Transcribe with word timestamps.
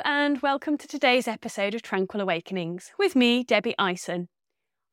And 0.00 0.40
welcome 0.40 0.78
to 0.78 0.88
today's 0.88 1.28
episode 1.28 1.74
of 1.74 1.82
Tranquil 1.82 2.22
Awakenings 2.22 2.92
with 2.98 3.14
me, 3.14 3.44
Debbie 3.44 3.74
Ison. 3.78 4.28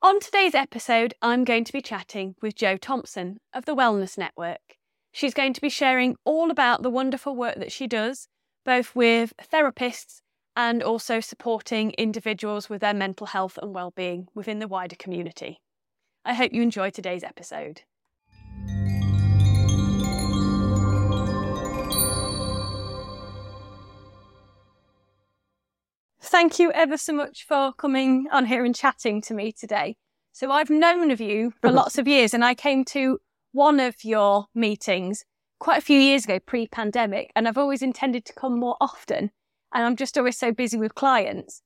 On 0.01 0.19
today's 0.19 0.53
episode, 0.53 1.13
I'm 1.21 1.45
going 1.45 1.63
to 1.63 1.71
be 1.71 1.81
chatting 1.81 2.35
with 2.41 2.55
Jo 2.55 2.75
Thompson 2.75 3.37
of 3.53 3.63
the 3.63 3.75
Wellness 3.75 4.17
Network. 4.17 4.77
She's 5.13 5.33
going 5.33 5.53
to 5.53 5.61
be 5.61 5.69
sharing 5.69 6.17
all 6.25 6.51
about 6.51 6.83
the 6.83 6.89
wonderful 6.89 7.33
work 7.33 7.55
that 7.59 7.71
she 7.71 7.87
does, 7.87 8.27
both 8.65 8.93
with 8.93 9.33
therapists 9.51 10.19
and 10.55 10.83
also 10.83 11.21
supporting 11.21 11.91
individuals 11.91 12.69
with 12.69 12.81
their 12.81 12.93
mental 12.93 13.27
health 13.27 13.57
and 13.61 13.73
well-being 13.73 14.27
within 14.35 14.59
the 14.59 14.67
wider 14.67 14.97
community. 14.97 15.61
I 16.25 16.33
hope 16.33 16.51
you 16.51 16.61
enjoy 16.61 16.89
today's 16.89 17.23
episode. 17.23 17.83
Thank 26.29 26.59
you 26.59 26.71
ever 26.73 26.95
so 26.95 27.11
much 27.11 27.47
for 27.47 27.73
coming 27.73 28.27
on 28.31 28.45
here 28.45 28.63
and 28.63 28.75
chatting 28.75 29.19
to 29.23 29.33
me 29.33 29.51
today. 29.51 29.95
So 30.31 30.51
I've 30.51 30.69
known 30.69 31.09
of 31.09 31.19
you 31.19 31.53
for 31.59 31.71
lots 31.71 31.97
of 31.97 32.07
years 32.07 32.35
and 32.35 32.45
I 32.45 32.53
came 32.53 32.85
to 32.85 33.17
one 33.51 33.79
of 33.79 33.95
your 34.03 34.45
meetings 34.53 35.25
quite 35.57 35.79
a 35.79 35.81
few 35.81 35.99
years 35.99 36.25
ago, 36.25 36.39
pre-pandemic, 36.39 37.31
and 37.35 37.47
I've 37.47 37.57
always 37.57 37.81
intended 37.81 38.25
to 38.25 38.33
come 38.33 38.59
more 38.59 38.77
often. 38.79 39.31
And 39.73 39.83
I'm 39.83 39.95
just 39.95 40.19
always 40.19 40.37
so 40.37 40.51
busy 40.51 40.77
with 40.77 40.93
clients. 40.93 41.63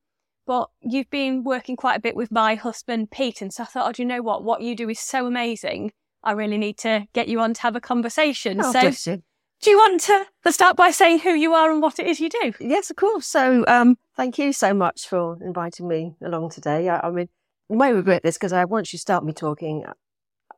But 0.47 0.69
you've 0.79 1.09
been 1.09 1.43
working 1.43 1.75
quite 1.75 1.97
a 1.97 2.01
bit 2.01 2.15
with 2.15 2.31
my 2.31 2.55
husband, 2.55 3.11
Pete. 3.11 3.41
And 3.41 3.53
so 3.53 3.63
I 3.63 3.65
thought, 3.65 3.89
oh, 3.89 3.91
do 3.91 4.01
you 4.01 4.07
know 4.07 4.21
what? 4.21 4.45
What 4.45 4.61
you 4.61 4.77
do 4.77 4.89
is 4.89 4.99
so 5.01 5.27
amazing. 5.27 5.91
I 6.23 6.31
really 6.31 6.57
need 6.57 6.77
to 6.79 7.05
get 7.11 7.27
you 7.27 7.41
on 7.41 7.53
to 7.55 7.61
have 7.63 7.75
a 7.75 7.81
conversation. 7.81 8.61
Oh, 8.61 8.71
so 8.71 8.79
bless 8.79 9.07
you. 9.07 9.23
Do 9.63 9.69
you 9.69 9.77
want 9.77 10.01
to 10.01 10.51
start 10.51 10.75
by 10.75 10.91
saying 10.91 11.19
who 11.19 11.31
you 11.33 11.53
are 11.53 11.71
and 11.71 11.81
what 11.81 11.97
it 11.99 12.05
is 12.07 12.19
you 12.19 12.29
do? 12.29 12.53
Yes, 12.59 12.89
of 12.89 12.97
course. 12.97 13.25
So, 13.25 13.63
um, 13.67 13.97
thank 14.15 14.37
you 14.37 14.51
so 14.53 14.73
much 14.73 15.07
for 15.07 15.37
inviting 15.41 15.87
me 15.87 16.15
along 16.21 16.49
today. 16.51 16.89
I, 16.89 17.07
I 17.07 17.11
mean, 17.11 17.29
you 17.69 17.77
may 17.77 17.93
regret 17.93 18.23
this 18.23 18.37
because 18.37 18.51
I 18.53 18.65
once 18.65 18.91
you 18.91 18.99
start 18.99 19.23
me 19.23 19.31
talking, 19.33 19.85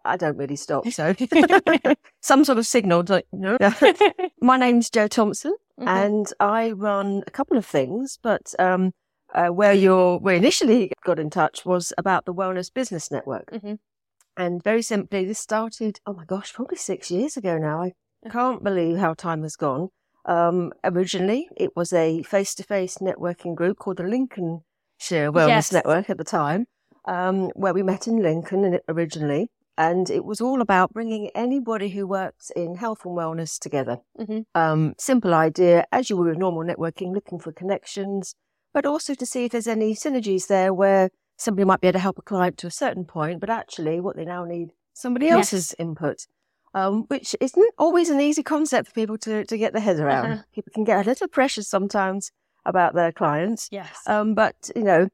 I 0.03 0.17
don't 0.17 0.37
really 0.37 0.55
stop. 0.55 0.87
So, 0.89 1.13
some 2.21 2.43
sort 2.43 2.57
of 2.57 2.65
signal, 2.65 3.03
don't 3.03 3.25
you 3.31 3.39
know? 3.39 3.57
My 4.41 4.57
name's 4.57 4.89
Jo 4.89 5.07
Thompson, 5.07 5.55
Mhm. 5.79 5.87
and 5.87 6.33
I 6.39 6.71
run 6.71 7.23
a 7.27 7.31
couple 7.31 7.57
of 7.57 7.65
things. 7.65 8.17
But 8.23 8.53
um, 8.59 8.93
uh, 9.33 9.47
where 9.49 9.73
you're, 9.73 10.17
where 10.19 10.35
initially 10.35 10.91
got 11.03 11.19
in 11.19 11.29
touch 11.29 11.65
was 11.65 11.91
about 11.97 12.25
the 12.25 12.33
Wellness 12.33 12.73
Business 12.73 13.11
Network, 13.11 13.51
Mhm. 13.51 13.77
and 14.37 14.63
very 14.63 14.81
simply, 14.81 15.25
this 15.25 15.39
started. 15.39 15.99
Oh 16.07 16.13
my 16.13 16.25
gosh, 16.25 16.53
probably 16.53 16.77
six 16.77 17.11
years 17.11 17.37
ago 17.37 17.57
now. 17.57 17.83
I 17.83 17.93
can't 18.29 18.63
believe 18.63 18.97
how 18.97 19.13
time 19.13 19.43
has 19.43 19.55
gone. 19.55 19.89
Um, 20.25 20.73
originally, 20.83 21.47
it 21.55 21.75
was 21.75 21.93
a 21.93 22.23
face-to-face 22.23 22.97
networking 22.97 23.55
group 23.55 23.77
called 23.77 23.97
the 23.97 24.03
Lincolnshire 24.03 25.31
Wellness 25.31 25.47
Yes. 25.47 25.71
Network 25.73 26.09
at 26.09 26.17
the 26.17 26.23
time, 26.23 26.65
um, 27.05 27.49
where 27.55 27.73
we 27.73 27.83
met 27.83 28.07
in 28.07 28.21
Lincoln 28.21 28.79
originally, 28.89 29.49
and 29.77 30.09
it 30.09 30.25
was 30.25 30.41
all 30.41 30.61
about 30.61 30.93
bringing 30.93 31.29
anybody 31.35 31.89
who 31.89 32.07
works 32.07 32.49
in 32.55 32.75
health 32.75 33.05
and 33.05 33.15
wellness 33.15 33.59
together. 33.59 33.99
Mhm. 34.19 34.45
Um, 34.55 34.95
simple 34.97 35.33
idea, 35.33 35.85
as 35.91 36.09
you 36.09 36.17
would 36.17 36.27
with 36.27 36.37
normal 36.37 36.63
networking, 36.63 37.13
looking 37.13 37.37
for 37.39 37.51
connections, 37.51 38.33
but 38.73 38.85
also 38.85 39.13
to 39.13 39.25
see 39.25 39.45
if 39.45 39.51
there's 39.51 39.67
any 39.67 39.93
synergies 39.93 40.47
there 40.47 40.73
where 40.73 41.09
somebody 41.37 41.65
might 41.65 41.81
be 41.81 41.87
able 41.87 41.93
to 41.99 41.99
help 41.99 42.17
a 42.17 42.21
client 42.21 42.57
to 42.57 42.67
a 42.67 42.71
certain 42.71 43.05
point, 43.05 43.39
but 43.41 43.49
actually 43.49 43.99
what 43.99 44.15
they 44.15 44.25
now 44.25 44.43
need 44.45 44.71
somebody 44.93 45.25
Yes. 45.25 45.53
else's 45.53 45.75
input 45.77 46.25
um, 46.75 47.05
which 47.07 47.35
isn't 47.39 47.73
always 47.77 48.09
an 48.09 48.19
easy 48.19 48.43
concept 48.43 48.89
for 48.89 48.93
people 48.93 49.17
to, 49.19 49.45
to 49.45 49.57
get 49.57 49.71
their 49.73 49.81
head 49.81 49.99
around. 49.99 50.31
Uh-huh. 50.31 50.43
People 50.53 50.71
can 50.73 50.83
get 50.83 51.03
a 51.05 51.09
little 51.09 51.27
precious 51.29 51.67
sometimes 51.67 52.31
about 52.65 52.93
their 52.93 53.11
clients. 53.13 53.69
Yes. 53.71 53.97
Um, 54.05 54.35
but, 54.35 54.69
you 54.75 54.83
know, 54.83 55.07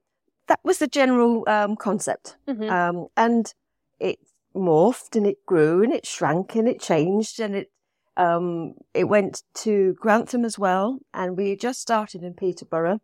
that 0.47 0.59
was 0.63 0.79
the 0.79 0.87
general 0.87 1.47
um, 1.47 1.75
concept. 1.75 2.35
Mhm. 2.47 2.69
Um, 2.69 3.07
and 3.15 3.53
it 3.99 4.19
morphed 4.55 5.15
and 5.15 5.27
it 5.27 5.45
grew 5.45 5.83
and 5.83 5.93
it 5.93 6.05
shrank 6.05 6.55
and 6.55 6.67
it 6.67 6.81
changed 6.81 7.39
and 7.39 7.55
it 7.55 7.71
um, 8.17 8.73
it 8.93 9.05
went 9.05 9.43
to 9.53 9.93
Grantham 9.99 10.43
as 10.43 10.59
well. 10.59 10.99
And 11.13 11.37
we 11.37 11.55
just 11.55 11.79
started 11.79 12.23
in 12.23 12.33
Peterborough 12.33 12.99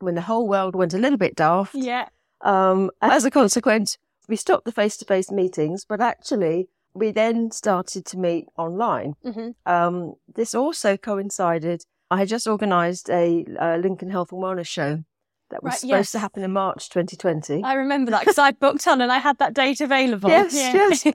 when 0.00 0.14
the 0.14 0.22
whole 0.22 0.48
world 0.48 0.74
went 0.74 0.94
a 0.94 0.98
little 0.98 1.18
bit 1.18 1.36
daft. 1.36 1.74
yeah. 1.74 2.08
Um, 2.40 2.90
as 3.00 3.24
a 3.24 3.30
consequence, 3.30 3.98
we 4.28 4.34
stopped 4.34 4.64
the 4.64 4.72
face 4.72 4.96
to 4.96 5.04
face 5.04 5.30
meetings, 5.30 5.84
but 5.84 6.00
actually, 6.00 6.68
we 6.94 7.10
then 7.10 7.50
started 7.50 8.04
to 8.06 8.18
meet 8.18 8.46
online. 8.56 9.14
hmm 9.22 9.50
Um, 9.66 10.14
this 10.34 10.54
also 10.54 10.96
coincided. 10.96 11.84
I 12.10 12.18
had 12.18 12.28
just 12.28 12.46
organised 12.46 13.08
a, 13.10 13.44
uh 13.60 13.76
Lincoln 13.76 14.10
Health 14.10 14.32
and 14.32 14.42
Wellness 14.42 14.66
show 14.66 15.02
that 15.50 15.62
was 15.62 15.72
Right, 15.72 15.78
supposed 15.80 15.90
yes. 16.08 16.12
to 16.12 16.18
happen 16.18 16.42
in 16.42 16.52
March 16.52 16.88
2020. 16.90 17.62
I 17.64 17.74
remember 17.74 18.10
that 18.10 18.20
because 18.20 18.38
I 18.38 18.50
booked 18.52 18.86
on 18.86 19.00
and 19.00 19.10
I 19.12 19.18
had 19.18 19.38
that 19.38 19.54
date 19.54 19.80
available. 19.80 20.28
yes, 20.30 20.54
Yeah. 20.54 20.72
yes. 20.74 21.06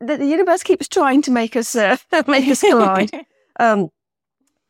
The, 0.00 0.16
the 0.16 0.26
universe 0.26 0.64
keeps 0.64 0.88
trying 0.88 1.22
to 1.22 1.30
make 1.30 1.54
us 1.54 1.76
uh, 1.76 1.96
make 2.26 2.48
us 2.48 2.60
collide. 2.60 3.10
Um, 3.60 3.90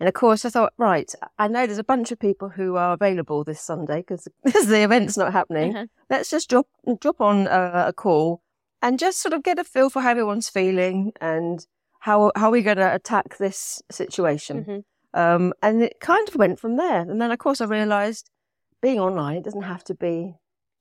and 0.00 0.08
of 0.08 0.14
course, 0.14 0.44
I 0.44 0.50
thought, 0.50 0.72
right, 0.78 1.10
I 1.38 1.46
know 1.48 1.64
there's 1.66 1.78
a 1.78 1.84
bunch 1.84 2.10
of 2.12 2.18
people 2.18 2.48
who 2.48 2.76
are 2.76 2.92
available 2.94 3.44
this 3.44 3.60
Sunday 3.60 3.98
because 3.98 4.26
the 4.44 4.82
event's 4.82 5.16
not 5.16 5.32
happening. 5.32 5.76
Uh-huh. 5.76 5.86
Let's 6.10 6.28
just 6.30 6.50
drop 6.50 6.66
drop 7.00 7.20
on 7.20 7.46
a, 7.46 7.84
a 7.88 7.92
call 7.92 8.42
and 8.82 8.98
just 8.98 9.20
sort 9.20 9.32
of 9.32 9.42
get 9.42 9.58
a 9.58 9.64
feel 9.64 9.90
for 9.90 10.02
how 10.02 10.10
everyone's 10.10 10.48
feeling 10.48 11.12
and 11.20 11.66
how 12.00 12.32
how 12.36 12.50
we're 12.50 12.62
going 12.62 12.76
to 12.78 12.94
attack 12.94 13.36
this 13.38 13.82
situation. 13.90 14.64
Mhm. 14.64 14.84
Um, 15.12 15.52
and 15.62 15.82
it 15.82 16.00
kind 16.00 16.28
of 16.28 16.36
went 16.36 16.58
from 16.60 16.76
there. 16.76 17.00
And 17.00 17.20
then, 17.20 17.30
of 17.32 17.38
course, 17.38 17.60
I 17.60 17.64
realised 17.66 18.30
being 18.80 19.00
online, 19.00 19.36
it 19.38 19.44
doesn't 19.44 19.62
have 19.62 19.84
to 19.84 19.94
be 19.94 20.34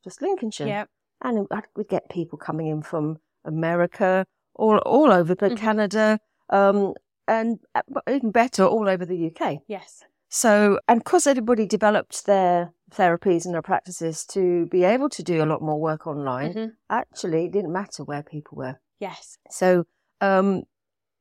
just 0.03 0.21
Lincolnshire. 0.21 0.67
Yeah. 0.67 0.85
And 1.21 1.47
would 1.75 1.89
get 1.89 2.09
people 2.09 2.37
coming 2.37 2.67
in 2.67 2.81
from 2.81 3.17
America, 3.43 4.25
all 4.55 4.77
all 4.79 5.11
over, 5.11 5.35
but 5.35 5.51
Mhm. 5.53 5.57
Canada, 5.57 6.19
um, 6.49 6.93
and 7.27 7.59
uh, 7.75 7.81
even 8.09 8.31
better, 8.31 8.63
all 8.65 8.87
over 8.87 9.05
the 9.05 9.17
UK. 9.29 9.59
Yes. 9.67 10.05
So, 10.29 10.79
and 10.87 10.99
because 10.99 11.25
everybody 11.27 11.65
developed 11.65 12.25
their 12.25 12.71
therapies 12.91 13.45
and 13.45 13.53
their 13.53 13.61
practices 13.63 14.25
to 14.27 14.67
be 14.67 14.83
able 14.83 15.09
to 15.09 15.23
do 15.23 15.43
a 15.43 15.45
lot 15.45 15.61
more 15.61 15.79
work 15.79 16.05
online, 16.07 16.53
Mhm. 16.53 16.71
actually, 16.89 17.45
it 17.45 17.51
didn't 17.51 17.71
matter 17.73 18.03
where 18.03 18.23
people 18.23 18.57
were. 18.57 18.79
Yes. 18.99 19.37
So, 19.49 19.85
um, 20.21 20.63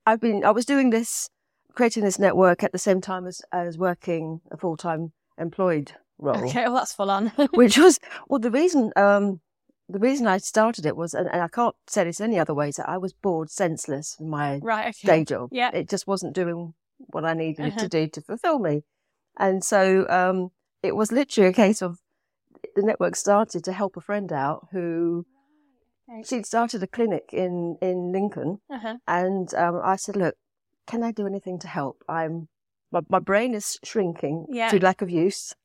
I've 0.07 0.21
been, 0.21 0.45
I 0.45 0.51
was 0.51 0.67
doing 0.67 0.91
this, 0.91 1.31
creating 1.75 2.05
this 2.05 2.19
network 2.19 2.63
at 2.63 2.73
the 2.73 2.79
same 2.79 3.01
time 3.01 3.27
as, 3.27 3.41
as 3.53 3.79
working 3.79 4.41
a 4.51 4.57
full 4.57 4.77
time 4.77 5.13
employed 5.39 5.93
role 6.19 6.45
Okay. 6.49 6.65
Well, 6.65 6.75
that's 6.75 6.93
full 6.93 7.11
on. 7.11 7.29
which 7.55 7.79
was 7.79 8.01
well 8.29 8.41
the 8.41 8.51
reason 8.51 8.91
um 8.97 9.41
the 9.89 10.01
reason 10.01 10.27
I 10.27 10.39
started 10.39 10.85
it 10.85 10.97
was 10.97 11.15
and, 11.15 11.29
and 11.31 11.41
I 11.41 11.47
can't 11.49 11.77
say 11.87 12.03
this 12.05 12.21
any 12.21 12.39
other 12.41 12.55
way 12.55 12.73
that 12.77 12.89
I 12.89 12.99
was 12.99 13.13
bored 13.13 13.51
senseless 13.51 14.17
in 14.19 14.29
my 14.29 14.59
right. 14.63 14.89
Okay. 14.89 15.07
day 15.07 15.25
job. 15.25 15.51
Yeah. 15.53 15.71
It 15.73 15.89
just 15.89 16.07
wasn't 16.09 16.35
doing 16.35 16.75
what 17.13 17.25
I 17.25 17.35
needed 17.35 17.67
Uh-huh. 17.67 17.79
to 17.79 17.89
do 17.89 18.09
to 18.09 18.21
fulfill 18.21 18.59
me. 18.59 18.83
And 19.39 19.65
so 19.65 20.07
um 20.09 20.51
it 20.83 20.95
was 20.97 21.13
literally 21.13 21.49
a 21.49 21.53
case 21.53 21.83
of 21.83 21.99
the 22.77 22.83
network 22.83 23.17
started 23.17 23.65
to 23.65 23.73
help 23.73 23.97
a 23.97 24.01
friend 24.01 24.33
out 24.33 24.69
who 24.73 25.25
Right. 26.09 26.27
she'd 26.27 26.47
started 26.47 26.83
a 26.83 26.87
clinic 26.87 27.31
in 27.33 27.77
in 27.83 28.13
Lincoln 28.13 28.61
Uh-huh. 28.71 28.97
and 29.07 29.53
um 29.55 29.81
I 29.85 29.97
said, 29.97 30.17
Look, 30.17 30.35
can 30.87 31.03
I 31.03 31.13
do 31.13 31.27
anything 31.27 31.59
to 31.61 31.69
help? 31.69 32.03
I'm 32.09 32.49
my, 32.91 33.01
my 33.09 33.19
brain 33.19 33.55
is 33.55 33.79
shrinking 33.85 34.47
Yeah. 34.49 34.71
through 34.71 34.81
lack 34.81 35.03
of 35.03 35.11
use. 35.11 35.55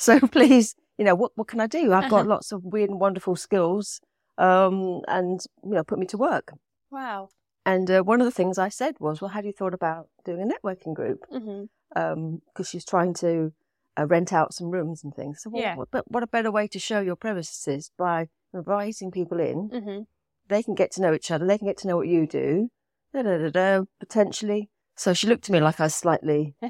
So 0.00 0.20
please, 0.20 0.76
you 0.98 1.04
know, 1.04 1.16
what 1.16 1.32
what 1.36 1.48
can 1.48 1.60
I 1.60 1.66
do? 1.66 1.92
I've 1.92 2.10
got 2.10 2.20
Uh-huh. 2.22 2.34
lots 2.34 2.52
of 2.52 2.62
weird 2.64 2.90
and 2.90 3.00
wonderful 3.00 3.34
skills, 3.36 4.00
um, 4.36 5.00
and 5.08 5.40
you 5.64 5.74
know, 5.76 5.82
put 5.84 5.98
me 5.98 6.06
to 6.06 6.16
work. 6.18 6.52
Wow. 6.90 7.30
And 7.66 7.90
uh, 7.90 8.02
one 8.02 8.20
of 8.20 8.24
the 8.26 8.30
things 8.40 8.58
I 8.58 8.68
said 8.70 8.94
was, 9.00 9.20
well, 9.20 9.30
have 9.36 9.44
you 9.44 9.52
thought 9.52 9.74
about 9.74 10.08
doing 10.24 10.40
a 10.42 10.46
networking 10.52 10.94
group? 10.94 11.26
hmm 11.30 11.64
Because 11.94 12.68
she's 12.68 12.84
trying 12.84 13.14
to 13.14 13.52
uh, 13.98 14.06
rent 14.06 14.32
out 14.32 14.54
some 14.54 14.70
rooms 14.70 15.02
and 15.04 15.14
things. 15.14 15.42
So, 15.42 15.50
well, 15.50 15.62
Yeah. 15.62 15.76
what, 15.76 15.88
but 15.90 16.10
what 16.10 16.22
a 16.22 16.26
better 16.26 16.50
way 16.50 16.66
to 16.68 16.78
show 16.78 17.00
your 17.00 17.16
premises 17.16 17.90
by 17.98 18.28
inviting 18.54 19.10
people 19.10 19.40
in? 19.40 19.68
Mm-hmm. 19.70 20.02
They 20.48 20.62
can 20.62 20.74
get 20.74 20.92
to 20.92 21.02
know 21.02 21.12
each 21.14 21.30
other. 21.30 21.46
They 21.46 21.58
can 21.58 21.66
get 21.66 21.78
to 21.78 21.88
know 21.88 21.96
what 21.96 22.08
you 22.08 22.26
do. 22.26 22.70
Da 23.12 23.22
da 23.22 23.38
da 23.38 23.50
da. 23.50 23.84
Potentially. 24.00 24.70
So 24.96 25.12
she 25.14 25.26
looked 25.26 25.48
at 25.48 25.52
me 25.52 25.60
like 25.60 25.78
I 25.80 25.84
was 25.84 25.94
slightly 25.94 26.54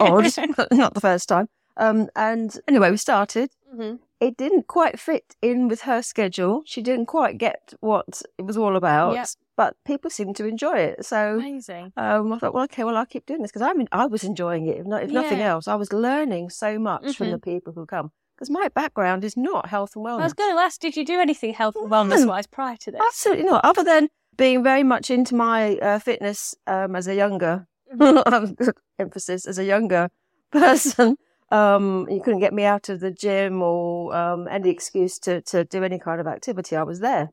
odd, 0.00 0.32
not 0.70 0.94
the 0.94 1.00
first 1.00 1.28
time. 1.28 1.48
Um, 1.76 2.08
and 2.16 2.58
anyway, 2.68 2.90
we 2.90 2.96
started. 2.96 3.50
Mm-hmm. 3.74 3.96
It 4.20 4.36
didn't 4.36 4.66
quite 4.66 4.98
fit 4.98 5.34
in 5.42 5.68
with 5.68 5.82
her 5.82 6.00
schedule. 6.00 6.62
She 6.64 6.80
didn't 6.80 7.06
quite 7.06 7.36
get 7.38 7.74
what 7.80 8.22
it 8.38 8.42
was 8.46 8.56
all 8.56 8.76
about, 8.76 9.14
Yep. 9.14 9.26
But 9.56 9.76
people 9.84 10.10
seem 10.10 10.34
to 10.34 10.44
enjoy 10.46 10.76
it. 10.78 11.04
So 11.04 11.36
Amazing. 11.38 11.92
um, 11.96 12.32
I 12.32 12.38
thought, 12.38 12.54
well, 12.54 12.64
okay, 12.64 12.84
well, 12.84 12.96
I'll 12.96 13.06
keep 13.06 13.26
doing 13.26 13.42
this 13.42 13.50
because 13.50 13.62
I 13.62 13.72
mean, 13.72 13.88
I 13.92 14.06
was 14.06 14.22
enjoying 14.24 14.66
it. 14.66 14.78
If, 14.78 14.86
not, 14.86 15.02
if 15.02 15.10
nothing 15.10 15.40
else, 15.40 15.66
I 15.66 15.74
was 15.74 15.92
learning 15.92 16.50
so 16.50 16.78
much 16.78 17.16
from 17.16 17.28
Mhm. 17.28 17.32
the 17.32 17.38
people 17.38 17.72
who 17.72 17.86
come 17.86 18.12
because 18.36 18.50
my 18.50 18.68
background 18.68 19.24
is 19.24 19.36
not 19.36 19.68
health 19.70 19.96
and 19.96 20.04
wellness. 20.04 20.20
I 20.20 20.24
was 20.24 20.34
going 20.34 20.54
to 20.54 20.60
ask, 20.60 20.80
did 20.80 20.96
you 20.96 21.04
do 21.04 21.18
anything 21.20 21.54
health 21.54 21.76
and 21.76 21.90
wellness 21.90 22.26
wise 22.28 22.46
prior 22.46 22.76
to 22.76 22.90
this? 22.92 23.00
Absolutely 23.06 23.44
not. 23.44 23.64
Other 23.64 23.82
than 23.82 24.08
being 24.36 24.62
very 24.62 24.82
much 24.82 25.10
into 25.10 25.34
my 25.34 25.76
uh, 25.78 25.98
fitness 25.98 26.54
um, 26.66 26.94
as 26.96 27.06
a 27.08 27.14
younger, 27.14 27.66
Mm-hmm. 27.94 28.68
emphasis 28.98 29.46
as 29.46 29.58
a 29.58 29.64
younger 29.64 30.10
person, 30.52 31.16
Um, 31.52 32.08
you 32.10 32.20
couldn't 32.20 32.40
get 32.40 32.52
me 32.52 32.64
out 32.64 32.88
of 32.88 32.98
the 32.98 33.12
gym 33.12 33.62
or 33.62 34.12
um, 34.14 34.48
any 34.48 34.68
excuse 34.70 35.18
to, 35.20 35.40
to 35.42 35.64
do 35.64 35.84
any 35.84 35.98
kind 35.98 36.20
of 36.20 36.26
activity. 36.26 36.74
I 36.76 36.82
was 36.82 36.98
there. 37.00 37.30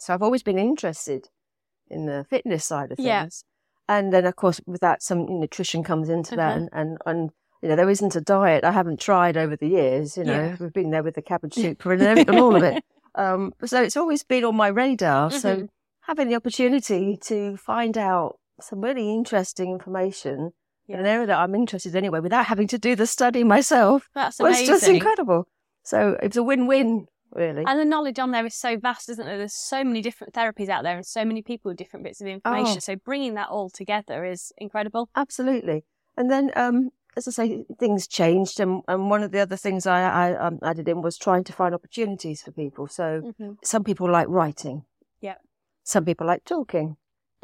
So 0.00 0.14
I've 0.14 0.22
always 0.22 0.42
been 0.42 0.58
interested 0.58 1.28
in 1.90 2.06
the 2.06 2.26
fitness 2.30 2.64
side 2.64 2.90
of 2.92 2.96
things. 2.98 3.06
Yeah. 3.06 3.26
And 3.88 4.12
then, 4.12 4.26
of 4.26 4.34
course, 4.36 4.60
with 4.66 4.80
that, 4.80 5.02
some 5.02 5.26
nutrition 5.40 5.84
comes 5.84 6.08
into 6.08 6.34
that. 6.36 6.56
Uh-huh. 6.56 6.68
And, 6.72 6.88
and, 6.90 6.98
and, 7.06 7.30
you 7.62 7.68
know, 7.68 7.76
there 7.76 7.88
isn't 7.90 8.16
a 8.16 8.20
diet 8.20 8.64
I 8.64 8.72
haven't 8.72 9.00
tried 9.00 9.36
over 9.36 9.56
the 9.56 9.68
years. 9.68 10.16
You 10.16 10.24
know, 10.24 10.32
Yeah. 10.32 10.56
we've 10.58 10.72
been 10.72 10.90
there 10.90 11.02
with 11.02 11.14
the 11.14 11.22
cabbage 11.22 11.54
soup 11.62 11.84
and, 11.86 12.02
and 12.02 12.30
all 12.38 12.56
of 12.56 12.62
it. 12.62 12.82
Um, 13.18 13.54
so 13.64 13.82
it's 13.82 13.96
always 13.96 14.22
been 14.24 14.44
on 14.44 14.54
my 14.56 14.68
radar. 14.68 15.30
So 15.30 15.56
Mhm. 15.56 15.68
having 16.02 16.28
the 16.28 16.34
opportunity 16.34 17.16
to 17.22 17.56
find 17.56 17.96
out 17.96 18.38
some 18.60 18.82
really 18.82 19.10
interesting 19.10 19.70
information 19.72 20.52
in 20.86 21.00
an 21.00 21.06
area 21.06 21.26
that 21.26 21.38
I'm 21.38 21.54
interested 21.54 21.94
in 21.94 21.96
anyway, 22.04 22.20
without 22.20 22.44
having 22.44 22.66
to 22.68 22.78
do 22.78 22.94
the 22.94 23.06
study 23.06 23.42
myself, 23.42 24.10
That's 24.14 24.38
was 24.38 24.56
amazing. 24.58 24.66
just 24.66 24.88
incredible. 24.88 25.48
So 25.82 26.18
it 26.22 26.28
was 26.28 26.36
a 26.36 26.42
win-win, 26.42 27.06
really. 27.32 27.64
And 27.66 27.78
the 27.78 27.84
knowledge 27.84 28.18
on 28.18 28.30
there 28.30 28.44
is 28.46 28.54
so 28.54 28.76
vast, 28.78 29.08
isn't 29.08 29.24
there? 29.24 29.38
There's 29.38 29.52
so 29.54 29.82
many 29.84 30.02
different 30.02 30.32
therapies 30.34 30.68
out 30.68 30.82
there 30.82 30.96
and 30.96 31.04
so 31.06 31.24
many 31.24 31.42
people 31.42 31.70
with 31.70 31.78
different 31.78 32.04
bits 32.04 32.20
of 32.20 32.26
information. 32.26 32.76
Oh. 32.76 32.80
So 32.80 32.96
bringing 32.96 33.34
that 33.34 33.48
all 33.48 33.70
together 33.70 34.24
is 34.24 34.52
incredible. 34.58 35.08
Absolutely. 35.16 35.84
And 36.16 36.30
then, 36.30 36.50
um, 36.56 36.90
as 37.16 37.26
I 37.28 37.30
say, 37.30 37.64
things 37.78 38.06
changed, 38.06 38.60
and, 38.60 38.82
and 38.88 39.08
one 39.10 39.22
of 39.22 39.32
the 39.32 39.40
other 39.40 39.56
things 39.56 39.86
I, 39.86 40.02
I 40.02 40.34
um, 40.36 40.58
added 40.62 40.88
in 40.88 41.00
was 41.02 41.16
trying 41.16 41.44
to 41.44 41.52
find 41.52 41.74
opportunities 41.74 42.42
for 42.42 42.52
people. 42.52 42.86
So 42.88 43.22
Mm-hmm. 43.24 43.52
some 43.62 43.84
people 43.84 44.10
like 44.10 44.28
writing. 44.28 44.84
Yeah. 45.20 45.36
Some 45.82 46.04
people 46.04 46.26
like 46.26 46.44
talking. 46.44 46.96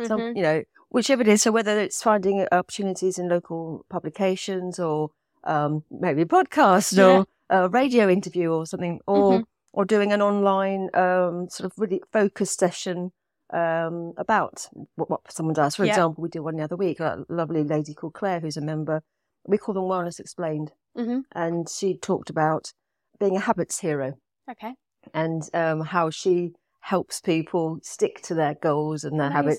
Some, 0.04 0.20
Mhm. 0.20 0.36
you 0.36 0.42
know, 0.42 0.62
whichever 0.90 1.22
it 1.22 1.28
is. 1.28 1.42
So 1.42 1.52
whether 1.52 1.78
it's 1.78 2.02
finding 2.02 2.46
opportunities 2.52 3.18
in 3.18 3.28
local 3.28 3.84
publications 3.88 4.78
or 4.78 5.10
um, 5.44 5.84
maybe 5.90 6.22
a 6.22 6.26
podcast 6.26 6.96
or 7.02 7.26
a 7.50 7.68
radio 7.68 8.08
interview 8.08 8.50
or 8.52 8.64
something, 8.66 9.00
or 9.06 9.40
Mhm. 9.40 9.44
Or 9.72 9.84
doing 9.84 10.12
an 10.12 10.20
online 10.22 10.90
um, 10.94 11.48
sort 11.48 11.70
of 11.70 11.72
really 11.78 12.02
focused 12.12 12.58
session 12.58 13.12
um, 13.52 14.12
about 14.16 14.68
what, 14.96 15.10
what 15.10 15.32
someone 15.32 15.54
does. 15.54 15.76
For 15.76 15.84
Yeah. 15.84 15.90
example, 15.92 16.22
we 16.22 16.28
did 16.28 16.40
one 16.40 16.56
the 16.56 16.62
other 16.64 16.76
week. 16.76 17.00
A 17.00 17.24
lovely 17.28 17.64
lady 17.64 17.94
called 17.94 18.14
Claire, 18.14 18.40
who's 18.40 18.56
a 18.56 18.60
member. 18.62 19.02
We 19.46 19.58
call 19.58 19.74
them 19.74 19.84
Wellness 19.84 20.20
Explained, 20.20 20.72
Mhm. 20.96 21.24
and 21.32 21.68
she 21.68 21.96
talked 21.96 22.30
about 22.30 22.72
being 23.18 23.36
a 23.36 23.40
habits 23.40 23.80
hero 23.80 24.14
Okay. 24.50 24.74
and 25.14 25.42
um, 25.54 25.80
how 25.80 26.10
she 26.10 26.52
helps 26.80 27.20
people 27.20 27.78
stick 27.82 28.20
to 28.22 28.34
their 28.34 28.54
goals 28.54 29.04
and 29.04 29.18
their 29.20 29.30
habits 29.30 29.58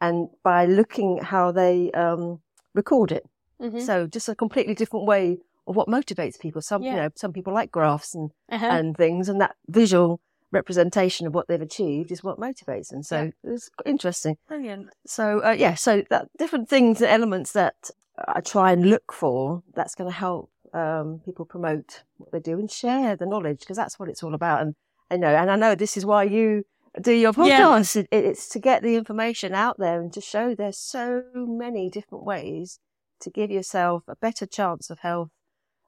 and 0.00 0.28
by 0.42 0.66
looking 0.66 1.18
how 1.18 1.50
they 1.52 1.90
um, 1.92 2.40
record 2.74 3.10
it. 3.12 3.24
Mhm. 3.60 3.80
So 3.80 4.06
just 4.06 4.28
a 4.28 4.34
completely 4.34 4.74
different 4.74 5.06
way 5.06 5.38
of 5.66 5.76
what 5.76 5.88
motivates 5.88 6.38
people. 6.38 6.60
Some 6.62 6.82
you 6.82 6.96
know 6.96 7.08
some 7.16 7.32
people 7.32 7.52
like 7.52 7.70
graphs 7.70 8.14
and 8.14 8.30
Uh-huh. 8.50 8.66
and 8.66 8.96
things, 8.96 9.28
and 9.28 9.40
that 9.40 9.56
visual 9.68 10.20
representation 10.52 11.26
of 11.26 11.34
what 11.34 11.48
they've 11.48 11.60
achieved 11.60 12.12
is 12.12 12.22
what 12.22 12.38
motivates 12.38 12.88
them. 12.90 13.02
So 13.02 13.32
it's 13.42 13.70
interesting. 13.84 14.36
Brilliant. 14.48 14.88
So 15.06 15.44
uh, 15.44 15.50
yeah, 15.50 15.74
so 15.74 16.02
that 16.10 16.28
different 16.38 16.68
things 16.68 17.00
and 17.00 17.10
elements 17.10 17.52
that 17.52 17.90
I 18.28 18.40
try 18.40 18.72
and 18.72 18.88
look 18.88 19.12
for 19.12 19.62
that's 19.74 19.94
going 19.96 20.08
to 20.10 20.16
help 20.16 20.50
um, 20.72 21.20
people 21.24 21.44
promote 21.44 22.04
what 22.18 22.30
they 22.32 22.40
do 22.40 22.58
and 22.58 22.70
share 22.70 23.16
the 23.16 23.26
knowledge 23.26 23.60
because 23.60 23.76
that's 23.76 23.98
what 23.98 24.08
it's 24.08 24.22
all 24.22 24.34
about. 24.34 24.62
And 24.62 24.74
I 25.10 25.16
know, 25.16 25.34
and 25.34 25.50
I 25.50 25.56
know 25.56 25.74
this 25.74 25.96
is 25.96 26.06
why 26.06 26.22
you 26.24 26.64
do 27.00 27.12
your 27.12 27.32
Yeah. 27.36 27.60
podcast. 27.64 27.96
It, 27.96 28.08
it's 28.12 28.48
to 28.50 28.58
get 28.60 28.82
the 28.82 28.94
information 28.94 29.54
out 29.54 29.78
there 29.78 30.00
and 30.00 30.12
to 30.12 30.20
show 30.20 30.54
there's 30.54 30.78
so 30.78 31.24
many 31.34 31.90
different 31.90 32.24
ways 32.24 32.78
to 33.20 33.30
give 33.30 33.50
yourself 33.50 34.04
a 34.08 34.16
better 34.16 34.46
chance 34.46 34.90
of 34.90 34.98
health, 35.00 35.30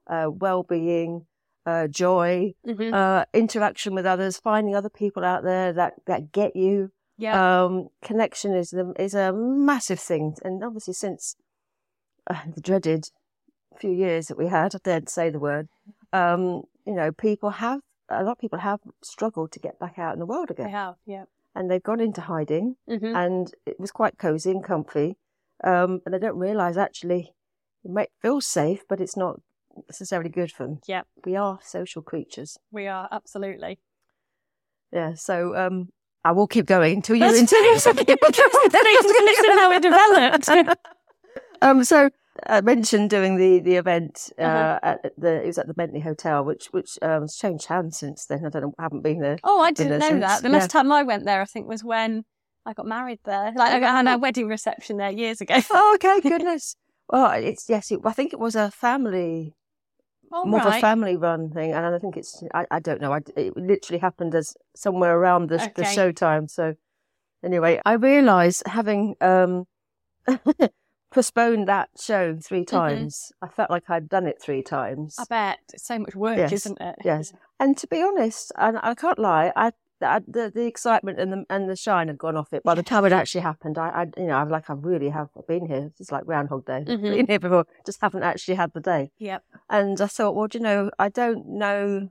uh, 0.07 0.29
well-being, 0.31 1.25
uh, 1.65 1.87
joy, 1.87 2.53
Mhm. 2.65 2.93
uh, 2.93 3.25
interaction 3.33 3.93
with 3.93 4.05
others, 4.05 4.37
finding 4.37 4.75
other 4.75 4.89
people 4.89 5.23
out 5.25 5.43
there 5.43 5.73
that, 5.73 5.93
that 6.05 6.31
get 6.31 6.55
you. 6.55 6.91
yeah. 7.17 7.63
Um, 7.63 7.89
connection 8.01 8.53
is 8.53 8.69
the, 8.69 8.93
is 8.99 9.13
a 9.15 9.33
massive 9.33 9.99
thing, 9.99 10.35
and 10.43 10.63
obviously 10.63 10.93
since 10.93 11.35
uh, 12.29 12.41
the 12.53 12.61
dreaded 12.61 13.09
few 13.79 13.91
years 13.91 14.27
that 14.27 14.37
we 14.37 14.47
had, 14.47 14.75
I 14.75 14.79
daren't 14.83 15.09
say 15.09 15.29
the 15.29 15.39
word. 15.39 15.67
Um, 16.13 16.63
you 16.85 16.93
know, 16.93 17.11
people 17.11 17.49
have 17.49 17.81
a 18.09 18.23
lot 18.23 18.33
of 18.33 18.37
people 18.37 18.59
have 18.59 18.79
struggled 19.03 19.51
to 19.51 19.59
get 19.59 19.77
back 19.79 19.97
out 19.99 20.13
in 20.13 20.19
the 20.19 20.25
world 20.25 20.49
again. 20.51 20.67
they 20.67 20.71
have. 20.71 20.95
Yeah. 21.05 21.25
and 21.55 21.71
they've 21.71 21.81
gone 21.83 21.99
into 21.99 22.21
hiding, 22.21 22.75
Mhm. 22.87 23.15
and 23.15 23.51
it 23.65 23.79
was 23.79 23.91
quite 23.91 24.17
cozy 24.19 24.51
and 24.51 24.63
comfy. 24.63 25.17
Um, 25.63 26.01
and 26.05 26.13
they 26.13 26.19
don't 26.19 26.37
realise 26.37 26.77
actually 26.77 27.33
it 27.83 27.89
might 27.89 28.11
feel 28.21 28.41
safe, 28.41 28.87
but 28.87 29.01
it's 29.01 29.17
not 29.17 29.41
necessarily 29.87 30.29
good 30.29 30.51
for 30.51 30.63
them. 30.67 30.79
Yeah. 30.87 31.01
We 31.25 31.35
are 31.35 31.59
social 31.63 32.01
creatures. 32.01 32.57
We 32.71 32.87
are 32.87 33.07
absolutely. 33.11 33.79
Yeah, 34.91 35.13
so 35.15 35.55
um, 35.55 35.89
I 36.23 36.31
will 36.31 36.47
keep 36.47 36.65
going 36.65 36.95
until 36.97 37.19
That's 37.19 37.39
into 37.39 37.55
Thanks 37.55 37.85
listen 37.85 39.51
how 39.51 39.71
it 39.71 39.81
developed. 40.51 40.77
um, 41.61 41.83
so 41.83 42.09
I 42.45 42.61
mentioned 42.61 43.09
doing 43.09 43.35
the 43.37 43.59
the 43.59 43.75
event 43.75 44.29
uh, 44.39 44.41
Uh-huh. 44.43 44.79
at 44.83 45.11
the 45.17 45.41
it 45.43 45.47
was 45.47 45.57
at 45.57 45.67
the 45.67 45.73
Bentley 45.73 45.99
Hotel, 45.99 46.43
which 46.45 46.67
which 46.67 46.97
um, 47.01 47.21
has 47.23 47.35
changed 47.35 47.65
hands 47.65 47.97
since 47.97 48.25
then. 48.27 48.45
I 48.45 48.49
don't 48.49 48.61
know, 48.61 48.73
I 48.79 48.83
haven't 48.83 49.01
been 49.01 49.19
there. 49.19 49.37
Oh, 49.43 49.59
I 49.61 49.71
didn't 49.71 49.99
know 49.99 50.19
that. 50.19 50.29
since, 50.29 50.41
The 50.43 50.49
last 50.49 50.69
time 50.69 50.91
I 50.91 51.03
went 51.03 51.25
there, 51.25 51.41
I 51.41 51.45
think, 51.45 51.67
was 51.67 51.83
when 51.83 52.23
I 52.65 52.73
got 52.73 52.85
married 52.85 53.19
there. 53.25 53.51
Like, 53.55 53.81
I 53.81 53.97
had 53.97 54.07
a 54.07 54.17
wedding 54.17 54.47
reception 54.47 54.97
there 54.97 55.09
years 55.11 55.41
ago. 55.41 55.55
Oh, 55.71 55.95
okay, 55.95 56.19
goodness. 56.21 56.75
well, 57.09 57.31
it's 57.31 57.65
yes, 57.69 57.91
it, 57.91 57.99
I 58.05 58.13
think 58.13 58.33
it 58.33 58.39
was 58.39 58.55
a 58.55 58.71
family, 58.71 59.55
All 60.31 60.45
more 60.45 60.59
of 60.59 60.73
a 60.73 60.79
family 60.81 61.15
run 61.15 61.49
thing, 61.49 61.71
and 61.73 61.85
I 61.85 61.99
think 61.99 62.17
it's 62.17 62.43
I, 62.53 62.65
I 62.69 62.79
don't 62.79 63.01
know. 63.01 63.13
I, 63.13 63.21
it 63.35 63.55
literally 63.55 63.99
happened 63.99 64.35
as 64.35 64.55
somewhere 64.75 65.17
around 65.17 65.49
the 65.49 65.71
the 65.75 65.85
show 65.85 66.11
time. 66.11 66.47
So 66.47 66.75
anyway, 67.43 67.81
I 67.85 67.93
realised 67.93 68.63
having 68.67 69.15
um. 69.21 69.65
postponed 71.09 71.67
that 71.67 71.89
show 71.99 72.37
three 72.37 72.65
times. 72.65 73.31
I 73.41 73.47
felt 73.47 73.69
like 73.69 73.89
I'd 73.89 74.09
done 74.09 74.27
it 74.27 74.41
three 74.41 74.61
times. 74.61 75.15
I 75.17 75.23
bet. 75.29 75.59
It's 75.73 75.87
so 75.87 75.99
much 75.99 76.15
work, 76.15 76.37
Yes, 76.37 76.51
isn't 76.51 76.81
it? 76.81 76.95
Yes, 77.03 77.33
and 77.59 77.77
to 77.77 77.87
be 77.87 78.01
honest, 78.01 78.51
and 78.57 78.77
I 78.83 78.93
can't 78.93 79.17
lie, 79.17 79.51
I, 79.55 79.71
I 80.01 80.19
the 80.19 80.51
the 80.53 80.65
excitement 80.65 81.19
and 81.19 81.31
the 81.33 81.45
and 81.49 81.69
the 81.69 81.75
shine 81.75 82.07
had 82.07 82.17
gone 82.17 82.37
off 82.37 82.53
it 82.53 82.63
by 82.63 82.75
the 82.75 82.83
time 82.83 83.05
it 83.05 83.11
actually 83.11 83.41
happened. 83.41 83.77
I, 83.77 83.89
I 83.89 84.03
you 84.19 84.27
know, 84.27 84.35
I'm 84.37 84.49
like 84.49 84.69
I 84.69 84.73
really 84.73 85.09
have 85.09 85.29
been 85.47 85.65
here. 85.67 85.91
It's 85.99 86.11
like 86.11 86.25
Groundhog 86.25 86.65
Day. 86.65 86.83
Mhm. 86.87 87.01
Been 87.01 87.27
here 87.27 87.39
before, 87.39 87.65
just 87.85 88.01
haven't 88.01 88.23
actually 88.23 88.55
had 88.55 88.73
the 88.73 88.79
day. 88.79 89.11
Yep. 89.17 89.43
And 89.69 89.99
I 89.99 90.07
thought, 90.07 90.35
well, 90.35 90.47
do 90.47 90.57
you 90.59 90.63
know, 90.63 90.91
I 90.99 91.09
don't 91.09 91.47
know. 91.47 92.09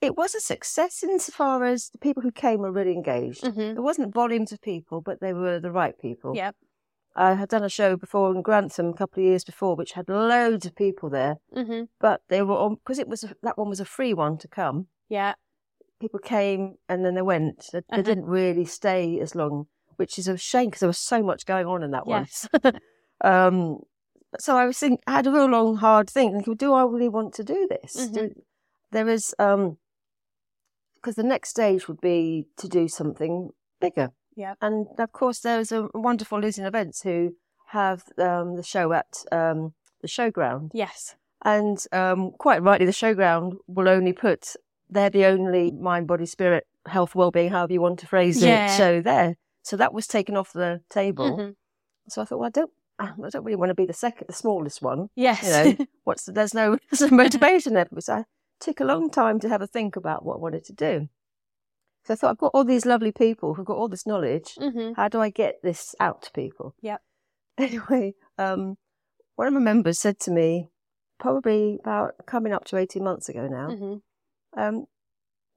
It 0.00 0.16
was 0.16 0.34
a 0.34 0.40
success 0.40 1.02
insofar 1.02 1.64
as 1.64 1.90
the 1.90 1.98
people 1.98 2.22
who 2.22 2.30
came 2.30 2.60
were 2.60 2.70
really 2.70 2.92
engaged. 2.92 3.44
hmm 3.46 3.74
There 3.74 3.82
wasn't 3.82 4.14
volumes 4.14 4.52
of 4.52 4.60
people, 4.60 5.00
but 5.00 5.20
they 5.20 5.32
were 5.32 5.58
the 5.58 5.72
right 5.72 5.98
people. 5.98 6.36
Yep. 6.36 6.54
I 7.16 7.34
had 7.34 7.48
done 7.48 7.64
a 7.64 7.68
show 7.68 7.96
before 7.96 8.32
in 8.32 8.42
Grantham 8.42 8.90
a 8.90 8.92
couple 8.92 9.20
of 9.22 9.28
years 9.28 9.42
before, 9.42 9.74
which 9.74 9.92
had 9.92 10.08
loads 10.08 10.66
of 10.66 10.76
people 10.76 11.10
there, 11.10 11.38
hmm 11.52 11.82
but 12.00 12.22
they 12.28 12.42
were 12.42 12.54
on 12.56 12.74
because 12.76 13.00
it 13.00 13.08
was 13.08 13.24
a, 13.24 13.34
that 13.42 13.58
one 13.58 13.68
was 13.68 13.80
a 13.80 13.84
free 13.84 14.14
one 14.14 14.38
to 14.38 14.46
come 14.46 14.86
Yeah. 15.08 15.34
People 16.00 16.18
came 16.20 16.74
and 16.88 17.04
then 17.04 17.14
they 17.14 17.22
went. 17.22 17.66
They, 17.72 17.80
they 17.80 17.84
Uh-huh. 17.90 18.02
didn't 18.02 18.26
really 18.26 18.64
stay 18.64 19.18
as 19.20 19.34
long, 19.34 19.66
which 19.96 20.18
is 20.18 20.28
a 20.28 20.36
shame 20.36 20.66
because 20.66 20.80
there 20.80 20.88
was 20.88 20.98
so 20.98 21.22
much 21.22 21.46
going 21.46 21.66
on 21.66 21.82
in 21.82 21.90
that 21.92 22.04
Yes. 22.06 22.48
one. 22.62 22.80
um, 23.24 23.78
so 24.38 24.56
I 24.56 24.66
was 24.66 24.78
thinking, 24.78 25.00
I 25.06 25.12
had 25.12 25.26
a 25.26 25.32
real 25.32 25.46
long, 25.46 25.76
hard 25.76 26.08
think. 26.10 26.32
thinking, 26.34 26.54
Do 26.54 26.72
I 26.74 26.82
really 26.84 27.08
want 27.08 27.34
to 27.34 27.44
do 27.44 27.66
this? 27.68 27.96
Mhm. 27.96 28.14
Do, 28.14 28.30
there 28.92 29.08
is, 29.08 29.34
um, 29.38 29.78
because 30.96 31.14
the 31.14 31.22
next 31.22 31.50
stage 31.50 31.88
would 31.88 32.00
be 32.00 32.46
to 32.58 32.68
do 32.68 32.88
something 32.88 33.50
bigger. 33.80 34.10
Yeah. 34.36 34.54
And 34.60 34.86
of 34.98 35.12
course, 35.12 35.40
there's 35.40 35.72
a 35.72 35.88
wonderful 35.94 36.40
Losing 36.40 36.64
Events 36.64 37.02
who 37.02 37.36
have 37.68 38.04
um, 38.18 38.56
the 38.56 38.62
show 38.62 38.92
at 38.92 39.24
um, 39.32 39.74
the 40.00 40.08
showground. 40.08 40.70
Yes. 40.74 41.16
And 41.44 41.78
um, 41.92 42.32
quite 42.38 42.62
rightly, 42.62 42.86
the 42.86 42.92
showground 42.92 43.56
will 43.66 43.88
only 43.88 44.12
put, 44.12 44.54
they're 44.90 45.10
the 45.10 45.24
only 45.26 45.70
mind, 45.70 46.06
body, 46.06 46.26
spirit, 46.26 46.66
health, 46.86 47.14
well-being, 47.14 47.50
however 47.50 47.72
you 47.72 47.80
want 47.80 47.98
to 48.00 48.06
phrase 48.06 48.42
Yeah. 48.42 48.64
it, 48.64 48.76
show 48.76 49.00
there. 49.00 49.36
So 49.62 49.76
that 49.76 49.92
was 49.92 50.06
taken 50.06 50.36
off 50.36 50.52
the 50.52 50.80
table. 50.88 51.36
Mhm. 51.38 51.54
So 52.08 52.22
I 52.22 52.24
thought, 52.24 52.38
well, 52.38 52.46
I 52.46 52.50
don't, 52.50 52.70
I 52.98 53.12
don't 53.30 53.44
really 53.44 53.56
want 53.56 53.70
to 53.70 53.74
be 53.74 53.86
the 53.86 53.92
second, 53.92 54.26
the 54.28 54.32
smallest 54.32 54.80
one. 54.82 55.08
Yes. 55.14 55.42
You 55.42 55.50
know, 55.50 55.86
what's 56.04 56.24
the, 56.24 56.32
there's 56.32 56.54
no, 56.54 56.78
there's 56.90 57.10
no 57.10 57.16
motivation 57.16 57.74
there. 57.74 57.86
So 58.00 58.14
I 58.14 58.24
took 58.60 58.80
a 58.80 58.84
long 58.84 59.10
time 59.10 59.38
to 59.40 59.48
have 59.48 59.62
a 59.62 59.66
think 59.66 59.96
about 59.96 60.24
what 60.24 60.36
I 60.36 60.38
wanted 60.40 60.64
to 60.66 60.72
do. 60.72 61.08
So 62.04 62.14
I 62.14 62.16
thought, 62.16 62.30
I've 62.30 62.38
got 62.38 62.52
all 62.54 62.64
these 62.64 62.86
lovely 62.86 63.12
people 63.12 63.54
who've 63.54 63.66
got 63.66 63.76
all 63.76 63.88
this 63.88 64.06
knowledge. 64.06 64.54
hmm 64.58 64.92
How 64.96 65.08
do 65.08 65.20
I 65.20 65.28
get 65.28 65.56
this 65.62 65.94
out 66.00 66.22
to 66.22 66.30
people? 66.32 66.74
Yep. 66.80 67.02
Anyway, 67.58 68.14
um, 68.38 68.76
one 69.34 69.48
of 69.48 69.52
my 69.52 69.58
members 69.60 69.98
said 69.98 70.18
to 70.20 70.30
me, 70.30 70.68
probably 71.18 71.78
about 71.82 72.14
coming 72.24 72.52
up 72.52 72.64
to 72.66 72.76
18 72.76 73.02
months 73.02 73.28
ago 73.28 73.48
now, 73.48 73.72
hmm 73.72 73.94
um, 74.56 74.86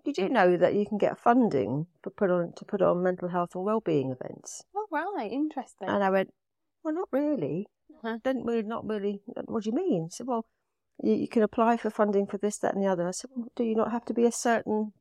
did 0.03 0.17
you 0.17 0.29
know 0.29 0.57
that 0.57 0.73
you 0.73 0.85
can 0.85 0.97
get 0.97 1.19
funding 1.19 1.87
for 2.03 2.09
put 2.09 2.29
on 2.29 2.53
to 2.55 2.65
put 2.65 2.81
on 2.81 3.03
mental 3.03 3.29
health 3.29 3.55
and 3.55 3.63
well-being 3.63 4.11
events? 4.11 4.63
Oh, 4.75 4.87
right. 4.91 5.31
Interesting. 5.31 5.87
And 5.89 6.03
I 6.03 6.09
went, 6.09 6.33
well, 6.83 6.93
not 6.95 7.09
really. 7.11 7.67
Uh-huh. 8.03 8.17
Didn't 8.23 8.45
really, 8.45 8.63
not 8.63 8.87
really. 8.87 9.21
What 9.45 9.63
do 9.63 9.69
you 9.69 9.75
mean? 9.75 10.05
He 10.05 10.09
said, 10.09 10.27
well, 10.27 10.45
you, 11.03 11.13
you 11.13 11.27
can 11.27 11.43
apply 11.43 11.77
for 11.77 11.89
funding 11.89 12.25
for 12.25 12.37
this, 12.37 12.57
that, 12.59 12.73
and 12.73 12.83
the 12.83 12.87
other. 12.87 13.07
I 13.07 13.11
said, 13.11 13.29
well, 13.35 13.47
do 13.55 13.63
you 13.63 13.75
not 13.75 13.91
have 13.91 14.05
to 14.05 14.13
be 14.13 14.25
a 14.25 14.31
certain, 14.31 14.93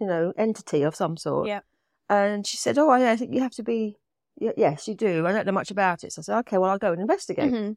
you 0.00 0.06
know, 0.06 0.32
entity 0.36 0.82
of 0.82 0.96
some 0.96 1.16
sort? 1.16 1.46
Yeah. 1.46 1.60
And 2.08 2.46
she 2.46 2.56
said, 2.56 2.78
oh, 2.78 2.90
I, 2.90 3.12
I 3.12 3.16
think 3.16 3.32
you 3.34 3.40
have 3.40 3.54
to 3.54 3.62
be. 3.62 3.96
Yes, 4.38 4.86
you 4.86 4.94
do. 4.94 5.26
I 5.26 5.32
don't 5.32 5.46
know 5.46 5.52
much 5.52 5.70
about 5.70 6.04
it. 6.04 6.12
So 6.12 6.20
I 6.20 6.22
said, 6.22 6.38
okay, 6.40 6.58
well, 6.58 6.70
I'll 6.70 6.78
go 6.78 6.92
and 6.92 7.00
investigate. 7.00 7.50
hmm 7.50 7.70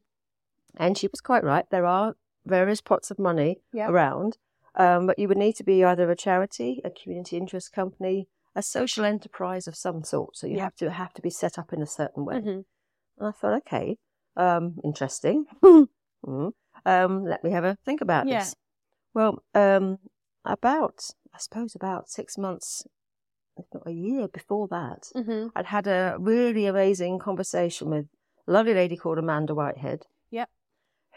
And 0.76 0.98
she 0.98 1.06
was 1.06 1.20
quite 1.22 1.42
right. 1.42 1.64
There 1.70 1.86
are 1.86 2.16
various 2.44 2.80
pots 2.80 3.10
of 3.10 3.18
money 3.18 3.60
Yeah. 3.72 3.88
around, 3.88 4.36
um, 4.80 5.06
but 5.06 5.18
you 5.18 5.28
would 5.28 5.36
need 5.44 5.56
to 5.56 5.64
be 5.64 5.84
either 5.84 6.10
a 6.10 6.16
charity, 6.16 6.80
a 6.84 6.90
community 6.90 7.36
interest 7.36 7.72
company, 7.72 8.28
a 8.54 8.62
social 8.62 9.04
enterprise 9.04 9.66
of 9.68 9.76
some 9.76 10.02
sort. 10.02 10.36
So 10.36 10.46
you 10.46 10.56
Yeah. 10.56 10.64
have 10.64 10.76
to 10.76 10.90
have 10.90 11.12
to 11.14 11.22
be 11.22 11.30
set 11.30 11.58
up 11.58 11.72
in 11.72 11.82
a 11.82 11.86
certain 11.86 12.24
way. 12.24 12.40
hmm 12.40 12.60
And 13.18 13.28
I 13.30 13.32
thought, 13.32 13.58
okay, 13.62 13.98
um, 14.36 14.64
interesting. 14.84 15.46
Mm. 16.26 16.52
Um, 16.84 17.24
let 17.24 17.42
me 17.42 17.50
have 17.50 17.64
a 17.64 17.76
think 17.86 18.00
about 18.02 18.26
Yeah. 18.26 18.40
this. 18.40 18.54
Well, 19.14 19.42
um, 19.54 19.98
about 20.44 20.98
I 21.34 21.38
suppose 21.38 21.74
about 21.74 22.10
six 22.10 22.36
months, 22.36 22.84
if 23.56 23.64
not 23.72 23.86
a 23.86 23.92
year 23.92 24.28
before 24.28 24.68
that, 24.68 25.10
hmm 25.14 25.46
I'd 25.56 25.66
had 25.66 25.86
a 25.86 26.16
really 26.18 26.66
amazing 26.66 27.18
conversation 27.18 27.88
with 27.88 28.06
a 28.46 28.52
lovely 28.52 28.74
lady 28.74 28.96
called 28.96 29.18
Amanda 29.18 29.54
Whitehead. 29.54 30.06
Yep. 30.30 30.48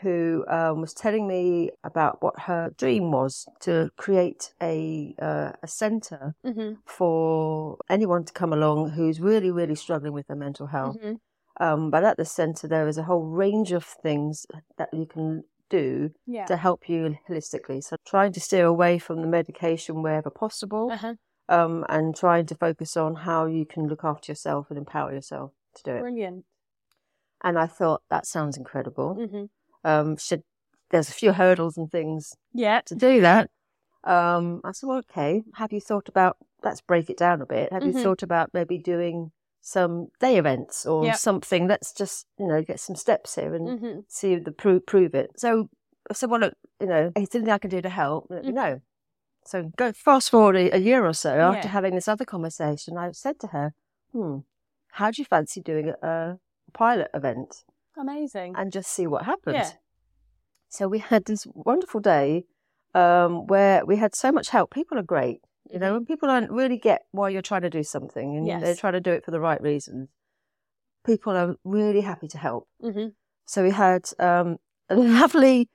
Who 0.03 0.45
um, 0.48 0.81
was 0.81 0.93
telling 0.93 1.27
me 1.27 1.72
about 1.83 2.22
what 2.22 2.39
her 2.48 2.72
dream 2.77 3.12
was 3.12 3.48
to 3.62 3.89
create 3.98 4.53
a 4.62 5.15
uh, 5.19 5.51
a 5.63 5.67
centre 5.67 6.36
hmm 6.43 6.74
for 6.86 7.77
anyone 7.89 8.24
to 8.25 8.33
come 8.33 8.53
along 8.53 8.89
who's 8.91 9.19
really 9.19 9.51
really 9.51 9.75
struggling 9.75 10.13
with 10.13 10.27
their 10.27 10.38
mental 10.48 10.67
health. 10.67 10.98
hmm 11.01 11.15
Um, 11.65 11.91
but 11.91 12.03
at 12.03 12.17
the 12.17 12.25
centre 12.25 12.67
there 12.67 12.88
is 12.88 12.98
a 12.98 13.03
whole 13.10 13.25
range 13.43 13.72
of 13.72 13.86
things 13.86 14.45
that 14.77 14.89
you 14.93 15.05
can 15.05 15.43
do 15.69 16.12
Yeah. 16.25 16.45
to 16.48 16.55
help 16.57 16.89
you 16.89 17.17
holistically. 17.27 17.79
So 17.83 17.95
trying 18.05 18.33
to 18.33 18.39
steer 18.39 18.65
away 18.65 19.00
from 19.00 19.22
the 19.22 19.27
medication 19.27 20.03
wherever 20.03 20.29
possible 20.29 20.91
Uh-huh. 20.91 21.15
um, 21.48 21.86
and 21.89 22.15
trying 22.15 22.45
to 22.48 22.55
focus 22.55 22.98
on 22.98 23.15
how 23.15 23.45
you 23.57 23.65
can 23.65 23.88
look 23.88 24.03
after 24.03 24.31
yourself 24.31 24.69
and 24.69 24.77
empower 24.77 25.12
yourself 25.13 25.51
to 25.75 25.83
do 25.83 25.91
it. 25.98 26.01
Brilliant. 26.01 26.45
And 27.43 27.57
I 27.60 27.67
thought 27.67 28.01
that 28.10 28.25
sounds 28.25 28.57
incredible. 28.57 29.13
hmm 29.15 29.45
Um, 29.83 30.17
should, 30.17 30.43
there's 30.91 31.09
a 31.09 31.13
few 31.13 31.33
hurdles 31.33 31.77
and 31.77 31.91
things 31.91 32.33
Yeah. 32.53 32.81
to 32.85 32.95
do 32.95 33.21
that. 33.21 33.49
Um, 34.03 34.61
I 34.63 34.71
said, 34.73 34.87
well, 34.87 34.97
okay, 34.99 35.43
have 35.55 35.71
you 35.71 35.79
thought 35.79 36.09
about, 36.09 36.37
let's 36.63 36.81
break 36.81 37.09
it 37.09 37.17
down 37.17 37.41
a 37.41 37.45
bit. 37.45 37.71
Have 37.71 37.83
Mhm. 37.83 37.87
you 37.87 37.93
thought 37.93 38.23
about 38.23 38.49
maybe 38.53 38.77
doing 38.77 39.31
some 39.61 40.09
day 40.19 40.37
events 40.37 40.85
or 40.85 41.05
Yep. 41.05 41.15
something? 41.15 41.67
Let's 41.67 41.93
just, 41.93 42.27
you 42.37 42.47
know, 42.47 42.61
get 42.61 42.79
some 42.79 42.95
steps 42.95 43.35
here 43.35 43.53
and 43.55 43.79
hmm 43.79 43.99
see 44.07 44.35
the 44.35 44.51
prove, 44.51 44.85
prove 44.85 45.15
it. 45.15 45.31
So 45.37 45.69
I 46.09 46.13
said, 46.13 46.29
well, 46.29 46.41
look, 46.41 46.53
you 46.79 46.87
know, 46.87 47.11
is 47.15 47.29
there 47.29 47.39
anything 47.39 47.49
I 47.49 47.57
can 47.57 47.69
do 47.69 47.81
to 47.81 47.89
help? 47.89 48.27
Let 48.29 48.43
me 48.45 48.51
Mhm. 48.51 48.55
know. 48.55 48.81
So 49.45 49.71
go 49.75 49.91
fast 49.93 50.29
forward 50.29 50.55
a, 50.55 50.75
a 50.75 50.79
year 50.79 51.05
or 51.05 51.13
so 51.13 51.29
after 51.39 51.67
Yeah. 51.67 51.71
having 51.71 51.95
this 51.95 52.07
other 52.07 52.25
conversation, 52.25 52.97
I 52.97 53.11
said 53.11 53.39
to 53.39 53.47
her, 53.47 53.73
hmm, 54.11 54.39
how 54.91 55.11
do 55.11 55.21
you 55.21 55.25
fancy 55.25 55.61
doing 55.61 55.89
a, 55.89 55.95
a 56.07 56.39
pilot 56.73 57.09
event 57.13 57.63
Amazing. 57.97 58.55
and 58.57 58.71
just 58.71 58.91
see 58.91 59.07
what 59.07 59.23
happens? 59.25 59.55
Yeah. 59.55 59.71
So 60.69 60.88
we 60.88 61.00
had 61.00 61.25
this 61.25 61.45
wonderful 61.53 62.00
day 62.00 62.45
um, 62.95 63.47
where 63.47 63.85
we 63.85 63.97
had 63.97 64.15
so 64.15 64.31
much 64.31 64.50
help. 64.50 64.71
People 64.71 64.97
are 64.97 65.03
great. 65.03 65.41
You 65.71 65.79
know, 65.79 65.93
when 65.93 66.05
people 66.05 66.27
don't 66.27 66.51
really 66.51 66.77
get 66.77 67.03
why 67.12 67.29
you're 67.29 67.41
trying 67.41 67.62
to 67.62 67.69
do 67.69 67.83
something 67.83 68.38
and 68.38 68.47
they're 68.47 68.73
Mm-hmm. 68.73 68.79
Trying 68.79 68.93
to 68.93 69.00
do 69.01 69.12
it 69.12 69.23
for 69.25 69.31
the 69.31 69.39
right 69.39 69.62
reasons, 69.62 70.09
people 71.05 71.33
are 71.35 71.55
really 71.63 72.01
happy 72.01 72.27
to 72.29 72.38
help. 72.38 72.67
hmm 72.81 73.07
So 73.45 73.63
we 73.63 73.71
had 73.71 74.03
um, 74.19 74.57
a 74.89 74.95
lovely, 74.95 75.69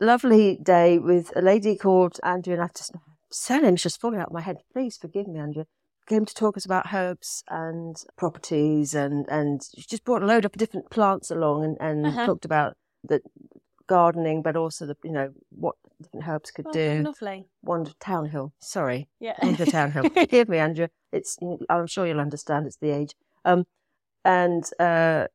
lovely 0.00 0.58
day 0.62 0.98
with 0.98 1.32
a 1.36 1.42
lady 1.42 1.76
called 1.76 2.18
Andrea, 2.22 2.56
and 2.56 2.64
I 2.64 2.68
just 2.76 2.92
surname's 3.30 3.82
just 3.82 4.00
falling 4.00 4.20
out 4.20 4.28
of 4.28 4.32
my 4.32 4.40
head. 4.40 4.58
Please 4.72 4.96
forgive 4.96 5.26
me, 5.26 5.38
Andrea. 5.40 5.66
Came 6.06 6.26
to 6.26 6.34
talk 6.34 6.56
us 6.56 6.66
about 6.66 6.92
herbs 6.92 7.42
and 7.48 7.96
properties, 8.16 8.94
and 8.94 9.26
and 9.30 9.62
she 9.74 9.86
just 9.88 10.04
brought 10.04 10.22
a 10.22 10.26
load 10.26 10.44
of 10.44 10.52
different 10.52 10.90
plants 10.90 11.30
along, 11.30 11.64
and 11.64 11.76
and 11.80 12.06
Uh-huh. 12.06 12.26
talked 12.26 12.44
about 12.44 12.76
the 13.02 13.22
gardening, 13.86 14.42
but 14.42 14.54
also 14.56 14.84
the 14.86 14.96
you 15.02 15.12
know 15.12 15.32
what 15.50 15.76
different 16.02 16.28
herbs 16.28 16.50
could 16.50 16.66
Oh, 16.66 16.72
do. 16.72 17.02
lovely. 17.04 17.48
Wonder 17.62 17.92
Townhill, 18.00 18.52
sorry, 18.58 19.08
Yeah. 19.18 19.36
Wonder 19.42 19.64
Townhill. 19.64 20.04
Forgive 20.14 20.50
me, 20.50 20.58
Andrea. 20.58 20.90
It's 21.10 21.38
I'm 21.70 21.86
sure 21.86 22.06
you'll 22.06 22.20
understand. 22.20 22.66
It's 22.66 22.76
the 22.76 22.90
age. 22.90 23.14
Um, 23.46 23.64
and 24.26 24.64
uh, 24.78 25.28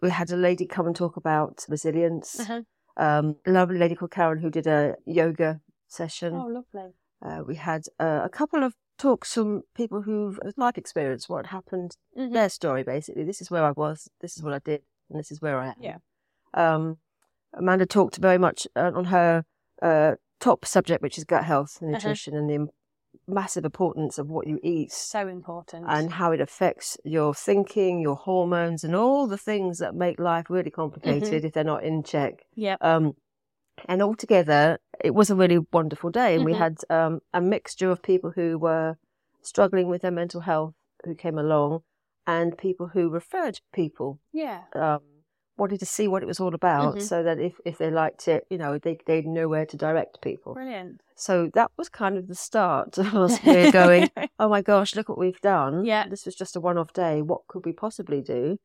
we 0.00 0.08
had 0.10 0.30
a 0.30 0.36
lady 0.36 0.64
come 0.66 0.86
and 0.86 0.96
talk 0.96 1.18
about 1.18 1.66
resilience. 1.68 2.40
uh-huh. 2.40 2.62
Um, 2.96 3.36
a 3.46 3.50
lovely 3.50 3.78
lady 3.78 3.94
called 3.94 4.10
Karen 4.10 4.38
who 4.40 4.50
did 4.50 4.66
a 4.66 4.96
yoga 5.04 5.60
session. 5.88 6.34
Oh, 6.34 6.46
lovely. 6.46 6.92
Uh, 7.22 7.42
we 7.46 7.56
had 7.56 7.82
uh, 7.98 8.20
a 8.24 8.28
couple 8.30 8.62
of 8.64 8.74
talks 9.00 9.32
from 9.34 9.62
people 9.74 10.02
who've 10.02 10.38
had 10.44 10.52
life 10.56 10.76
experience, 10.78 11.28
what 11.28 11.46
happened, 11.46 11.96
Mhm. 12.16 12.32
their 12.32 12.48
story 12.48 12.82
basically. 12.82 13.24
This 13.24 13.40
is 13.40 13.50
where 13.50 13.64
I 13.64 13.72
was, 13.72 14.08
this 14.20 14.36
is 14.36 14.42
what 14.42 14.52
I 14.52 14.58
did, 14.58 14.82
and 15.08 15.18
this 15.18 15.30
is 15.32 15.40
where 15.40 15.58
I 15.58 15.68
am. 15.68 15.74
Yeah. 15.80 15.98
Um, 16.54 16.98
Amanda 17.54 17.86
talked 17.86 18.16
very 18.18 18.38
much 18.38 18.66
uh, 18.76 18.92
on 18.94 19.06
her 19.06 19.44
uh, 19.82 20.16
top 20.40 20.64
subject, 20.66 21.02
which 21.02 21.16
is 21.18 21.24
gut 21.24 21.44
health 21.44 21.78
and 21.80 21.88
Uh-huh. 21.90 21.98
nutrition 21.98 22.36
and 22.36 22.48
the 22.50 22.54
im- 22.54 22.70
massive 23.26 23.64
importance 23.64 24.18
of 24.18 24.28
what 24.28 24.46
you 24.46 24.58
eat 24.62 24.92
So 24.92 25.26
important. 25.26 25.86
and 25.88 26.12
how 26.12 26.32
it 26.32 26.40
affects 26.40 26.98
your 27.04 27.32
thinking, 27.34 28.00
your 28.00 28.16
hormones, 28.16 28.84
and 28.84 28.94
all 28.94 29.26
the 29.26 29.38
things 29.38 29.78
that 29.78 29.94
make 29.94 30.18
life 30.20 30.50
really 30.50 30.70
complicated 30.70 31.44
if 31.44 31.52
they're 31.54 31.64
not 31.64 31.82
in 31.84 32.02
check. 32.02 32.44
yeah. 32.54 32.76
Um, 32.82 33.14
and 33.88 34.02
altogether, 34.02 34.78
it 35.04 35.14
was 35.14 35.30
a 35.30 35.34
really 35.36 35.58
wonderful 35.72 36.10
day. 36.10 36.34
And 36.36 36.44
we 36.44 36.52
Mhm. 36.54 36.58
had 36.58 36.76
um, 36.90 37.20
a 37.32 37.40
mixture 37.40 37.90
of 37.90 38.02
people 38.02 38.30
who 38.32 38.58
were 38.58 38.96
struggling 39.42 39.88
with 39.88 40.02
their 40.02 40.10
mental 40.10 40.42
health 40.42 40.74
who 41.04 41.14
came 41.14 41.38
along, 41.38 41.82
and 42.26 42.56
people 42.58 42.88
who 42.88 43.08
referred 43.08 43.60
people, 43.72 44.18
Yeah. 44.32 44.64
um, 44.74 45.00
wanted 45.56 45.80
to 45.80 45.86
see 45.86 46.06
what 46.08 46.22
it 46.22 46.26
was 46.26 46.40
all 46.40 46.54
about, 46.54 46.96
Mhm. 46.96 47.02
so 47.02 47.22
that 47.22 47.38
if, 47.38 47.58
if 47.64 47.76
they 47.78 47.90
liked 47.90 48.28
it, 48.28 48.46
you 48.50 48.56
know, 48.58 48.78
they 48.78 48.98
they'd 49.06 49.26
know 49.26 49.48
where 49.48 49.66
to 49.66 49.76
direct 49.76 50.20
people. 50.22 50.54
Brilliant. 50.54 51.00
So 51.16 51.48
that 51.54 51.70
was 51.76 51.88
kind 51.88 52.16
of 52.16 52.28
the 52.28 52.34
start 52.34 52.96
of 52.98 53.14
us 53.14 53.36
here 53.48 53.70
going, 53.72 54.10
oh 54.38 54.48
my 54.48 54.62
gosh, 54.62 54.94
look 54.96 55.08
what 55.08 55.18
we've 55.18 55.40
done. 55.40 55.84
Yeah. 55.84 56.06
This 56.08 56.24
was 56.26 56.34
just 56.34 56.56
a 56.56 56.60
one 56.60 56.78
off 56.78 56.92
day. 56.92 57.20
What 57.22 57.46
could 57.46 57.64
we 57.66 57.72
possibly 57.72 58.20
do? 58.22 58.58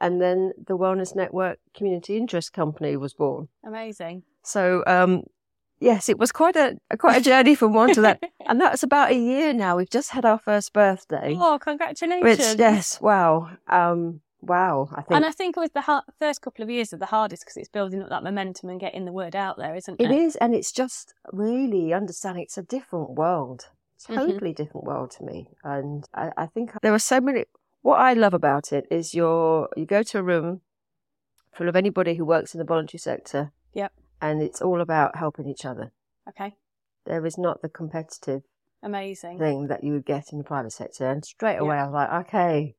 And 0.00 0.20
then 0.20 0.52
the 0.56 0.76
Wellness 0.76 1.14
Network 1.14 1.58
Community 1.74 2.16
Interest 2.16 2.52
Company 2.52 2.96
was 2.96 3.14
born. 3.14 3.48
Amazing. 3.64 4.24
So 4.42 4.82
um, 4.86 5.24
yes, 5.82 6.08
it 6.08 6.18
was 6.18 6.32
quite 6.32 6.56
a 6.56 6.76
quite 6.98 7.20
a 7.20 7.24
journey 7.24 7.54
from 7.54 7.72
one 7.74 7.92
to 7.94 8.00
that, 8.02 8.22
and 8.48 8.60
that's 8.60 8.82
about 8.82 9.10
a 9.10 9.14
year 9.16 9.52
now. 9.52 9.76
We've 9.76 9.90
just 9.90 10.10
had 10.10 10.24
our 10.24 10.38
first 10.38 10.72
birthday, 10.72 11.36
oh, 11.38 11.58
congratulations. 11.58 12.24
which 12.24 12.58
yes, 12.58 13.00
wow, 13.00 13.50
um, 13.68 14.20
wow. 14.40 14.88
I 14.92 15.02
think 15.02 15.16
And 15.16 15.24
I 15.24 15.30
think 15.32 15.56
it 15.56 15.60
was 15.60 15.70
the 15.70 15.80
har- 15.82 16.04
first 16.18 16.40
couple 16.42 16.62
of 16.62 16.70
years 16.70 16.92
are 16.92 16.98
the 16.98 17.06
hardest 17.06 17.42
because 17.42 17.56
it's 17.56 17.68
building 17.68 18.02
up 18.02 18.08
that 18.10 18.22
momentum 18.24 18.70
and 18.70 18.80
getting 18.80 19.04
the 19.04 19.12
word 19.12 19.34
out 19.36 19.56
there, 19.58 19.74
isn't 19.74 20.00
it? 20.00 20.10
it 20.10 20.14
is, 20.14 20.36
and 20.36 20.54
it's 20.54 20.72
just 20.72 21.14
really 21.32 21.92
understanding 21.92 22.42
it's 22.44 22.58
a 22.58 22.62
different 22.62 23.10
world, 23.10 23.68
Mhm. 24.08 24.14
totally 24.16 24.52
different 24.52 24.84
world 24.86 25.10
to 25.12 25.24
me. 25.24 25.48
And 25.64 26.04
I, 26.14 26.30
I 26.36 26.46
think 26.46 26.72
there 26.82 26.94
are 26.94 26.98
so 27.12 27.20
many. 27.20 27.44
What 27.82 27.98
I 28.00 28.12
love 28.14 28.34
about 28.34 28.72
it 28.72 28.86
is 28.90 29.14
you're 29.14 29.68
you 29.76 29.86
go 29.86 30.02
to 30.04 30.18
a 30.18 30.22
room 30.22 30.60
full 31.52 31.68
of 31.68 31.76
anybody 31.76 32.14
who 32.14 32.24
works 32.24 32.54
in 32.54 32.58
the 32.58 32.64
voluntary 32.64 32.98
sector, 32.98 33.52
Yep. 33.74 33.92
And 34.22 34.40
it's 34.40 34.62
all 34.62 34.80
about 34.80 35.16
helping 35.16 35.46
each 35.46 35.64
other. 35.66 35.92
Okay. 36.28 36.54
There 37.04 37.26
is 37.26 37.36
not 37.36 37.60
the 37.60 37.68
competitive 37.68 38.42
Amazing. 38.82 39.38
thing 39.38 39.66
that 39.66 39.84
you 39.84 39.92
would 39.92 40.06
get 40.06 40.32
in 40.32 40.38
the 40.38 40.44
private 40.44 40.72
sector. 40.72 41.10
And 41.10 41.24
straight 41.24 41.54
Yeah. 41.56 41.60
away, 41.60 41.76
I 41.76 41.84
was 41.84 41.92
like, 41.92 42.26
okay, 42.26 42.74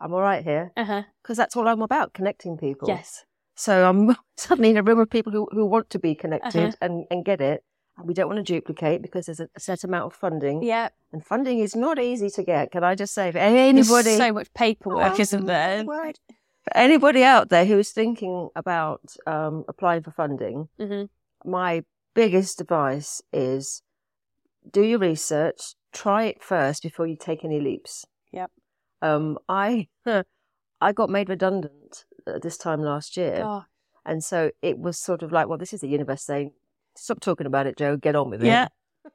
I'm 0.00 0.12
all 0.12 0.20
right 0.20 0.44
here 0.44 0.72
because 0.74 1.36
that's 1.36 1.56
all 1.56 1.68
I'm 1.68 1.82
about 1.82 2.12
connecting 2.12 2.58
people. 2.58 2.88
Yes. 2.88 3.24
So 3.54 3.88
I'm 3.88 4.16
suddenly 4.36 4.70
in 4.70 4.76
a 4.76 4.82
room 4.82 4.98
of 4.98 5.08
people 5.10 5.32
who, 5.32 5.48
who 5.52 5.64
want 5.66 5.88
to 5.90 5.98
be 5.98 6.14
connected 6.14 6.56
Uh-huh. 6.74 6.76
and, 6.80 7.04
and 7.10 7.24
get 7.24 7.40
it. 7.40 7.62
And 7.96 8.08
we 8.08 8.14
don't 8.14 8.28
want 8.28 8.38
to 8.44 8.52
duplicate 8.52 9.02
because 9.02 9.26
there's 9.26 9.40
a, 9.40 9.48
a 9.54 9.60
set 9.60 9.84
amount 9.84 10.06
of 10.06 10.14
funding. 10.14 10.62
Yeah. 10.62 10.88
And 11.12 11.24
funding 11.24 11.58
is 11.58 11.76
not 11.76 11.98
easy 11.98 12.30
to 12.30 12.42
get. 12.42 12.72
Can 12.72 12.82
I 12.82 12.94
just 12.94 13.12
say, 13.14 13.30
for 13.30 13.38
There's 13.38 13.52
anybody, 13.76 14.16
so 14.16 14.32
much 14.32 14.52
paperwork, 14.54 15.12
Oh, 15.18 15.20
isn't 15.20 15.46
there? 15.46 15.84
word. 15.84 16.18
For 16.64 16.76
anybody 16.76 17.24
out 17.24 17.48
there 17.48 17.64
who's 17.64 17.90
thinking 17.90 18.50
about 18.54 19.00
um, 19.26 19.64
applying 19.68 20.02
for 20.02 20.10
funding, 20.10 20.68
hmm 20.78 21.04
my 21.42 21.84
biggest 22.14 22.60
advice 22.60 23.22
is 23.32 23.82
do 24.70 24.82
your 24.82 24.98
research, 24.98 25.74
try 25.90 26.24
it 26.24 26.42
first 26.42 26.82
before 26.82 27.06
you 27.06 27.16
take 27.16 27.44
any 27.46 27.60
leaps. 27.60 28.04
Yep. 28.32 28.50
Um, 29.00 29.38
I 29.48 29.88
I 30.80 30.92
got 30.92 31.08
made 31.08 31.30
redundant 31.30 32.04
this 32.42 32.58
time 32.58 32.82
last 32.82 33.16
year, 33.16 33.42
Oh, 33.42 33.64
and 34.04 34.22
so 34.22 34.50
it 34.60 34.78
was 34.78 34.98
sort 34.98 35.22
of 35.22 35.32
like, 35.32 35.48
well, 35.48 35.56
this 35.58 35.72
is 35.72 35.80
the 35.80 35.88
universe 35.88 36.22
saying, 36.22 36.52
"Stop 36.94 37.20
talking 37.20 37.46
about 37.46 37.66
it, 37.66 37.78
Jo. 37.78 37.96
Get 37.96 38.14
on 38.16 38.28
with 38.28 38.42
it." 38.42 38.46
Yeah. 38.48 38.68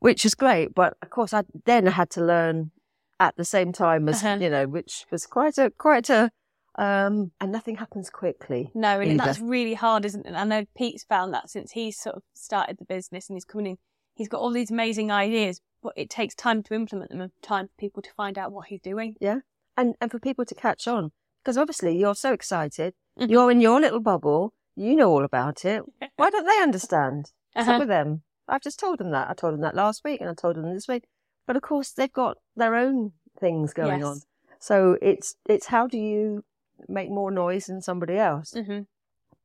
which 0.00 0.24
is 0.24 0.34
great. 0.34 0.74
But 0.74 0.96
of 1.02 1.10
course, 1.10 1.32
I 1.32 1.44
then 1.66 1.86
had 1.86 2.10
to 2.10 2.24
learn 2.24 2.72
at 3.20 3.36
the 3.36 3.44
same 3.44 3.70
time 3.72 4.08
as 4.08 4.24
Uh-huh. 4.24 4.38
you 4.40 4.50
know, 4.50 4.66
which 4.66 5.06
was 5.12 5.24
quite 5.26 5.56
a 5.56 5.70
quite 5.70 6.10
a 6.10 6.32
Um, 6.76 7.32
and 7.40 7.50
nothing 7.52 7.76
happens 7.76 8.10
quickly. 8.10 8.70
No, 8.74 9.00
and 9.00 9.12
either. 9.12 9.24
that's 9.24 9.40
really 9.40 9.74
hard, 9.74 10.04
isn't 10.04 10.26
it? 10.26 10.32
I 10.34 10.44
know 10.44 10.64
Pete's 10.76 11.04
found 11.04 11.34
that 11.34 11.50
since 11.50 11.72
he's 11.72 11.98
sort 11.98 12.16
of 12.16 12.22
started 12.34 12.78
the 12.78 12.84
business 12.84 13.28
and 13.28 13.36
he's 13.36 13.44
coming 13.44 13.66
in, 13.66 13.78
he's 14.14 14.28
got 14.28 14.40
all 14.40 14.52
these 14.52 14.70
amazing 14.70 15.10
ideas, 15.10 15.60
but 15.82 15.92
it 15.96 16.08
takes 16.08 16.34
time 16.34 16.62
to 16.64 16.74
implement 16.74 17.10
them 17.10 17.20
and 17.20 17.32
time 17.42 17.66
for 17.66 17.72
people 17.78 18.02
to 18.02 18.10
find 18.16 18.38
out 18.38 18.52
what 18.52 18.66
he's 18.68 18.80
doing. 18.80 19.16
Yeah. 19.20 19.40
And 19.76 19.94
and 20.00 20.10
for 20.10 20.18
people 20.18 20.44
to 20.44 20.54
catch 20.54 20.86
on 20.86 21.12
because 21.42 21.56
obviously 21.56 21.96
you're 21.96 22.14
so 22.14 22.32
excited 22.34 22.92
Mhm. 23.18 23.30
you're 23.30 23.50
in 23.50 23.60
your 23.62 23.80
little 23.80 24.00
bubble 24.00 24.52
you 24.76 24.94
know 24.94 25.10
all 25.10 25.24
about 25.24 25.64
it 25.64 25.82
why 26.16 26.28
don't 26.30 26.44
they 26.46 26.62
understand 26.62 27.32
what's 27.54 27.66
Uh-huh. 27.66 27.72
up 27.76 27.78
with 27.80 27.88
them 27.88 28.22
i've 28.46 28.60
just 28.60 28.78
told 28.78 28.98
them 28.98 29.10
that 29.12 29.30
i 29.30 29.32
told 29.34 29.54
them 29.54 29.60
that 29.62 29.74
last 29.74 30.02
week 30.04 30.20
and 30.20 30.28
i 30.28 30.34
told 30.34 30.56
them 30.56 30.72
this 30.74 30.86
week 30.86 31.04
but 31.46 31.56
of 31.56 31.62
course 31.62 31.92
they've 31.92 32.12
got 32.12 32.36
their 32.56 32.74
own 32.74 33.12
things 33.38 33.72
going 33.72 34.00
Yes. 34.00 34.04
on 34.06 34.20
so 34.58 34.98
it's 35.00 35.36
it's 35.48 35.66
how 35.66 35.86
do 35.86 35.96
you 35.98 36.44
make 36.88 37.10
more 37.10 37.30
noise 37.30 37.66
than 37.66 37.80
somebody 37.82 38.16
else 38.16 38.52
hmm 38.54 38.80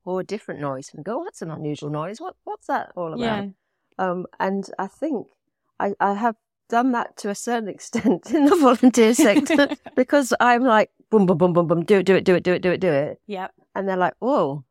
or 0.08 0.20
a 0.20 0.24
different 0.24 0.60
noise 0.62 0.92
and 0.94 1.04
go 1.04 1.22
oh, 1.22 1.24
that's 1.24 1.42
an 1.42 1.50
unusual 1.52 1.90
noise 1.90 2.22
what 2.22 2.36
what's 2.44 2.68
that 2.68 2.92
all 2.96 3.14
about 3.14 3.22
Yeah. 3.46 3.46
um, 3.98 4.26
and 4.40 4.70
I 4.78 4.88
think 4.88 5.28
I, 5.80 5.94
I 6.00 6.14
have 6.14 6.36
done 6.70 6.92
that 6.94 7.18
to 7.18 7.30
a 7.30 7.36
certain 7.36 7.70
extent 7.76 8.32
in 8.32 8.46
the 8.46 8.56
volunteer 8.56 9.14
sector 9.14 9.70
because 9.96 10.34
I'm 10.40 10.64
like, 10.64 10.90
boom, 11.10 11.26
boom, 11.26 11.38
boom, 11.38 11.54
boom, 11.54 11.68
boom, 11.68 11.84
do 11.86 11.98
it, 12.00 12.06
do 12.06 12.16
it, 12.16 12.24
do 12.24 12.36
it, 12.36 12.44
do 12.44 12.54
it, 12.54 12.62
do 12.62 12.72
it, 12.72 12.80
do 12.82 12.92
it. 12.92 13.20
Yep. 13.28 13.52
And 13.76 13.88
they're 13.90 13.98
like, 13.98 14.14
whoa, 14.20 14.64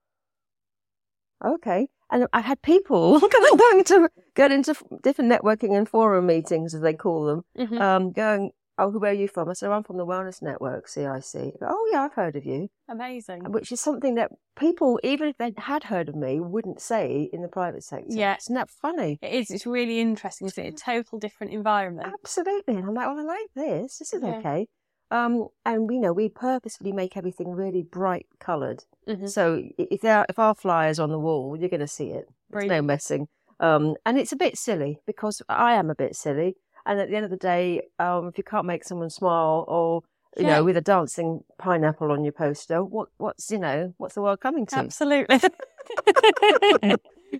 okay. 1.44 1.88
And 2.10 2.26
I 2.32 2.40
had 2.40 2.62
people 2.62 3.18
going 3.56 3.84
to 3.84 4.08
get 4.34 4.52
into 4.52 4.74
different 5.02 5.30
networking 5.32 5.76
and 5.76 5.88
forum 5.88 6.26
meetings, 6.26 6.74
as 6.74 6.80
they 6.80 6.94
call 6.94 7.26
them, 7.26 7.44
Mhm. 7.58 7.80
um, 7.80 8.12
going, 8.12 8.52
oh, 8.78 8.88
where 8.90 9.10
are 9.10 9.14
you 9.14 9.28
from? 9.28 9.48
I 9.48 9.52
said, 9.52 9.70
I'm 9.70 9.82
from 9.82 9.96
the 9.98 10.06
Wellness 10.06 10.42
Network, 10.42 10.88
CIC. 10.88 11.54
Oh, 11.62 11.88
yeah, 11.92 12.02
I've 12.02 12.14
heard 12.14 12.36
of 12.36 12.44
you. 12.44 12.68
Amazing. 12.88 13.50
Which 13.52 13.70
is 13.72 13.80
something 13.80 14.14
that 14.16 14.30
people, 14.58 14.98
even 15.02 15.28
if 15.28 15.36
they 15.38 15.52
had 15.56 15.84
heard 15.84 16.08
of 16.08 16.16
me, 16.16 16.40
wouldn't 16.40 16.80
say 16.80 17.28
in 17.32 17.42
the 17.42 17.48
private 17.48 17.84
sector. 17.84 18.06
Yeah. 18.10 18.36
Isn't 18.38 18.54
that 18.54 18.70
funny? 18.70 19.18
It 19.22 19.32
is. 19.32 19.50
It's 19.50 19.66
really 19.66 20.00
interesting. 20.00 20.46
Isn't 20.48 20.64
it? 20.64 20.74
A 20.74 20.76
total 20.76 21.18
different 21.18 21.52
environment. 21.52 22.08
Absolutely. 22.12 22.74
And 22.76 22.84
I'm 22.86 22.94
like, 22.94 23.06
well, 23.06 23.18
I 23.18 23.22
like 23.22 23.48
this. 23.54 23.98
This 23.98 24.12
is 24.12 24.22
Yeah. 24.22 24.36
okay. 24.38 24.66
Um, 25.10 25.48
and 25.64 25.88
we 25.88 25.98
know 25.98 26.12
we 26.12 26.28
purposefully 26.28 26.90
make 26.92 27.16
everything 27.16 27.50
really 27.50 27.82
bright 27.82 28.26
coloured. 28.40 28.84
Mhm. 29.06 29.28
So 29.30 29.62
if 29.78 30.00
there, 30.00 30.26
if 30.28 30.38
our 30.38 30.54
flyer's 30.54 30.98
on 30.98 31.10
the 31.10 31.18
wall, 31.20 31.56
you're 31.56 31.68
going 31.68 31.80
to 31.80 31.86
see 31.86 32.08
it. 32.10 32.28
There's 32.50 32.64
no 32.66 32.82
messing. 32.82 33.28
Um, 33.60 33.94
and 34.04 34.18
it's 34.18 34.32
a 34.32 34.36
bit 34.36 34.58
silly 34.58 34.98
because 35.06 35.40
I 35.48 35.74
am 35.74 35.88
a 35.90 35.94
bit 35.94 36.16
silly. 36.16 36.56
And 36.86 37.00
at 37.00 37.08
the 37.08 37.16
end 37.16 37.24
of 37.24 37.30
the 37.30 37.36
day, 37.36 37.82
um, 37.98 38.28
if 38.28 38.36
you 38.38 38.44
can't 38.44 38.66
make 38.66 38.84
someone 38.84 39.10
smile 39.10 39.64
or 39.68 40.02
you 40.36 40.44
Yeah. 40.44 40.56
know, 40.56 40.64
with 40.64 40.76
a 40.76 40.80
dancing 40.80 41.44
pineapple 41.58 42.10
on 42.10 42.24
your 42.24 42.32
poster, 42.32 42.82
what 42.82 43.08
what's 43.18 43.50
you 43.50 43.58
know, 43.58 43.94
what's 43.98 44.14
the 44.14 44.22
world 44.22 44.40
coming 44.40 44.66
to? 44.66 44.76
Absolutely. 44.76 45.40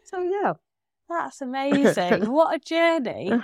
So 0.04 0.20
yeah. 0.20 0.54
That's 1.08 1.40
amazing. 1.48 2.30
what 2.30 2.54
a 2.54 2.58
journey. 2.58 3.32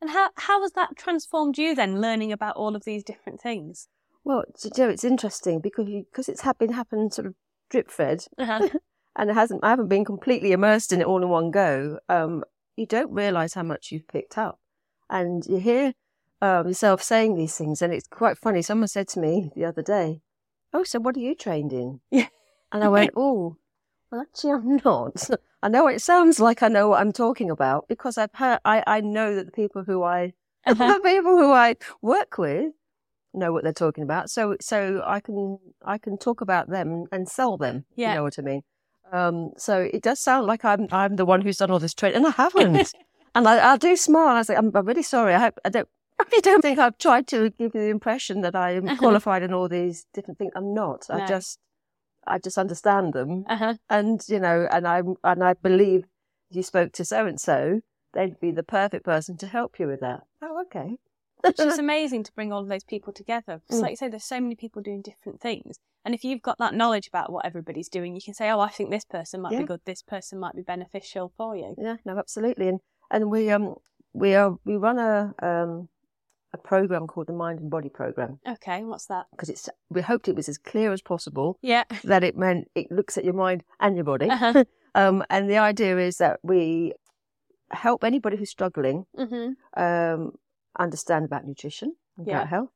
And 0.00 0.10
how 0.10 0.30
how 0.36 0.62
has 0.62 0.70
that 0.72 0.96
transformed 0.96 1.58
you 1.58 1.74
then, 1.74 2.00
learning 2.00 2.30
about 2.30 2.54
all 2.54 2.76
of 2.76 2.84
these 2.84 3.02
different 3.02 3.40
things? 3.40 3.88
Well, 4.22 4.44
you 4.62 4.70
know, 4.78 4.88
it's 4.88 5.02
interesting 5.02 5.58
because 5.60 5.86
because 5.88 6.28
it's 6.28 6.44
been 6.56 6.72
happening 6.72 7.10
sort 7.10 7.26
of 7.26 7.34
drip 7.68 7.90
fed. 7.90 8.24
Uh-huh. 8.38 8.68
and 9.16 9.28
it 9.30 9.34
hasn't 9.34 9.64
I 9.64 9.70
haven't 9.70 9.88
been 9.88 10.04
completely 10.04 10.52
immersed 10.52 10.92
in 10.92 11.00
it 11.00 11.06
all 11.08 11.20
in 11.20 11.28
one 11.28 11.50
go, 11.50 11.98
um, 12.08 12.44
you 12.76 12.86
don't 12.86 13.10
realise 13.12 13.54
how 13.54 13.64
much 13.64 13.90
you've 13.90 14.06
picked 14.06 14.38
up. 14.38 14.60
And 15.10 15.44
you 15.46 15.58
hear 15.58 15.94
um, 16.42 16.68
yourself 16.68 17.02
saying 17.02 17.34
these 17.34 17.56
things, 17.56 17.82
and 17.82 17.92
it's 17.92 18.06
quite 18.08 18.38
funny. 18.38 18.62
Someone 18.62 18.88
said 18.88 19.08
to 19.08 19.20
me 19.20 19.50
the 19.56 19.64
other 19.64 19.82
day, 19.82 20.20
Oh, 20.72 20.84
so 20.84 20.98
what 21.00 21.16
are 21.16 21.20
you 21.20 21.34
trained 21.34 21.72
in? 21.72 22.00
Yeah. 22.10 22.28
And 22.72 22.84
I 22.84 22.88
went, 22.88 23.12
Oh, 23.16 23.56
well, 24.10 24.20
actually, 24.22 24.52
I'm 24.52 24.80
not. 24.84 25.28
I 25.62 25.68
know 25.68 25.88
it 25.88 26.00
sounds 26.02 26.38
like 26.38 26.62
I 26.62 26.68
know 26.68 26.88
what 26.90 27.00
I'm 27.00 27.12
talking 27.12 27.50
about 27.50 27.88
because 27.88 28.16
I've 28.18 28.34
heard, 28.34 28.60
I, 28.64 28.84
I 28.86 29.00
know 29.00 29.34
that 29.34 29.46
the 29.46 29.52
people 29.52 29.82
who 29.84 30.02
I, 30.02 30.34
Uh-huh. 30.66 30.94
the 30.94 31.00
people 31.08 31.36
who 31.36 31.50
I 31.52 31.76
work 32.02 32.38
with 32.38 32.72
know 33.34 33.52
what 33.52 33.64
they're 33.64 33.72
talking 33.72 34.04
about. 34.04 34.30
So, 34.30 34.56
so 34.60 35.02
I 35.04 35.20
can, 35.20 35.58
I 35.84 35.98
can 35.98 36.16
talk 36.18 36.40
about 36.40 36.68
them 36.70 37.06
and 37.10 37.28
sell 37.28 37.56
them. 37.56 37.86
Yeah. 37.96 38.10
You 38.10 38.14
know 38.16 38.22
what 38.24 38.38
I 38.38 38.42
mean? 38.42 38.62
Um, 39.10 39.52
so 39.56 39.80
it 39.80 40.02
does 40.02 40.20
sound 40.20 40.46
like 40.46 40.66
I'm 40.66 40.86
I'm 40.92 41.16
the 41.16 41.24
one 41.24 41.40
who's 41.40 41.56
done 41.56 41.70
all 41.70 41.78
this 41.78 41.94
training, 41.94 42.18
and 42.18 42.26
I 42.26 42.30
haven't. 42.30 42.92
And 43.34 43.46
I, 43.48 43.72
I 43.72 43.76
do 43.76 43.96
smile. 43.96 44.28
I 44.28 44.38
was 44.38 44.48
like, 44.48 44.58
I'm, 44.58 44.70
I'm 44.74 44.86
really 44.86 45.02
sorry. 45.02 45.34
I 45.34 45.38
hope 45.40 45.58
I 45.64 45.68
don't. 45.68 45.88
I 46.20 46.40
don't 46.42 46.62
think 46.62 46.78
I've 46.78 46.98
tried 46.98 47.26
to 47.28 47.50
give 47.50 47.74
you 47.74 47.80
the 47.80 47.88
impression 47.90 48.40
that 48.42 48.56
I 48.56 48.72
am 48.72 48.96
qualified 48.96 49.42
in 49.42 49.52
all 49.52 49.68
these 49.68 50.06
different 50.12 50.38
things. 50.38 50.52
I'm 50.56 50.74
not. 50.74 51.06
No. 51.08 51.16
I 51.16 51.26
just, 51.26 51.58
I 52.26 52.38
just 52.38 52.58
understand 52.58 53.12
them, 53.12 53.44
Uh-huh. 53.48 53.74
and 53.88 54.20
you 54.28 54.40
know, 54.40 54.66
and 54.70 54.86
I 54.86 55.02
and 55.24 55.44
I 55.44 55.54
believe 55.54 56.04
you 56.50 56.62
spoke 56.62 56.92
to 56.92 57.04
so 57.04 57.26
and 57.26 57.40
so, 57.40 57.80
they'd 58.14 58.40
be 58.40 58.50
the 58.50 58.62
perfect 58.64 59.04
person 59.04 59.36
to 59.38 59.46
help 59.46 59.78
you 59.78 59.86
with 59.86 60.00
that. 60.00 60.22
Oh, 60.42 60.62
okay. 60.62 60.96
It's 61.44 61.62
just 61.62 61.78
amazing 61.88 62.24
to 62.24 62.32
bring 62.32 62.52
all 62.52 62.62
of 62.62 62.68
those 62.68 62.84
people 62.84 63.12
together. 63.12 63.60
Because, 63.64 63.78
Mm. 63.78 63.82
like 63.82 63.90
you 63.92 63.96
say, 63.96 64.08
there's 64.08 64.24
so 64.24 64.40
many 64.40 64.56
people 64.56 64.82
doing 64.82 65.02
different 65.02 65.40
things. 65.40 65.76
And 66.04 66.14
if 66.14 66.24
you've 66.24 66.42
got 66.42 66.58
that 66.58 66.74
knowledge 66.74 67.06
about 67.06 67.30
what 67.30 67.44
everybody's 67.44 67.88
doing, 67.88 68.14
you 68.14 68.20
can 68.24 68.32
say, 68.34 68.50
oh, 68.50 68.60
I 68.60 68.68
think 68.70 68.90
this 68.90 69.04
person 69.04 69.42
might 69.42 69.52
Yeah. 69.52 69.58
be 69.60 69.64
good, 69.66 69.82
this 69.84 70.02
person 70.02 70.38
might 70.40 70.56
be 70.56 70.62
beneficial 70.62 71.32
for 71.36 71.54
you. 71.54 71.74
Yeah, 71.78 71.96
no, 72.04 72.18
absolutely. 72.18 72.68
And 72.68 72.80
and 73.10 73.30
we 73.30 73.50
um 73.50 73.74
we 74.12 74.34
are 74.34 74.56
we 74.64 74.76
run 74.76 74.98
a 74.98 75.34
um 75.42 75.88
a 76.54 76.58
program 76.58 77.06
called 77.06 77.26
the 77.26 77.32
Mind 77.32 77.60
and 77.60 77.70
Body 77.70 77.88
Program 77.90 78.40
Okay, 78.48 78.82
what's 78.84 79.06
that? 79.06 79.26
because 79.32 79.48
it's 79.50 79.68
we 79.90 80.00
hoped 80.00 80.28
it 80.28 80.36
was 80.36 80.48
as 80.48 80.58
clear 80.58 80.92
as 80.92 81.02
possible 81.02 81.58
Yeah. 81.62 81.84
that 82.04 82.24
it 82.24 82.36
meant 82.36 82.68
it 82.74 82.90
looks 82.90 83.18
at 83.18 83.24
your 83.24 83.34
mind 83.34 83.64
and 83.80 83.96
your 83.96 84.04
body. 84.04 84.30
Uh-huh. 84.30 84.64
Um, 84.94 85.22
and 85.28 85.48
the 85.50 85.58
idea 85.58 85.98
is 85.98 86.16
that 86.16 86.40
we 86.42 86.94
help 87.70 88.02
anybody 88.02 88.36
who's 88.38 88.50
struggling 88.50 89.04
hmm 89.16 89.50
um 89.76 90.32
understand 90.78 91.24
about 91.26 91.44
nutrition 91.44 91.94
and 92.16 92.26
Yeah. 92.26 92.38
gut 92.38 92.48
health, 92.48 92.70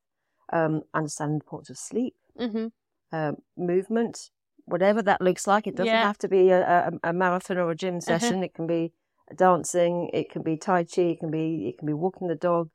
um, 0.53 0.83
understand 0.95 1.31
the 1.33 1.37
importance 1.37 1.71
of 1.71 1.79
sleep, 1.79 2.15
hmm 2.39 2.67
um, 3.13 3.37
movement, 3.57 4.31
whatever 4.67 5.03
that 5.03 5.21
looks 5.21 5.47
like. 5.47 5.67
It 5.67 5.75
doesn't 5.77 5.87
Yeah. 5.93 6.01
Uh-huh. 6.01 6.07
have 6.09 6.19
to 6.19 6.29
be 6.29 6.51
a, 6.51 6.61
a, 7.03 7.11
a 7.11 7.13
marathon 7.13 7.57
or 7.59 7.71
a 7.71 7.75
gym 7.75 8.01
session. 8.01 8.43
It 8.45 8.55
can 8.55 8.67
be 8.67 8.93
dancing. 9.37 10.11
It 10.13 10.31
can 10.31 10.43
be 10.43 10.57
tai 10.57 10.85
chi. 10.85 11.03
It 11.03 11.21
can 11.21 11.31
be 11.31 11.69
it 11.69 11.79
can 11.79 11.87
be 11.87 11.93
walking 11.93 12.29
the 12.29 12.35
dog. 12.35 12.71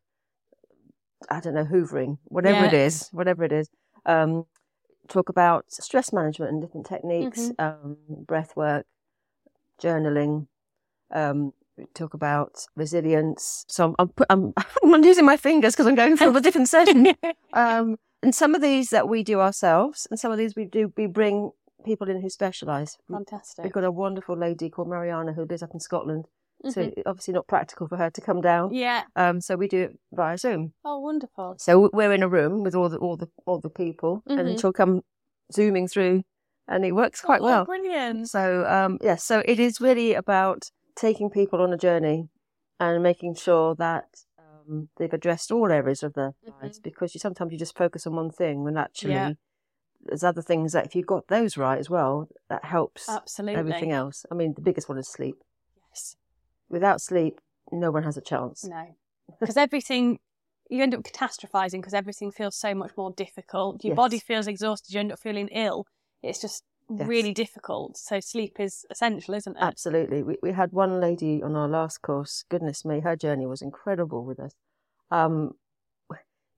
I 1.29 1.39
don't 1.39 1.55
know, 1.55 1.65
hoovering, 1.65 2.19
whatever 2.25 2.65
it 2.65 2.73
Yeah. 2.73 2.85
is, 2.85 3.09
whatever 3.11 3.43
it 3.43 3.51
is. 3.51 3.69
Um, 4.05 4.45
talk 5.07 5.29
about 5.29 5.65
stress 5.71 6.13
management 6.13 6.51
and 6.51 6.61
different 6.61 6.85
techniques, 6.85 7.39
Mm-hmm. 7.39 7.61
um, 7.65 7.97
breath 8.25 8.55
work, 8.55 8.85
journaling. 9.81 10.47
Um, 11.11 11.53
talk 11.93 12.13
about 12.13 12.65
resilience. 12.75 13.65
So 13.67 13.85
I'm 13.85 13.95
I'm, 13.99 14.09
put- 14.09 14.27
I'm, 14.29 14.53
I'm 14.83 15.03
using 15.03 15.25
my 15.25 15.37
fingers 15.37 15.73
because 15.73 15.87
I'm 15.87 15.95
going 15.95 16.17
through 16.17 16.35
a 16.35 16.41
different 16.41 16.69
session. 16.69 17.13
Um, 17.53 17.97
and 18.21 18.35
some 18.35 18.53
of 18.55 18.61
these 18.61 18.89
that 18.89 19.07
we 19.07 19.23
do 19.23 19.39
ourselves, 19.39 20.07
and 20.11 20.19
some 20.19 20.31
of 20.31 20.37
these 20.37 20.55
we 20.55 20.65
do 20.65 20.91
we 20.97 21.07
bring 21.07 21.51
people 21.85 22.09
in 22.09 22.21
who 22.21 22.29
specialise. 22.29 22.97
Fantastic. 23.09 23.63
We've 23.63 23.73
got 23.73 23.83
a 23.83 23.91
wonderful 23.91 24.37
lady 24.37 24.69
called 24.69 24.89
Mariana 24.89 25.33
who 25.33 25.45
lives 25.45 25.63
up 25.63 25.71
in 25.73 25.79
Scotland, 25.79 26.25
so 26.65 26.81
Mhm. 26.81 27.03
obviously 27.05 27.33
not 27.33 27.47
practical 27.47 27.87
for 27.87 27.97
her 27.97 28.09
to 28.09 28.21
come 28.21 28.41
down. 28.41 28.73
Yeah. 28.73 29.03
Um, 29.15 29.41
so 29.41 29.55
we 29.55 29.67
do 29.67 29.83
it 29.83 29.99
via 30.11 30.37
Zoom. 30.37 30.73
Oh, 30.83 30.99
wonderful. 30.99 31.55
So 31.59 31.89
we're 31.93 32.11
in 32.13 32.23
a 32.23 32.27
room 32.29 32.63
with 32.63 32.75
all 32.75 32.89
the 32.89 32.97
all 32.97 33.17
the 33.17 33.29
all 33.45 33.59
the 33.59 33.69
people, 33.69 34.23
Mhm. 34.27 34.39
and 34.39 34.59
she'll 34.59 34.73
come 34.73 35.01
zooming 35.53 35.87
through, 35.87 36.23
and 36.67 36.83
it 36.85 36.93
works 36.93 37.21
quite 37.21 37.41
Oh, 37.41 37.45
well. 37.45 37.65
Brilliant. 37.65 38.29
So 38.29 38.65
um, 38.65 38.97
yes, 39.01 39.23
so 39.23 39.41
it 39.45 39.59
is 39.59 39.79
really 39.79 40.13
about 40.13 40.71
taking 40.95 41.29
people 41.29 41.61
on 41.61 41.71
a 41.71 41.77
journey 41.77 42.29
and 42.79 43.01
making 43.03 43.35
sure 43.35 43.75
that 43.75 44.05
um, 44.39 44.89
they've 44.97 45.13
addressed 45.13 45.51
all 45.51 45.71
areas 45.71 46.03
of 46.03 46.13
their 46.13 46.33
lives 46.61 46.79
because 46.79 47.13
you 47.15 47.19
sometimes 47.19 47.51
you 47.53 47.57
just 47.57 47.77
focus 47.77 48.05
on 48.05 48.15
one 48.15 48.29
thing 48.31 48.63
when 48.63 48.77
actually 48.77 49.13
Yeah. 49.13 49.33
there's 50.01 50.23
other 50.23 50.41
things 50.41 50.73
that 50.73 50.85
if 50.85 50.95
you've 50.95 51.05
got 51.07 51.27
those 51.27 51.55
right 51.57 51.77
as 51.79 51.89
well, 51.89 52.27
that 52.49 52.65
helps 52.65 53.07
Absolutely. 53.07 53.55
everything 53.59 53.91
else. 53.91 54.25
I 54.31 54.35
mean, 54.35 54.53
the 54.55 54.61
biggest 54.61 54.89
one 54.89 54.97
is 54.97 55.07
sleep. 55.07 55.41
Yes. 55.89 56.15
Without 56.69 57.01
sleep, 57.01 57.39
no 57.71 57.91
one 57.91 58.03
has 58.03 58.17
a 58.17 58.21
chance. 58.21 58.63
No. 58.65 58.95
Because 59.39 59.57
everything, 59.57 60.19
you 60.69 60.81
end 60.83 60.93
up 60.93 61.03
catastrophizing 61.03 61.79
because 61.79 61.93
everything 61.93 62.31
feels 62.31 62.55
so 62.55 62.73
much 62.73 62.91
more 62.97 63.11
difficult. 63.11 63.83
Your 63.83 63.95
body 63.95 64.19
feels 64.19 64.47
exhausted. 64.47 64.93
You 64.93 64.99
end 64.99 65.11
up 65.11 65.19
feeling 65.19 65.47
ill. 65.49 65.85
It's 66.23 66.41
just 66.41 66.63
Yes. 66.89 67.05
really 67.07 67.33
difficult. 67.33 67.97
So 67.97 68.21
sleep 68.21 68.61
is 68.61 68.85
essential, 68.89 69.33
isn't 69.33 69.57
it? 69.57 69.61
Absolutely. 69.61 70.23
We 70.23 70.37
we 70.41 70.53
had 70.53 70.71
one 70.71 71.01
lady 71.01 71.43
on 71.43 71.53
our 71.55 71.67
last 71.67 72.01
course. 72.01 72.45
Goodness 72.49 72.85
me, 72.85 73.01
her 73.01 73.17
journey 73.17 73.45
was 73.45 73.61
incredible 73.61 74.23
with 74.23 74.39
us. 74.39 74.53
Um, 75.11 75.51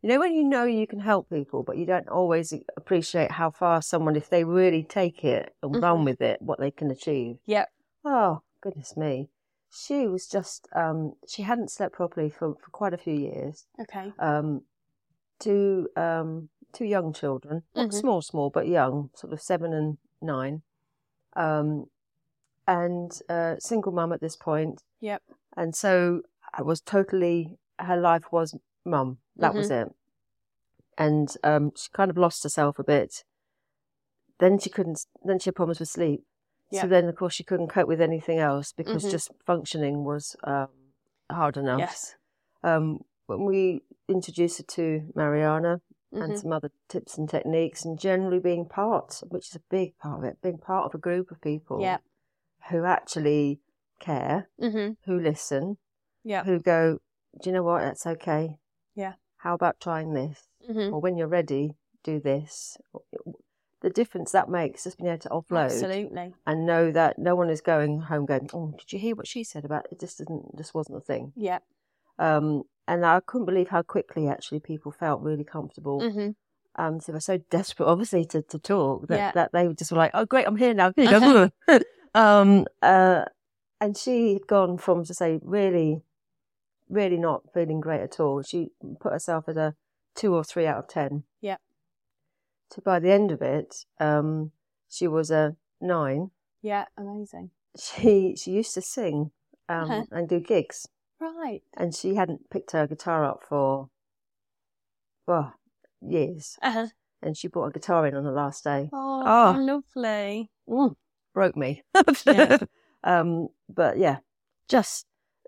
you 0.01 0.07
know 0.09 0.19
when 0.19 0.33
you 0.33 0.43
know 0.43 0.65
you 0.65 0.85
can 0.85 0.99
help 0.99 1.29
people, 1.29 1.63
but 1.63 1.77
you 1.77 1.85
don't 1.87 2.07
always 2.07 2.53
appreciate 2.77 3.31
how 3.31 3.49
far 3.49 3.81
someone, 3.81 4.15
if 4.15 4.29
they 4.29 4.43
really 4.43 4.83
take 4.83 5.23
it 5.25 5.53
and 5.63 5.81
run 5.81 6.01
Mhm. 6.01 6.05
with 6.05 6.21
it, 6.21 6.41
what 6.43 6.59
they 6.59 6.69
can 6.71 6.91
achieve. 6.91 7.39
Yep. 7.47 7.69
Oh 8.05 8.41
goodness 8.61 8.95
me, 8.95 9.29
she 9.71 10.07
was 10.07 10.27
just. 10.27 10.67
Um, 10.75 11.13
she 11.27 11.43
hadn't 11.43 11.71
slept 11.71 11.93
properly 11.95 12.29
for 12.29 12.55
for 12.55 12.69
quite 12.71 12.93
a 12.93 12.97
few 12.97 13.13
years. 13.13 13.65
Okay. 13.79 14.11
Um, 14.19 14.63
to 15.39 15.87
um, 15.95 16.49
two 16.73 16.85
young 16.85 17.13
children, 17.13 17.63
Mhm. 17.75 17.93
small, 17.93 18.21
small, 18.21 18.49
but 18.49 18.67
young, 18.67 19.09
sort 19.15 19.31
of 19.33 19.41
seven 19.41 19.73
and 19.73 19.97
nine, 20.21 20.63
um, 21.35 21.85
and 22.67 23.11
uh, 23.29 23.55
single 23.59 23.91
mum 23.93 24.11
at 24.11 24.19
this 24.21 24.35
point. 24.35 24.83
Yep. 24.99 25.21
And 25.55 25.75
so 25.75 26.21
I 26.53 26.61
was 26.61 26.81
totally. 26.81 27.57
Her 27.79 27.95
life 27.97 28.31
was 28.31 28.55
mum. 28.85 29.19
That 29.37 29.53
was 29.53 29.69
Mm-hmm. 29.69 29.89
it. 29.89 29.95
And 30.97 31.33
um, 31.45 31.71
she 31.77 31.87
kind 31.93 32.11
of 32.11 32.17
lost 32.17 32.43
herself 32.43 32.77
a 32.77 32.83
bit. 32.83 33.23
Then 34.39 34.59
she 34.59 34.69
couldn't. 34.69 35.05
Then 35.23 35.39
she 35.39 35.47
had 35.49 35.55
problems 35.55 35.79
with 35.79 35.89
sleep. 35.89 36.23
So 36.71 36.87
then, 36.87 37.05
of 37.09 37.15
course, 37.15 37.33
she 37.33 37.43
couldn't 37.43 37.69
cope 37.69 37.87
with 37.87 38.01
anything 38.01 38.37
else 38.39 38.71
because 38.73 39.03
Mhm. 39.05 39.11
just 39.11 39.31
functioning 39.45 40.03
was 40.03 40.35
um, 40.43 40.69
hard 41.31 41.57
enough. 41.57 41.79
Yes. 41.79 42.15
Um, 42.63 42.99
when 43.27 43.45
we 43.45 43.81
introduced 44.07 44.57
her 44.59 44.63
to 44.63 45.11
Mariana 45.15 45.81
and 46.11 46.33
Mhm. 46.33 46.39
some 46.41 46.51
other 46.51 46.71
tips 46.87 47.17
and 47.17 47.29
techniques, 47.29 47.85
and 47.85 47.97
generally 47.99 48.39
being 48.39 48.65
part, 48.65 49.21
which 49.29 49.49
is 49.49 49.55
a 49.55 49.59
big 49.69 49.97
part 49.97 50.19
of 50.19 50.23
it, 50.25 50.41
being 50.41 50.57
part 50.57 50.85
of 50.85 50.93
a 50.95 50.97
group 50.97 51.31
of 51.31 51.39
people 51.41 51.81
Yep. 51.81 52.01
who 52.69 52.85
actually 52.85 53.59
care, 53.99 54.49
Mhm. 54.59 54.97
who 55.05 55.19
listen, 55.19 55.77
Yep. 56.23 56.45
who 56.45 56.59
go, 56.59 56.99
do 57.41 57.49
you 57.49 57.53
know 57.53 57.63
what? 57.63 57.81
That's 57.81 58.05
okay. 58.07 58.57
Yeah. 58.95 59.13
How 59.37 59.53
about 59.53 59.79
trying 59.79 60.13
this? 60.13 60.47
Mhm. 60.67 60.91
Or 60.93 60.99
when 60.99 61.15
you're 61.17 61.27
ready, 61.27 61.75
do 62.03 62.19
this. 62.19 62.77
The 63.81 63.89
difference 63.89 64.31
that 64.33 64.49
makes 64.49 64.83
just 64.83 64.97
being 64.97 65.09
able 65.09 65.19
to 65.19 65.29
offload 65.29 65.65
Absolutely. 65.65 66.33
and 66.45 66.65
know 66.65 66.91
that 66.91 67.17
no 67.17 67.33
one 67.35 67.49
is 67.49 67.61
going 67.61 68.01
home 68.01 68.25
going, 68.25 68.49
oh, 68.53 68.73
did 68.77 68.91
you 68.91 68.99
hear 68.99 69.15
what 69.15 69.25
she 69.27 69.43
said 69.43 69.63
about 69.63 69.87
it? 69.89 69.99
Just 69.99 70.17
didn't, 70.17 70.57
just 70.57 70.73
wasn't 70.73 70.97
a 70.97 71.01
thing. 71.01 71.31
yeah 71.35 71.59
Um, 72.17 72.63
and 72.89 73.05
I 73.05 73.21
couldn't 73.21 73.45
believe 73.45 73.69
how 73.69 73.81
quickly 73.81 74.27
actually 74.27 74.59
people 74.59 74.91
felt 74.91 75.21
really 75.21 75.45
comfortable. 75.45 76.01
mm-hmm. 76.01 76.31
Um, 76.75 76.99
so 76.99 77.11
they 77.11 77.15
were 77.15 77.21
so 77.21 77.37
desperate, 77.49 77.87
obviously, 77.87 78.25
to, 78.25 78.41
to 78.41 78.59
talk 78.59 79.07
that, 79.07 79.17
Yeah. 79.17 79.31
that 79.33 79.51
they 79.53 79.67
just 79.73 79.91
were 79.91 79.97
like, 79.97 80.11
oh, 80.13 80.25
great, 80.25 80.45
I'm 80.47 80.55
here 80.55 80.73
now. 80.73 80.91
Here 80.95 81.51
um, 82.13 82.65
uh, 82.81 83.25
and 83.81 83.97
she 83.97 84.33
had 84.33 84.47
gone 84.47 84.77
from, 84.77 85.03
to 85.05 85.13
say, 85.13 85.39
really, 85.41 86.01
really 86.89 87.17
not 87.17 87.53
feeling 87.53 87.79
great 87.79 88.01
at 88.01 88.19
all. 88.19 88.41
She 88.43 88.71
put 88.99 89.13
herself 89.13 89.47
at 89.47 89.57
a 89.57 89.75
two 90.15 90.33
or 90.33 90.43
three 90.43 90.65
out 90.67 90.77
of 90.77 90.87
10. 90.87 91.23
Yeah. 91.41 91.57
So 92.71 92.81
by 92.83 92.99
the 92.99 93.11
end 93.11 93.31
of 93.31 93.41
it, 93.41 93.85
um, 93.99 94.51
she 94.89 95.07
was 95.07 95.31
a 95.31 95.55
nine. 95.81 96.31
Yeah. 96.61 96.85
Amazing. 96.97 97.51
She, 97.79 98.35
she 98.35 98.51
used 98.51 98.73
to 98.75 98.81
sing 98.81 99.31
um, 99.67 99.91
Uh-huh. 99.91 100.03
and 100.11 100.29
do 100.29 100.39
gigs. 100.39 100.87
Right. 101.21 101.61
and 101.75 101.93
she 101.93 102.15
hadn't 102.15 102.49
picked 102.49 102.71
her 102.71 102.87
guitar 102.87 103.25
up 103.25 103.43
for 103.47 103.89
well 105.27 105.53
years 106.01 106.57
Uh 106.61 106.71
huh. 106.71 106.87
and 107.21 107.35
she 107.35 107.49
brought 107.49 107.67
a 107.67 107.71
guitar 107.71 108.07
in 108.07 108.15
on 108.15 108.23
the 108.23 108.31
last 108.31 108.63
day 108.63 108.89
Oh, 108.93 109.23
Oh. 109.25 109.59
lovely. 109.59 110.49
mm, 110.67 110.95
broke 111.33 111.57
me 111.57 111.83
Yeah. 112.25 112.57
um 113.03 113.49
but 113.67 113.97
yeah 113.97 114.19
just 114.69 115.05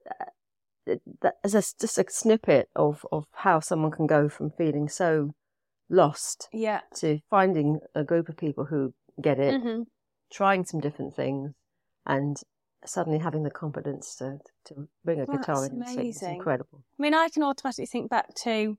uh, 0.10 0.96
that 1.22 1.36
as 1.44 1.56
a 1.56 1.64
just 1.80 1.98
a 1.98 2.06
snippet 2.10 2.70
of 2.76 3.06
of 3.14 3.26
how 3.32 3.62
someone 3.62 3.92
can 3.92 4.08
go 4.08 4.28
from 4.28 4.52
feeling 4.52 4.90
so 4.90 5.34
lost 5.92 6.50
Yeah. 6.52 6.82
to 6.96 7.20
finding 7.30 7.80
a 7.94 8.04
group 8.04 8.30
of 8.30 8.38
people 8.38 8.66
who 8.66 8.94
get 9.22 9.40
it 9.40 9.62
hmm 9.62 9.84
trying 10.32 10.64
some 10.64 10.80
different 10.80 11.14
things 11.14 11.52
and 12.06 12.38
suddenly 12.86 13.20
having 13.20 13.44
the 13.44 13.52
confidence 13.52 14.16
to 14.16 14.40
to 14.64 14.88
bring 15.04 15.20
a 15.20 15.28
guitar 15.28 15.66
in 15.66 15.74
and 15.74 15.88
sing 15.88 16.08
it's 16.08 16.22
amazing. 16.22 16.36
incredible 16.38 16.84
I 16.98 17.02
mean, 17.02 17.14
I 17.14 17.30
can 17.30 17.44
automatically 17.44 17.86
think 17.86 18.10
back 18.10 18.34
to 18.44 18.78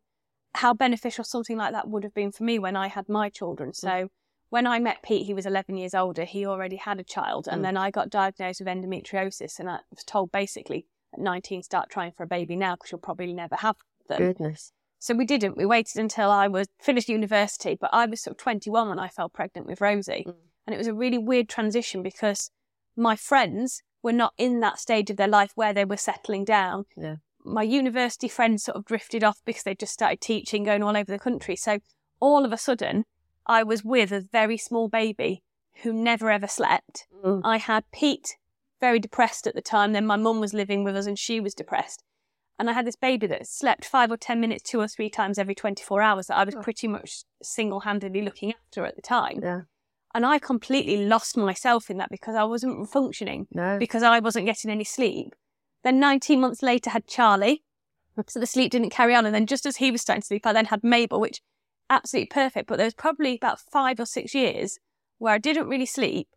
how 0.54 0.74
beneficial 0.74 1.24
something 1.24 1.56
like 1.56 1.72
that 1.72 1.88
would 1.88 2.04
have 2.04 2.14
been 2.14 2.32
for 2.32 2.44
me 2.44 2.58
when 2.58 2.76
I 2.76 2.86
had 2.88 3.08
my 3.08 3.28
children. 3.28 3.72
So 3.72 4.08
when 4.50 4.66
I 4.66 4.78
met 4.78 5.02
Pete, 5.02 5.26
he 5.26 5.34
was 5.34 5.46
11 5.46 5.76
years 5.76 5.94
older. 5.94 6.24
He 6.24 6.46
already 6.46 6.76
had 6.76 7.00
a 7.00 7.04
child. 7.04 7.48
And 7.48 7.60
Mm. 7.60 7.64
then 7.64 7.76
I 7.76 7.90
got 7.90 8.10
diagnosed 8.10 8.60
with 8.60 8.68
endometriosis. 8.68 9.58
And 9.58 9.68
I 9.68 9.80
was 9.90 10.04
told 10.04 10.30
basically 10.30 10.86
at 11.12 11.20
19, 11.20 11.62
start 11.62 11.90
trying 11.90 12.12
for 12.12 12.22
a 12.22 12.26
baby 12.26 12.54
now 12.54 12.76
because 12.76 12.92
you'll 12.92 13.00
probably 13.00 13.32
never 13.32 13.56
have 13.56 13.76
them. 14.08 14.18
goodness 14.18 14.72
So 15.02 15.14
we 15.14 15.24
didn't. 15.24 15.56
We 15.56 15.66
waited 15.66 16.00
until 16.00 16.30
I 16.30 16.46
was 16.46 16.68
finished 16.80 17.08
university, 17.08 17.76
but 17.78 17.90
I 17.92 18.06
was 18.06 18.20
sort 18.20 18.34
of 18.34 18.38
21 18.38 18.88
when 18.88 19.00
I 19.00 19.08
fell 19.08 19.28
pregnant 19.28 19.66
with 19.66 19.80
Rosie. 19.80 20.24
Mm. 20.28 20.34
And 20.64 20.74
it 20.74 20.78
was 20.78 20.86
a 20.86 20.94
really 20.94 21.18
weird 21.18 21.48
transition 21.48 22.04
because 22.04 22.52
my 22.94 23.16
friends 23.16 23.82
were 24.00 24.12
not 24.12 24.32
in 24.38 24.60
that 24.60 24.78
stage 24.78 25.10
of 25.10 25.16
their 25.16 25.26
life 25.26 25.50
where 25.56 25.72
they 25.72 25.84
were 25.84 25.96
settling 25.96 26.44
down. 26.44 26.84
Yeah. 26.96 27.16
My 27.44 27.64
university 27.64 28.28
friends 28.28 28.62
sort 28.62 28.76
of 28.76 28.84
drifted 28.84 29.24
off 29.24 29.40
because 29.44 29.64
they 29.64 29.74
just 29.74 29.92
started 29.92 30.20
teaching, 30.20 30.62
going 30.62 30.84
all 30.84 30.96
over 30.96 31.10
the 31.10 31.18
country. 31.18 31.56
So 31.56 31.80
all 32.20 32.44
of 32.44 32.52
a 32.52 32.56
sudden, 32.56 33.04
I 33.44 33.64
was 33.64 33.82
with 33.82 34.12
a 34.12 34.20
very 34.20 34.56
small 34.56 34.86
baby 34.86 35.42
who 35.82 35.92
never 35.92 36.30
ever 36.30 36.46
slept. 36.46 37.08
Mm. 37.24 37.40
I 37.42 37.56
had 37.56 37.90
Pete 37.90 38.36
very 38.80 39.00
depressed 39.00 39.48
at 39.48 39.56
the 39.56 39.62
time. 39.62 39.94
Then 39.94 40.06
my 40.06 40.16
mum 40.16 40.38
was 40.38 40.54
living 40.54 40.84
with 40.84 40.96
us 40.96 41.06
and 41.06 41.18
she 41.18 41.40
was 41.40 41.54
depressed. 41.54 42.04
And 42.62 42.70
I 42.70 42.74
had 42.74 42.86
this 42.86 42.94
baby 42.94 43.26
that 43.26 43.44
slept 43.48 43.84
five 43.84 44.12
or 44.12 44.16
10 44.16 44.38
minutes, 44.40 44.62
two 44.62 44.78
or 44.78 44.86
three 44.86 45.10
times 45.10 45.36
every 45.36 45.52
24 45.56 46.00
hours 46.00 46.28
that 46.28 46.36
I 46.36 46.44
was 46.44 46.54
Oh. 46.54 46.60
pretty 46.62 46.86
much 46.86 47.24
single 47.42 47.80
handedly 47.80 48.22
looking 48.22 48.54
after 48.54 48.86
at 48.86 48.94
the 48.94 49.02
time. 49.02 49.40
yeah 49.42 49.62
And 50.14 50.24
I 50.24 50.38
completely 50.38 51.04
lost 51.04 51.36
myself 51.36 51.90
in 51.90 51.96
that 51.96 52.08
because 52.08 52.36
I 52.36 52.44
wasn't 52.44 52.88
functioning, 52.88 53.48
no 53.52 53.78
because 53.80 54.04
I 54.04 54.20
wasn't 54.20 54.46
getting 54.46 54.70
any 54.70 54.84
sleep. 54.84 55.34
Then 55.82 55.98
19 55.98 56.40
months 56.40 56.62
later, 56.62 56.90
had 56.90 57.08
Charlie. 57.08 57.64
So 58.28 58.38
the 58.38 58.46
sleep 58.46 58.70
didn't 58.70 58.90
carry 58.90 59.12
on. 59.16 59.26
And 59.26 59.34
then 59.34 59.46
just 59.46 59.66
as 59.66 59.78
he 59.78 59.90
was 59.90 60.00
starting 60.02 60.22
to 60.22 60.26
sleep, 60.28 60.46
I 60.46 60.52
then 60.52 60.66
had 60.66 60.84
Mabel, 60.84 61.18
which 61.18 61.40
absolutely 61.90 62.26
perfect. 62.28 62.68
But 62.68 62.76
there 62.76 62.86
was 62.86 62.94
probably 62.94 63.34
about 63.34 63.58
five 63.58 63.98
or 63.98 64.06
six 64.06 64.34
years 64.36 64.78
where 65.18 65.34
I 65.34 65.38
didn't 65.38 65.66
really 65.68 65.86
sleep. 65.86 66.28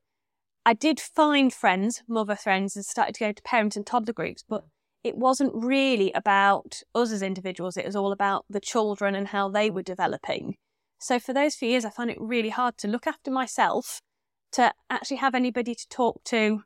I 0.65 0.73
did 0.73 0.99
find 0.99 1.53
friends, 1.53 2.01
mother 2.07 2.35
friends, 2.35 2.75
and 2.75 2.83
started 2.83 3.13
to 3.15 3.25
go 3.25 3.31
to 3.31 3.43
parent 3.43 3.75
and 3.75 3.85
toddler 3.85 4.13
groups, 4.13 4.43
but 4.49 4.65
it 5.05 5.15
wasn't 5.15 5.51
really 5.53 6.11
about 6.13 6.81
us 6.95 7.11
as 7.11 7.21
individuals. 7.21 7.77
It 7.77 7.85
was 7.85 7.95
all 7.95 8.11
about 8.11 8.43
the 8.49 8.59
children 8.59 9.13
and 9.13 9.27
how 9.27 9.47
they 9.49 9.69
were 9.69 9.83
developing. 9.83 10.55
So 10.97 11.19
for 11.19 11.31
those 11.31 11.53
few 11.53 11.69
years, 11.69 11.85
I 11.85 11.91
found 11.91 12.09
it 12.09 12.17
really 12.19 12.49
hard 12.49 12.75
to 12.79 12.87
look 12.87 13.05
after 13.05 13.29
myself, 13.29 14.01
to 14.53 14.73
actually 14.89 15.17
have 15.17 15.35
anybody 15.35 15.75
to 15.75 15.87
talk 15.89 16.23
to 16.25 16.63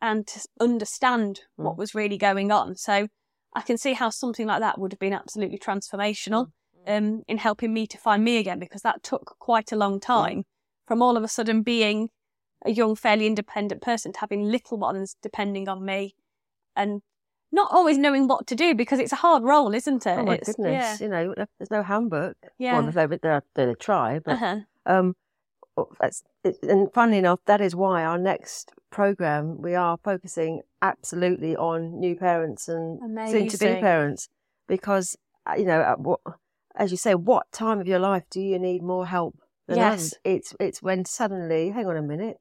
and 0.00 0.24
to 0.28 0.40
understand 0.60 1.40
what 1.56 1.74
Mm. 1.74 1.78
was 1.78 1.92
really 1.92 2.16
going 2.16 2.52
on. 2.52 2.76
So 2.76 3.08
I 3.54 3.62
can 3.62 3.76
see 3.76 3.94
how 3.94 4.10
something 4.10 4.46
like 4.46 4.60
that 4.60 4.78
would 4.78 4.92
have 4.92 5.00
been 5.00 5.12
absolutely 5.12 5.58
transformational 5.58 6.52
um, 6.86 7.22
in 7.26 7.38
helping 7.38 7.74
me 7.74 7.88
to 7.88 7.98
find 7.98 8.22
me 8.22 8.38
again 8.38 8.60
because 8.60 8.82
that 8.82 9.02
took 9.02 9.36
quite 9.40 9.72
a 9.72 9.76
long 9.76 9.98
time 9.98 10.44
from 10.86 11.02
all 11.02 11.16
of 11.16 11.24
a 11.24 11.28
sudden 11.28 11.62
being 11.62 12.10
a 12.64 12.70
young, 12.70 12.94
fairly 12.94 13.26
independent 13.26 13.82
person 13.82 14.12
to 14.12 14.20
having 14.20 14.44
little 14.44 14.78
ones 14.78 15.16
depending 15.20 15.68
on 15.68 15.84
me 15.84 16.14
and 16.76 17.02
not 17.52 17.70
always 17.72 17.98
knowing 17.98 18.28
what 18.28 18.46
to 18.48 18.54
do 18.54 18.74
because 18.74 18.98
it's 18.98 19.12
a 19.12 19.16
hard 19.16 19.42
role, 19.42 19.74
isn't 19.74 20.06
it? 20.06 20.18
Oh 20.18 20.24
my 20.24 20.34
It's- 20.34 20.46
goodness! 20.54 21.00
Yeah. 21.00 21.04
You 21.04 21.10
know, 21.10 21.34
there's 21.58 21.70
no 21.70 21.82
handbook. 21.82 22.36
Yeah. 22.58 22.80
Well, 22.80 22.90
they, 22.92 23.16
they, 23.16 23.40
they 23.54 23.74
try, 23.74 24.18
but 24.18 24.32
Uh-huh. 24.34 24.56
um, 24.86 25.14
that's, 26.00 26.22
it, 26.44 26.58
and 26.62 26.92
funnily 26.92 27.18
enough, 27.18 27.40
that 27.46 27.60
is 27.60 27.74
why 27.74 28.04
our 28.04 28.18
next 28.18 28.72
program 28.90 29.60
we 29.62 29.74
are 29.74 29.98
focusing 30.02 30.60
absolutely 30.82 31.56
on 31.56 31.98
new 32.00 32.16
parents 32.16 32.68
and 32.68 32.98
soon-to-be 33.30 33.80
parents 33.80 34.28
because 34.66 35.16
uh, 35.48 35.54
you 35.56 35.64
know, 35.64 35.80
at 35.80 36.00
what, 36.00 36.20
as 36.76 36.90
you 36.90 36.96
say, 36.96 37.14
what 37.14 37.50
time 37.52 37.80
of 37.80 37.86
your 37.86 37.98
life 37.98 38.24
do 38.30 38.40
you 38.40 38.58
need 38.58 38.82
more 38.82 39.06
help 39.06 39.36
than 39.68 39.78
Yes. 39.78 40.14
It's 40.24 40.54
it's 40.60 40.82
when 40.82 41.04
suddenly, 41.04 41.70
hang 41.70 41.86
on 41.86 41.96
a 41.96 42.02
minute, 42.02 42.36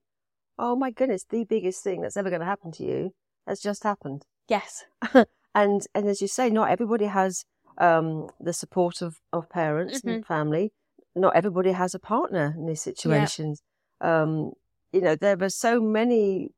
oh 0.58 0.76
my 0.76 0.92
goodness, 0.92 1.24
the 1.30 1.44
biggest 1.46 1.84
thing 1.84 2.02
that's 2.02 2.18
ever 2.18 2.30
going 2.30 2.42
to 2.42 2.46
happen 2.46 2.72
to 2.74 2.84
you 2.84 3.14
has 3.48 3.60
just 3.62 3.84
happened. 3.84 4.26
Yes. 4.50 4.84
and 5.14 5.88
and 5.96 6.08
as 6.08 6.22
you 6.22 6.28
say, 6.28 6.50
not 6.50 6.70
everybody 6.70 7.06
has 7.06 7.46
um, 7.78 8.30
the 8.40 8.54
support 8.54 9.02
of, 9.02 9.20
of 9.32 9.50
parents 9.50 10.02
and 10.04 10.26
family. 10.26 10.74
Not 11.16 11.36
everybody 11.36 11.72
has 11.72 11.96
a 11.96 12.00
partner 12.00 12.54
in 12.58 12.66
these 12.66 12.82
situations. 12.82 13.62
Um, 14.02 14.54
you 14.92 15.02
know, 15.02 15.16
there 15.16 15.38
were 15.38 15.50
so 15.50 15.82
many 15.82 16.52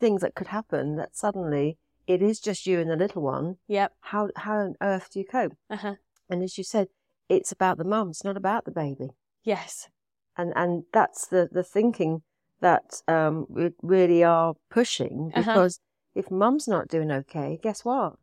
things 0.00 0.22
that 0.22 0.34
could 0.34 0.48
happen 0.48 0.96
that 0.96 1.16
suddenly 1.16 1.78
it 2.06 2.22
is 2.22 2.40
just 2.40 2.66
you 2.66 2.80
and 2.80 2.90
the 2.90 2.96
little 2.96 3.22
one. 3.22 3.56
Yep. 3.68 3.92
How 4.00 4.30
how 4.36 4.56
on 4.56 4.74
earth 4.80 5.10
do 5.12 5.20
you 5.20 5.24
cope? 5.24 5.52
Uh-huh. 5.70 5.94
And 6.28 6.42
as 6.42 6.58
you 6.58 6.64
said, 6.64 6.88
it's 7.28 7.52
about 7.52 7.78
the 7.78 7.84
mum. 7.84 8.10
It's 8.10 8.24
not 8.24 8.36
about 8.36 8.64
the 8.64 8.70
baby. 8.70 9.10
Yes. 9.44 9.88
And 10.36 10.52
and 10.56 10.84
that's 10.92 11.26
the 11.26 11.48
the 11.50 11.62
thinking 11.62 12.22
that 12.60 13.02
um, 13.08 13.46
we 13.48 13.70
really 13.82 14.22
are 14.24 14.54
pushing 14.70 15.32
Uh-huh. 15.34 15.68
If 16.14 16.30
mum's 16.30 16.68
not 16.68 16.88
doing 16.88 17.10
okay, 17.10 17.58
guess 17.62 17.84
what? 17.84 18.14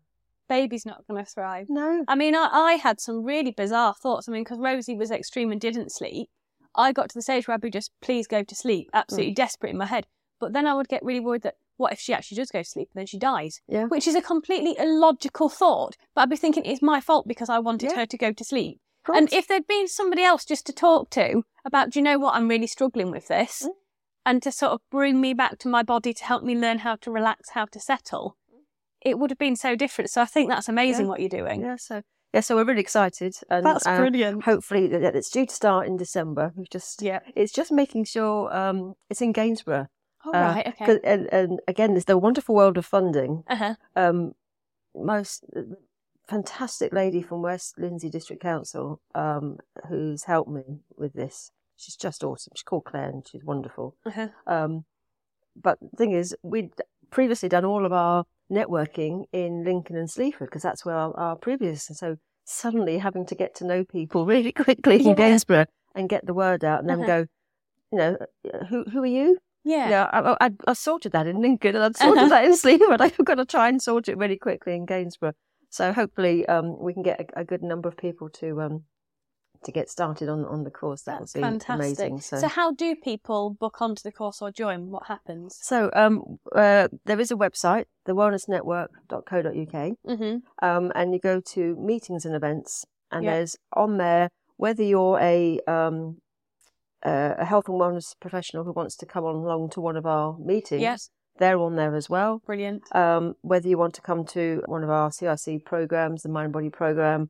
Baby's 0.48 0.86
not 0.86 1.06
going 1.08 1.24
to 1.24 1.30
thrive. 1.30 1.68
No. 1.70 2.04
I 2.08 2.16
mean, 2.16 2.36
I, 2.36 2.50
I 2.52 2.74
had 2.74 3.00
some 3.00 3.24
really 3.24 3.52
bizarre 3.52 3.94
thoughts. 3.94 4.28
I 4.28 4.32
mean, 4.32 4.44
because 4.44 4.58
Rosie 4.60 4.96
was 4.96 5.12
extreme 5.12 5.52
and 5.52 5.62
didn't 5.62 5.92
sleep, 5.92 6.30
I 6.76 6.92
got 6.92 7.10
to 7.10 7.16
the 7.16 7.22
stage 7.22 7.48
where 7.48 7.54
I'd 7.56 7.62
be 7.62 7.70
just, 7.70 7.92
please 8.02 8.26
go 8.28 8.44
to 8.44 8.56
sleep, 8.56 8.90
absolutely 8.94 9.34
desperate 9.34 9.72
in 9.72 9.78
my 9.78 9.86
head. 9.86 10.08
But 10.40 10.54
then 10.54 10.66
I 10.66 10.74
would 10.74 10.88
get 10.88 11.04
really 11.04 11.20
worried 11.20 11.44
that 11.44 11.56
what 11.78 11.94
if 11.94 12.00
she 12.00 12.14
actually 12.14 12.38
does 12.38 12.52
go 12.52 12.64
to 12.64 12.70
sleep 12.70 12.90
and 12.94 13.00
then 13.00 13.06
she 13.06 13.20
dies? 13.20 13.62
Yeah. 13.68 13.86
Which 13.86 14.08
is 14.08 14.16
a 14.16 14.22
completely 14.22 14.76
illogical 14.80 15.50
thought. 15.50 15.96
But 16.16 16.22
I'd 16.22 16.30
be 16.30 16.36
thinking 16.36 16.66
it's 16.66 16.82
my 16.82 17.00
fault 17.00 17.28
because 17.28 17.50
I 17.50 17.60
wanted 17.60 17.92
Yeah. 17.92 17.98
her 18.00 18.06
to 18.08 18.18
go 18.18 18.32
to 18.34 18.44
sleep. 18.44 18.80
And 19.08 19.32
if 19.34 19.48
there'd 19.48 19.68
been 19.68 19.88
somebody 19.88 20.24
else 20.24 20.46
just 20.46 20.66
to 20.68 20.74
talk 20.74 21.10
to 21.12 21.44
about, 21.66 21.90
do 21.92 22.00
you 22.00 22.04
know 22.04 22.20
what, 22.20 22.36
I'm 22.36 22.48
really 22.48 22.68
struggling 22.68 23.12
with 23.12 23.28
this, 23.28 23.64
Mm. 23.66 23.72
And 24.26 24.42
to 24.44 24.52
sort 24.52 24.74
of 24.74 24.82
bring 24.92 25.20
me 25.22 25.34
back 25.34 25.58
to 25.60 25.68
my 25.68 25.84
body 25.84 26.14
to 26.14 26.24
help 26.24 26.44
me 26.44 26.56
learn 26.56 26.80
how 26.80 26.96
to 26.98 27.12
relax, 27.12 27.52
how 27.52 27.66
to 27.66 27.80
settle, 27.80 28.38
it 29.02 29.18
would 29.18 29.32
have 29.32 29.38
been 29.38 29.56
so 29.56 29.76
different. 29.76 30.10
So 30.10 30.22
I 30.22 30.26
think 30.26 30.50
that's 30.50 30.70
amazing 30.70 31.06
Yeah. 31.06 31.10
what 31.10 31.20
you're 31.20 31.30
doing. 31.30 31.62
yeah, 31.62 31.78
so 31.78 32.02
yeah, 32.34 32.42
so 32.42 32.56
we're 32.56 32.66
really 32.66 32.82
excited, 32.82 33.36
and 33.50 33.66
That's 33.66 33.88
uh, 33.88 33.98
brilliant. 33.98 34.44
hopefully 34.44 34.86
it's 34.86 35.32
due 35.32 35.48
to 35.48 35.54
start 35.54 35.88
in 35.88 35.98
December. 35.98 36.54
We've 36.56 36.70
just 36.70 37.02
Yeah. 37.02 37.22
it's 37.36 37.52
just 37.52 37.72
making 37.72 38.04
sure 38.06 38.56
um, 38.56 38.94
it's 39.10 39.22
in 39.22 39.32
Gainsborough. 39.32 39.88
All 40.26 40.36
uh, 40.36 40.40
right. 40.40 40.68
Okay. 40.68 41.00
And, 41.04 41.28
and 41.34 41.60
again, 41.68 41.94
there's 41.94 42.06
the 42.06 42.18
wonderful 42.18 42.54
world 42.54 42.78
of 42.78 42.86
funding. 42.86 43.44
Uh 43.48 43.56
huh. 43.56 43.76
Um, 43.96 44.34
most 44.94 45.44
uh, 45.56 45.62
fantastic 46.28 46.94
lady 46.94 47.22
from 47.24 47.42
West 47.42 47.80
Lindsey 47.80 48.10
District 48.10 48.42
Council 48.42 49.02
um, 49.16 49.58
who's 49.88 50.26
helped 50.26 50.52
me 50.52 50.82
with 50.98 51.14
this. 51.14 51.52
She's 51.80 51.96
just 51.96 52.24
awesome. 52.24 52.52
She's 52.56 52.64
called 52.64 52.84
Claire, 52.86 53.10
and 53.10 53.26
she's 53.28 53.44
wonderful. 53.44 53.96
Uh-huh. 54.06 54.28
Um, 54.46 54.86
but 55.56 55.78
the 55.80 55.96
thing 55.98 56.12
is, 56.12 56.36
we'd 56.44 56.72
previously 57.10 57.48
done 57.50 57.64
all 57.66 57.86
of 57.86 57.94
our 57.94 58.26
networking 58.52 59.24
in 59.32 59.64
Lincoln 59.64 59.96
and 59.96 60.10
Sleaford 60.10 60.50
because 60.50 60.62
that's 60.62 60.84
where 60.86 60.96
our, 60.96 61.16
our 61.18 61.36
previous. 61.36 61.88
And 61.90 61.98
so 61.98 62.18
suddenly 62.44 62.98
having 62.98 63.26
to 63.28 63.36
get 63.36 63.56
to 63.56 63.66
know 63.66 63.84
people 63.86 64.26
really 64.34 64.52
quickly 64.52 64.98
Yeah. 65.02 65.12
in 65.12 65.16
Gainsborough 65.16 65.66
and 65.96 66.10
get 66.10 66.26
the 66.26 66.34
word 66.34 66.64
out, 66.66 66.82
and 66.82 66.90
then 66.90 67.00
Uh-huh. 67.04 67.08
go, 67.08 67.26
you 67.92 67.98
know, 67.98 68.18
"Uh, 68.54 68.66
who 68.66 68.84
who 68.92 69.02
are 69.04 69.06
you? 69.06 69.38
Yeah. 69.64 69.90
Yeah, 69.90 70.04
I, 70.12 70.48
I, 70.48 70.50
I 70.68 70.74
sorted 70.74 71.12
that 71.14 71.28
in 71.28 71.42
Lincoln 71.42 71.76
and 71.76 71.84
I'd 71.86 71.98
sorted 71.98 72.18
Uh-huh. 72.24 72.30
that 72.30 72.46
in 72.46 72.56
Sleaford. 72.56 73.02
I've 73.06 73.18
got 73.26 73.36
to 73.36 73.46
try 73.46 73.70
and 73.70 73.82
sort 73.82 74.08
it 74.10 74.18
really 74.18 74.38
quickly 74.38 74.76
in 74.76 74.86
Gainsborough. 74.86 75.34
So 75.70 75.94
hopefully 75.94 76.46
um, 76.48 76.78
we 76.80 76.94
can 76.94 77.04
get 77.04 77.20
a, 77.36 77.42
a 77.42 77.44
good 77.44 77.62
number 77.64 77.88
of 77.90 77.96
people 77.98 78.30
to 78.42 78.62
um, 78.62 78.84
to 79.64 79.72
get 79.72 79.90
started 79.90 80.30
on, 80.30 80.46
on 80.46 80.64
the 80.64 80.72
course. 80.72 81.02
That 81.04 81.20
That's 81.20 81.34
would 81.36 81.40
be 81.42 81.44
fantastic. 81.44 82.08
amazing. 82.08 82.22
So. 82.22 82.48
how 82.48 82.72
do 82.72 82.96
people 82.96 83.50
book 83.52 83.82
onto 83.82 84.02
the 84.04 84.12
course 84.12 84.42
or 84.42 84.52
join? 84.52 84.90
What 84.90 85.08
happens? 85.08 85.58
So 85.62 85.90
um, 85.94 86.40
uh, 86.56 86.88
there 87.06 87.20
is 87.20 87.32
a 87.32 87.36
website, 87.36 87.86
thewellnessnetwork.co.uk, 88.08 89.98
Mm-hmm. 90.08 90.66
um, 90.66 90.92
and 90.96 91.14
you 91.14 91.20
go 91.20 91.40
to 91.42 91.76
meetings 91.76 92.26
and 92.26 92.36
events, 92.36 92.86
and 93.12 93.24
Yeah. 93.24 93.36
there's 93.36 93.58
on 93.74 93.98
there 93.98 94.30
whether 94.58 94.84
you're 94.84 95.18
a 95.20 95.60
um, 95.68 96.18
uh, 97.06 97.36
a 97.38 97.46
health 97.46 97.70
and 97.70 97.80
wellness 97.80 98.14
professional 98.20 98.66
who 98.66 98.74
wants 98.74 98.96
to 98.98 99.06
come 99.06 99.24
on 99.24 99.36
along 99.36 99.70
to 99.72 99.80
one 99.82 99.96
of 99.96 100.06
our 100.06 100.38
meetings. 100.38 100.82
Yes. 100.82 101.10
They're 101.38 101.58
on 101.60 101.78
there 101.78 101.96
as 101.96 102.10
well. 102.10 102.42
Brilliant. 102.46 102.84
um, 102.94 103.36
whether 103.42 103.70
you 103.70 103.78
want 103.78 103.94
to 103.94 104.02
come 104.02 104.26
to 104.26 104.62
one 104.66 104.84
of 104.84 104.90
our 104.90 105.10
CIC 105.10 105.64
programs, 105.64 106.24
the 106.24 106.30
Mind 106.30 106.52
Body 106.52 106.70
program, 106.70 107.30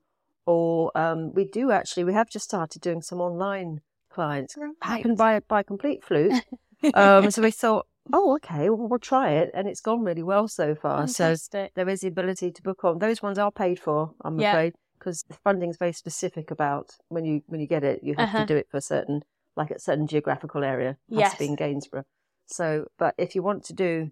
or 0.49 0.91
um, 0.97 1.31
we 1.33 1.45
do 1.45 1.69
actually, 1.71 2.03
we 2.03 2.13
have 2.13 2.29
just 2.29 2.45
started 2.45 2.81
doing 2.81 3.01
some 3.03 3.21
online 3.21 3.81
clients. 4.11 4.55
Happened 4.81 5.17
by 5.17 5.39
by 5.47 5.61
complete 5.63 6.03
fluke. 6.03 6.43
um, 6.95 7.29
so 7.29 7.41
we 7.43 7.51
thought, 7.51 7.85
oh, 8.11 8.35
okay, 8.37 8.69
well, 8.69 8.87
we'll 8.87 8.99
try 8.99 9.31
it, 9.31 9.51
and 9.53 9.67
it's 9.67 9.81
gone 9.81 10.03
really 10.03 10.23
well 10.23 10.47
so 10.47 10.73
far. 10.73 11.07
So 11.07 11.35
there 11.75 11.89
is 11.89 12.01
the 12.01 12.07
ability 12.07 12.51
to 12.51 12.61
book 12.63 12.83
on. 12.83 12.97
Those 12.99 13.21
ones 13.21 13.37
are 13.37 13.51
paid 13.51 13.79
for, 13.79 14.13
I'm 14.25 14.39
Yeah. 14.39 14.49
afraid, 14.51 14.73
because 14.97 15.23
the 15.29 15.37
funding 15.43 15.69
is 15.69 15.77
very 15.77 15.93
specific 15.93 16.49
about 16.51 16.87
when 17.09 17.25
you 17.25 17.41
when 17.47 17.61
you 17.61 17.67
get 17.67 17.83
it, 17.83 18.03
you 18.03 18.15
have 18.15 18.29
Uh-huh. 18.29 18.41
to 18.41 18.45
do 18.53 18.57
it 18.57 18.67
for 18.71 18.77
a 18.77 18.81
certain 18.81 19.21
like 19.55 19.71
a 19.71 19.79
certain 19.79 20.07
geographical 20.07 20.63
area. 20.63 20.97
Has 21.13 21.31
to 21.33 21.37
be 21.37 21.45
in 21.45 21.55
Gainsborough. 21.55 22.05
So, 22.47 22.87
but 22.97 23.13
if 23.17 23.35
you 23.35 23.43
want 23.43 23.63
to 23.65 23.73
do 23.73 24.11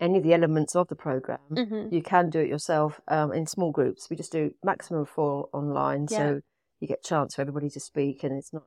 any 0.00 0.18
of 0.18 0.24
the 0.24 0.32
elements 0.34 0.74
of 0.74 0.88
the 0.88 0.96
program, 0.96 1.38
Mm-hmm. 1.50 1.94
you 1.94 2.02
can 2.02 2.30
do 2.30 2.40
it 2.40 2.48
yourself 2.48 3.00
um, 3.08 3.32
in 3.32 3.46
small 3.46 3.70
groups. 3.72 4.08
We 4.10 4.16
just 4.16 4.32
do 4.32 4.52
maximum 4.64 5.04
four 5.04 5.48
online, 5.52 6.06
Yeah. 6.10 6.18
so 6.18 6.40
you 6.80 6.88
get 6.88 7.02
chance 7.04 7.34
for 7.34 7.42
everybody 7.42 7.68
to 7.70 7.80
speak, 7.80 8.24
and 8.24 8.36
it's 8.36 8.52
not. 8.52 8.64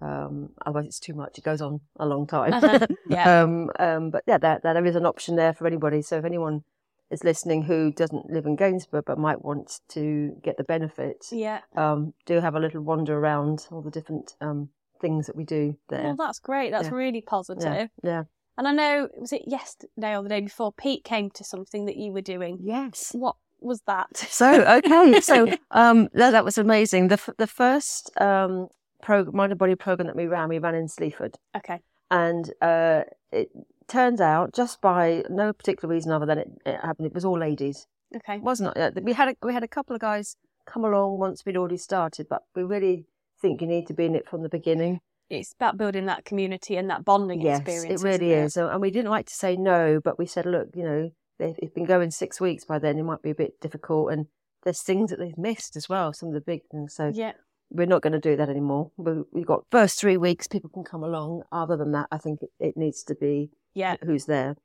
Um, 0.00 0.50
otherwise, 0.64 0.86
it's 0.86 1.00
too 1.00 1.14
much. 1.14 1.38
It 1.38 1.44
goes 1.44 1.62
on 1.62 1.80
a 1.98 2.06
long 2.06 2.26
time. 2.26 2.52
Uh-huh. 2.52 2.86
Yeah. 3.08 3.42
um, 3.42 3.70
um, 3.78 4.10
but 4.10 4.24
yeah, 4.26 4.36
there, 4.38 4.60
there 4.62 4.84
is 4.84 4.96
an 4.96 5.06
option 5.06 5.36
there 5.36 5.54
for 5.54 5.66
anybody. 5.66 6.02
So 6.02 6.18
if 6.18 6.24
anyone 6.24 6.64
is 7.10 7.22
listening 7.24 7.62
who 7.62 7.92
doesn't 7.92 8.28
live 8.30 8.46
in 8.46 8.56
Gainsborough 8.56 9.02
but 9.06 9.16
might 9.16 9.42
want 9.44 9.80
to 9.90 10.36
get 10.42 10.56
the 10.58 10.64
benefits, 10.64 11.32
Yeah. 11.32 11.60
um, 11.76 12.12
do 12.26 12.40
have 12.40 12.54
a 12.56 12.60
little 12.60 12.82
wander 12.82 13.16
around 13.16 13.66
all 13.70 13.80
the 13.80 13.90
different 13.92 14.34
um, 14.40 14.68
things 15.00 15.26
that 15.28 15.36
we 15.36 15.44
do 15.44 15.76
there. 15.88 16.02
Well, 16.02 16.16
that's 16.16 16.40
great. 16.40 16.72
That's 16.72 16.88
Yeah. 16.88 16.94
really 16.94 17.20
positive. 17.22 17.62
yeah, 17.72 17.86
yeah. 18.02 18.22
And 18.58 18.66
I 18.66 18.72
know, 18.72 19.08
was 19.18 19.32
it 19.32 19.42
yesterday 19.46 20.16
or 20.16 20.22
the 20.22 20.28
day 20.28 20.40
before, 20.40 20.72
Pete 20.72 21.04
came 21.04 21.30
to 21.32 21.44
something 21.44 21.84
that 21.86 21.96
you 21.96 22.12
were 22.12 22.22
doing. 22.22 22.58
Yes. 22.62 23.10
What 23.12 23.36
was 23.60 23.82
that? 23.86 24.16
So 24.16 24.62
okay, 24.78 25.20
so 25.20 25.48
um, 25.70 26.08
that, 26.14 26.30
that 26.30 26.44
was 26.44 26.58
amazing. 26.58 27.08
The 27.08 27.14
f- 27.14 27.30
the 27.38 27.46
first 27.46 28.10
um 28.20 28.68
program, 29.02 29.36
mind 29.36 29.52
and 29.52 29.58
body 29.58 29.74
program 29.74 30.06
that 30.06 30.16
we 30.16 30.26
ran, 30.26 30.48
we 30.48 30.58
ran 30.58 30.74
in 30.74 30.88
Sleaford, 30.88 31.36
Okay. 31.56 31.80
and 32.10 32.52
uh, 32.62 33.02
it 33.30 33.50
turned 33.88 34.20
out 34.20 34.52
just 34.54 34.80
by 34.80 35.22
no 35.30 35.52
particular 35.52 35.92
reason 35.94 36.10
other 36.12 36.26
than 36.26 36.38
it, 36.38 36.50
it 36.66 36.80
happened, 36.80 37.06
it 37.06 37.14
was 37.14 37.24
all 37.24 37.38
ladies. 37.38 37.86
Okay. 38.14 38.36
It 38.36 38.42
wasn't. 38.42 38.76
Uh, 38.76 38.90
we 39.02 39.12
had 39.12 39.28
a, 39.28 39.36
we 39.42 39.52
had 39.52 39.62
a 39.62 39.68
couple 39.68 39.94
of 39.94 40.00
guys 40.00 40.36
come 40.66 40.84
along 40.84 41.18
once 41.18 41.44
we'd 41.44 41.56
already 41.56 41.76
started, 41.76 42.26
but 42.28 42.42
we 42.54 42.62
really 42.62 43.06
think 43.40 43.60
you 43.60 43.66
need 43.66 43.86
to 43.86 43.94
be 43.94 44.06
in 44.06 44.14
it 44.16 44.28
from 44.28 44.42
the 44.42 44.48
beginning. 44.48 45.00
It's 45.28 45.52
about 45.54 45.76
building 45.76 46.06
that 46.06 46.24
community 46.24 46.76
and 46.76 46.88
that 46.90 47.04
bonding 47.04 47.40
yes, 47.40 47.60
experience. 47.60 48.02
it 48.02 48.06
really 48.06 48.32
isn't. 48.32 48.68
And 48.70 48.80
we 48.80 48.90
didn't 48.90 49.10
like 49.10 49.26
to 49.26 49.34
say 49.34 49.56
no, 49.56 50.00
but 50.02 50.18
we 50.18 50.26
said, 50.26 50.46
look, 50.46 50.68
you 50.74 50.84
know, 50.84 51.10
they've 51.38 51.74
been 51.74 51.84
going 51.84 52.10
six 52.12 52.40
weeks 52.40 52.64
by 52.64 52.78
then. 52.78 52.98
It 52.98 53.02
might 53.02 53.22
be 53.22 53.30
a 53.30 53.34
bit 53.34 53.60
difficult, 53.60 54.12
and 54.12 54.26
there's 54.62 54.82
things 54.82 55.10
that 55.10 55.18
they've 55.18 55.36
missed 55.36 55.76
as 55.76 55.88
well. 55.88 56.12
Some 56.12 56.28
of 56.28 56.34
the 56.34 56.40
big 56.40 56.62
things. 56.70 56.94
So 56.94 57.10
Yeah. 57.12 57.32
we're 57.70 57.86
not 57.86 58.02
going 58.02 58.12
to 58.12 58.20
do 58.20 58.36
that 58.36 58.48
anymore. 58.48 58.92
We, 58.96 59.22
we've 59.32 59.46
got 59.46 59.64
first 59.70 59.98
three 59.98 60.16
weeks, 60.16 60.46
people 60.46 60.70
can 60.70 60.84
come 60.84 61.02
along. 61.02 61.42
Other 61.50 61.76
than 61.76 61.90
that, 61.92 62.06
I 62.12 62.18
think 62.18 62.40
it, 62.42 62.50
it 62.60 62.76
needs 62.76 63.02
to 63.04 63.14
be 63.16 63.50
Yeah. 63.74 63.96
who's 64.04 64.26
there. 64.26 64.56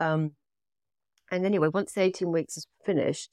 Um, 0.00 0.32
and 1.30 1.44
anyway, 1.44 1.68
once 1.68 1.92
the 1.92 2.00
18 2.00 2.32
weeks 2.32 2.56
is 2.56 2.66
finished, 2.86 3.28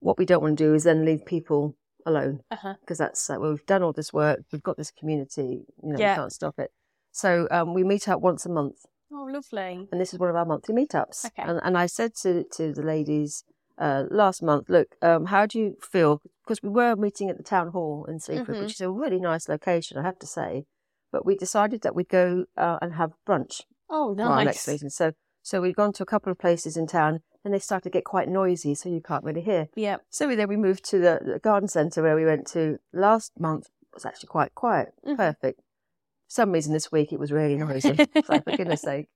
what 0.00 0.18
we 0.18 0.24
don't 0.26 0.42
want 0.42 0.58
to 0.58 0.64
do 0.64 0.74
is 0.74 0.82
then 0.84 1.04
leave 1.04 1.24
people 1.26 1.76
alone 2.06 2.40
Uh 2.50 2.74
because 2.80 2.98
that's 2.98 3.28
like, 3.28 3.38
well, 3.40 3.50
we've 3.50 3.66
done 3.66 3.82
all 3.82 3.92
this 3.92 4.12
work, 4.12 4.40
we've 4.52 4.62
got 4.62 4.76
this 4.76 4.90
community, 4.90 5.64
you 5.82 5.92
know, 5.92 5.98
Yeah. 5.98 6.12
we 6.12 6.16
can't 6.16 6.32
stop 6.32 6.58
it. 6.58 6.70
So 7.12 7.48
um, 7.50 7.74
we 7.74 7.82
meet 7.84 8.08
up 8.08 8.20
once 8.20 8.46
a 8.46 8.48
month, 8.50 8.84
Oh, 9.12 9.24
lovely. 9.30 9.88
and 9.90 10.00
this 10.00 10.12
is 10.12 10.18
one 10.18 10.30
of 10.30 10.36
our 10.36 10.44
monthly 10.44 10.74
meetups. 10.74 11.24
Okay. 11.26 11.42
And, 11.42 11.60
and 11.62 11.76
I 11.76 11.86
said 11.86 12.14
to, 12.22 12.44
to 12.56 12.72
the 12.72 12.82
ladies 12.82 13.44
uh, 13.78 14.04
last 14.10 14.42
month, 14.42 14.68
look, 14.68 14.96
um, 15.02 15.26
how 15.26 15.46
do 15.46 15.58
you 15.58 15.76
feel? 15.80 16.20
Because 16.44 16.62
we 16.62 16.68
were 16.68 16.96
meeting 16.96 17.30
at 17.30 17.36
the 17.36 17.42
town 17.44 17.68
hall 17.68 18.04
in 18.08 18.18
Sleaford, 18.20 18.56
Mhm. 18.56 18.60
which 18.62 18.72
is 18.72 18.80
a 18.80 18.90
really 18.90 19.20
nice 19.20 19.48
location, 19.48 19.98
I 19.98 20.02
have 20.02 20.18
to 20.18 20.26
say. 20.26 20.64
But 21.12 21.24
we 21.24 21.36
decided 21.36 21.80
that 21.82 21.94
we'd 21.94 22.08
go 22.08 22.44
uh, 22.56 22.78
and 22.82 22.94
have 22.94 23.12
brunch 23.26 23.62
Oh, 23.88 24.14
for 24.14 24.22
our 24.22 24.44
next 24.44 24.66
nice. 24.66 24.74
meeting. 24.74 24.90
So, 24.90 25.12
so 25.42 25.60
we'd 25.62 25.76
gone 25.76 25.92
to 25.94 26.02
a 26.02 26.06
couple 26.06 26.30
of 26.30 26.38
places 26.38 26.76
in 26.76 26.86
town, 26.86 27.20
and 27.48 27.54
they 27.54 27.58
started 27.58 27.84
to 27.84 27.90
get 27.90 28.04
quite 28.04 28.28
noisy, 28.28 28.74
so 28.74 28.90
you 28.90 29.00
can't 29.00 29.24
really 29.24 29.40
hear. 29.40 29.68
Yeah. 29.74 29.96
So 30.10 30.28
we, 30.28 30.34
then 30.34 30.48
we 30.48 30.56
moved 30.56 30.84
to 30.90 30.98
the, 30.98 31.18
the 31.24 31.38
garden 31.38 31.66
centre 31.68 32.02
where 32.02 32.14
we 32.14 32.26
went 32.26 32.46
to 32.48 32.78
last 32.92 33.32
month. 33.40 33.66
It 33.82 33.94
was 33.94 34.04
actually 34.04 34.26
quite 34.28 34.54
quiet, 34.54 34.92
Mhm. 35.06 35.16
perfect. 35.16 35.60
For 35.60 36.32
some 36.40 36.52
reason 36.52 36.74
this 36.74 36.92
week 36.92 37.10
it 37.12 37.18
was 37.18 37.32
really 37.32 37.56
noisy. 37.56 37.96
it's 38.14 38.28
like, 38.28 38.44
for 38.44 38.54
goodness 38.54 38.82
sake. 38.82 39.08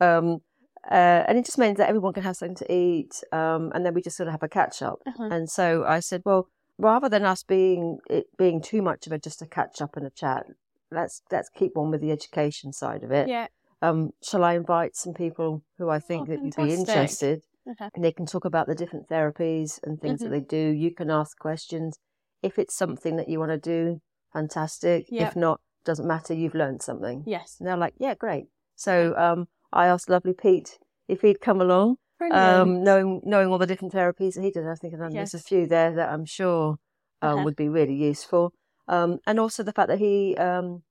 Um, 0.00 0.42
uh, 0.90 1.24
and 1.26 1.38
it 1.38 1.46
just 1.46 1.56
means 1.58 1.78
that 1.78 1.88
everyone 1.88 2.12
can 2.12 2.22
have 2.24 2.36
something 2.36 2.56
to 2.56 2.70
eat, 2.72 3.22
um, 3.32 3.72
and 3.74 3.84
then 3.86 3.94
we 3.94 4.02
just 4.02 4.16
sort 4.18 4.26
of 4.28 4.32
have 4.32 4.42
a 4.42 4.48
catch 4.48 4.82
up. 4.82 5.00
Uh-huh. 5.06 5.28
And 5.32 5.48
so 5.50 5.84
I 5.84 6.00
said, 6.00 6.20
well, 6.26 6.48
rather 6.76 7.08
than 7.08 7.24
us 7.24 7.42
being 7.42 7.98
it 8.10 8.26
being 8.36 8.60
too 8.60 8.82
much 8.82 9.06
of 9.06 9.12
a 9.12 9.18
just 9.18 9.40
a 9.42 9.46
catch 9.46 9.80
up 9.80 9.96
and 9.96 10.06
a 10.06 10.10
chat, 10.10 10.46
let's 10.90 11.22
let's 11.32 11.48
keep 11.48 11.76
on 11.78 11.90
with 11.90 12.00
the 12.02 12.12
education 12.12 12.72
side 12.74 13.02
of 13.02 13.10
it. 13.10 13.28
Yeah. 13.28 13.46
Um, 13.80 14.10
shall 14.22 14.42
I 14.44 14.54
invite 14.54 14.96
some 14.96 15.14
people 15.14 15.62
who 15.78 15.88
I 15.88 16.00
think 16.00 16.28
Oh, 16.28 16.32
that 16.32 16.44
you'd 16.44 16.56
be 16.56 16.74
interested? 16.74 17.42
Okay. 17.70 17.88
And 17.94 18.04
they 18.04 18.12
can 18.12 18.26
talk 18.26 18.44
about 18.44 18.66
the 18.66 18.74
different 18.74 19.08
therapies 19.08 19.78
and 19.82 20.00
things 20.00 20.20
Mhm. 20.20 20.24
that 20.24 20.30
they 20.30 20.40
do. 20.40 20.56
You 20.70 20.94
can 20.94 21.10
ask 21.10 21.38
questions. 21.38 21.98
If 22.42 22.58
it's 22.58 22.74
something 22.74 23.16
that 23.16 23.28
you 23.28 23.38
want 23.38 23.50
to 23.50 23.58
do, 23.58 24.00
fantastic. 24.32 25.06
Yeah. 25.10 25.28
If 25.28 25.36
not, 25.36 25.60
doesn't 25.84 26.06
matter. 26.06 26.34
You've 26.34 26.54
learned 26.54 26.82
something. 26.82 27.24
Yes. 27.26 27.56
And 27.58 27.66
they're 27.68 27.76
like, 27.76 27.94
yeah, 27.98 28.14
great. 28.14 28.46
So 28.76 29.14
um, 29.16 29.48
I 29.72 29.86
asked 29.86 30.08
lovely 30.08 30.34
Pete 30.34 30.78
if 31.08 31.22
he'd 31.22 31.40
come 31.40 31.60
along, 31.60 31.96
um, 32.32 32.82
knowing 32.84 33.20
knowing 33.24 33.48
all 33.50 33.58
the 33.58 33.66
different 33.66 33.92
therapies 33.94 34.34
that 34.34 34.42
he 34.42 34.50
did. 34.50 34.66
I 34.66 34.74
think 34.74 34.94
and 34.94 35.12
there's 35.12 35.34
a 35.34 35.38
few 35.38 35.66
there 35.66 35.92
that 35.94 36.10
I'm 36.10 36.24
sure 36.24 36.78
um, 37.22 37.44
would 37.44 37.56
be 37.56 37.68
really 37.68 37.94
useful. 37.94 38.52
Um, 38.86 39.18
and 39.26 39.38
also 39.40 39.62
the 39.62 39.72
fact 39.72 39.88
that 39.88 39.98
he 39.98 40.36
um, 40.36 40.82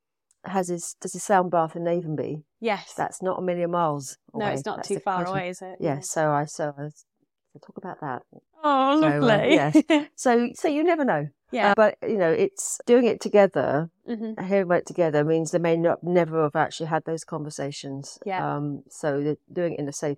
has 0.43 0.67
his 0.67 0.95
does 1.01 1.13
his 1.13 1.23
sound 1.23 1.51
bath 1.51 1.75
in 1.75 1.83
Avonby. 1.83 2.43
Yes. 2.59 2.93
That's 2.95 3.21
not 3.21 3.39
a 3.39 3.41
million 3.41 3.71
miles. 3.71 4.17
no, 4.33 4.47
it's 4.47 4.65
not 4.65 4.77
That's 4.77 4.87
too 4.89 4.99
far 4.99 5.25
away, 5.25 5.49
is 5.49 5.61
it? 5.61 5.77
Yeah, 5.79 5.99
so 5.99 6.31
I 6.31 6.45
so 6.45 6.73
I 6.77 7.59
talk 7.65 7.77
about 7.77 7.99
that. 8.01 8.21
Oh, 8.63 8.97
So, 8.99 9.07
uh, 9.07 9.19
lovely. 9.21 9.53
yes. 9.53 9.83
So 10.15 10.49
so 10.55 10.67
you 10.67 10.83
never 10.83 11.05
know. 11.05 11.27
yeah. 11.51 11.71
Uh, 11.71 11.73
but 11.75 11.97
you 12.01 12.17
know, 12.17 12.31
it's 12.31 12.79
doing 12.85 13.05
it 13.05 13.21
together. 13.21 13.89
hmm 14.05 14.33
Hearing 14.41 14.63
about 14.63 14.79
it 14.79 14.85
together 14.87 15.23
means 15.23 15.51
they 15.51 15.59
may 15.59 15.77
not 15.77 16.03
never 16.03 16.43
have 16.43 16.55
actually 16.55 16.87
had 16.87 17.03
those 17.05 17.23
conversations. 17.23 18.17
Yeah. 18.25 18.55
Um. 18.55 18.83
So 18.89 19.35
doing 19.51 19.73
it 19.73 19.79
in 19.79 19.87
a 19.87 19.93
safe 19.93 20.17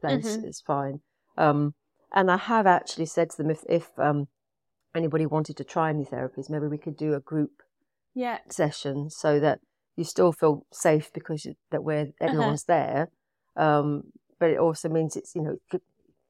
place 0.00 0.36
Mhm. 0.36 0.44
is 0.48 0.60
fine. 0.60 1.00
Um. 1.36 1.74
And 2.12 2.30
I 2.30 2.36
have 2.36 2.66
actually 2.66 3.06
said 3.06 3.30
to 3.30 3.36
them 3.36 3.50
if 3.50 3.62
if 3.68 3.90
um 3.98 4.28
anybody 4.94 5.26
wanted 5.26 5.56
to 5.58 5.64
try 5.64 5.90
any 5.90 6.04
therapies, 6.04 6.50
maybe 6.50 6.66
we 6.66 6.78
could 6.78 6.96
do 6.96 7.14
a 7.14 7.20
group 7.20 7.62
Yeah. 8.14 8.38
session 8.48 9.10
so 9.10 9.38
that 9.40 9.60
you 9.96 10.04
still 10.04 10.32
feel 10.32 10.66
safe 10.72 11.12
because 11.12 11.44
you- 11.44 11.56
that 11.70 11.82
we're 11.84 12.00
Uh-huh. 12.02 12.26
everyone's 12.26 12.64
there. 12.64 13.10
Um, 13.56 14.12
but 14.38 14.50
it 14.50 14.58
also 14.58 14.88
means 14.88 15.16
it's 15.16 15.34
you 15.34 15.42
know 15.42 15.56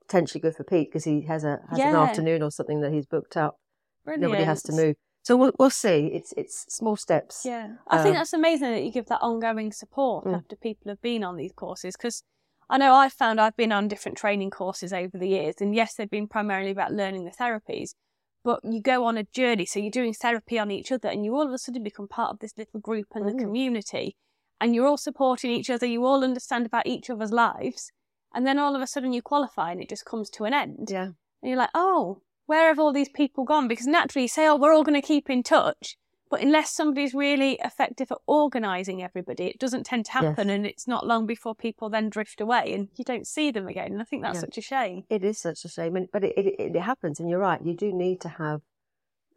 potentially 0.00 0.40
good 0.40 0.56
for 0.56 0.64
Pete 0.64 0.88
because 0.88 1.04
he 1.04 1.22
has 1.22 1.44
a 1.44 1.60
has 1.70 1.78
an 1.78 1.94
afternoon 1.94 2.42
or 2.42 2.50
something 2.50 2.80
that 2.80 2.92
he's 2.92 3.06
booked 3.06 3.36
up. 3.36 3.58
Brilliant. 4.04 4.22
Nobody 4.22 4.44
has 4.44 4.62
to 4.64 4.72
move. 4.72 4.96
So 5.22 5.36
we'll 5.36 5.52
we'll 5.58 5.70
see. 5.70 6.06
It's 6.06 6.32
it's 6.36 6.64
small 6.74 6.96
steps. 6.96 7.44
Yeah. 7.44 7.76
I 7.86 7.98
think 8.02 8.14
Um, 8.16 8.20
that's 8.20 8.32
amazing 8.32 8.70
that 8.72 8.82
you 8.82 8.90
give 8.90 9.06
that 9.06 9.20
ongoing 9.20 9.70
support 9.72 10.24
Mm. 10.24 10.34
after 10.38 10.56
people 10.56 10.90
have 10.90 11.00
been 11.02 11.22
on 11.22 11.36
these 11.36 11.52
courses 11.52 11.94
because 11.96 12.24
I 12.68 12.78
know 12.78 12.94
I've 12.94 13.12
found 13.12 13.40
I've 13.40 13.56
been 13.56 13.72
on 13.72 13.88
different 13.88 14.16
training 14.16 14.50
courses 14.50 14.92
over 14.92 15.18
the 15.18 15.28
years, 15.28 15.56
and 15.60 15.74
yes, 15.74 15.94
they've 15.94 16.08
been 16.10 16.28
primarily 16.28 16.70
about 16.70 16.92
learning 16.92 17.24
the 17.24 17.30
therapies, 17.32 17.94
but 18.42 18.60
you 18.64 18.80
go 18.80 19.04
on 19.04 19.16
a 19.18 19.24
journey. 19.24 19.66
So 19.66 19.80
you're 19.80 19.90
doing 19.90 20.14
therapy 20.14 20.58
on 20.58 20.70
each 20.70 20.90
other, 20.92 21.08
and 21.08 21.24
you 21.24 21.34
all 21.34 21.46
of 21.46 21.52
a 21.52 21.58
sudden 21.58 21.82
become 21.82 22.08
part 22.08 22.32
of 22.32 22.38
this 22.38 22.56
little 22.56 22.80
group 22.80 23.08
and 23.14 23.26
the 23.26 23.32
Mm. 23.32 23.40
community, 23.40 24.16
and 24.60 24.74
you're 24.74 24.86
all 24.86 24.96
supporting 24.96 25.50
each 25.50 25.70
other. 25.70 25.86
You 25.86 26.04
all 26.04 26.24
understand 26.24 26.66
about 26.66 26.86
each 26.86 27.10
other's 27.10 27.32
lives, 27.32 27.92
and 28.34 28.46
then 28.46 28.58
all 28.58 28.74
of 28.76 28.82
a 28.82 28.86
sudden 28.86 29.12
you 29.12 29.22
qualify, 29.22 29.72
and 29.72 29.82
it 29.82 29.88
just 29.88 30.04
comes 30.04 30.30
to 30.30 30.44
an 30.44 30.54
end. 30.54 30.88
Yeah. 30.90 31.12
And 31.42 31.48
you're 31.48 31.56
like, 31.56 31.70
oh, 31.74 32.22
where 32.46 32.68
have 32.68 32.78
all 32.78 32.92
these 32.92 33.08
people 33.08 33.44
gone? 33.44 33.68
Because 33.68 33.86
naturally 33.86 34.24
you 34.24 34.28
say, 34.28 34.46
oh, 34.46 34.56
we're 34.56 34.72
all 34.74 34.84
going 34.84 35.00
to 35.00 35.06
keep 35.06 35.30
in 35.30 35.42
touch. 35.42 35.96
But 36.30 36.42
unless 36.42 36.70
somebody's 36.70 37.12
really 37.12 37.58
effective 37.64 38.12
at 38.12 38.18
organising 38.26 39.02
everybody, 39.02 39.46
it 39.46 39.58
doesn't 39.58 39.84
tend 39.84 40.04
to 40.06 40.12
happen. 40.12 40.48
Yes. 40.48 40.54
And 40.56 40.64
it's 40.66 40.86
not 40.86 41.04
long 41.06 41.26
before 41.26 41.56
people 41.56 41.90
then 41.90 42.08
drift 42.08 42.40
away 42.40 42.72
and 42.72 42.88
you 42.96 43.04
don't 43.04 43.26
see 43.26 43.50
them 43.50 43.66
again. 43.66 43.92
And 43.92 44.00
I 44.00 44.04
think 44.04 44.22
that's 44.22 44.36
Yeah. 44.36 44.40
such 44.42 44.58
a 44.58 44.62
shame. 44.62 45.04
It 45.10 45.24
is 45.24 45.38
such 45.38 45.64
a 45.64 45.68
shame, 45.68 45.96
and, 45.96 46.08
but 46.12 46.22
it, 46.24 46.38
it 46.38 46.76
it 46.76 46.80
happens, 46.80 47.18
and 47.20 47.28
you're 47.28 47.40
right. 47.40 47.60
You 47.64 47.74
do 47.74 47.92
need 47.92 48.20
to 48.22 48.28
have 48.28 48.62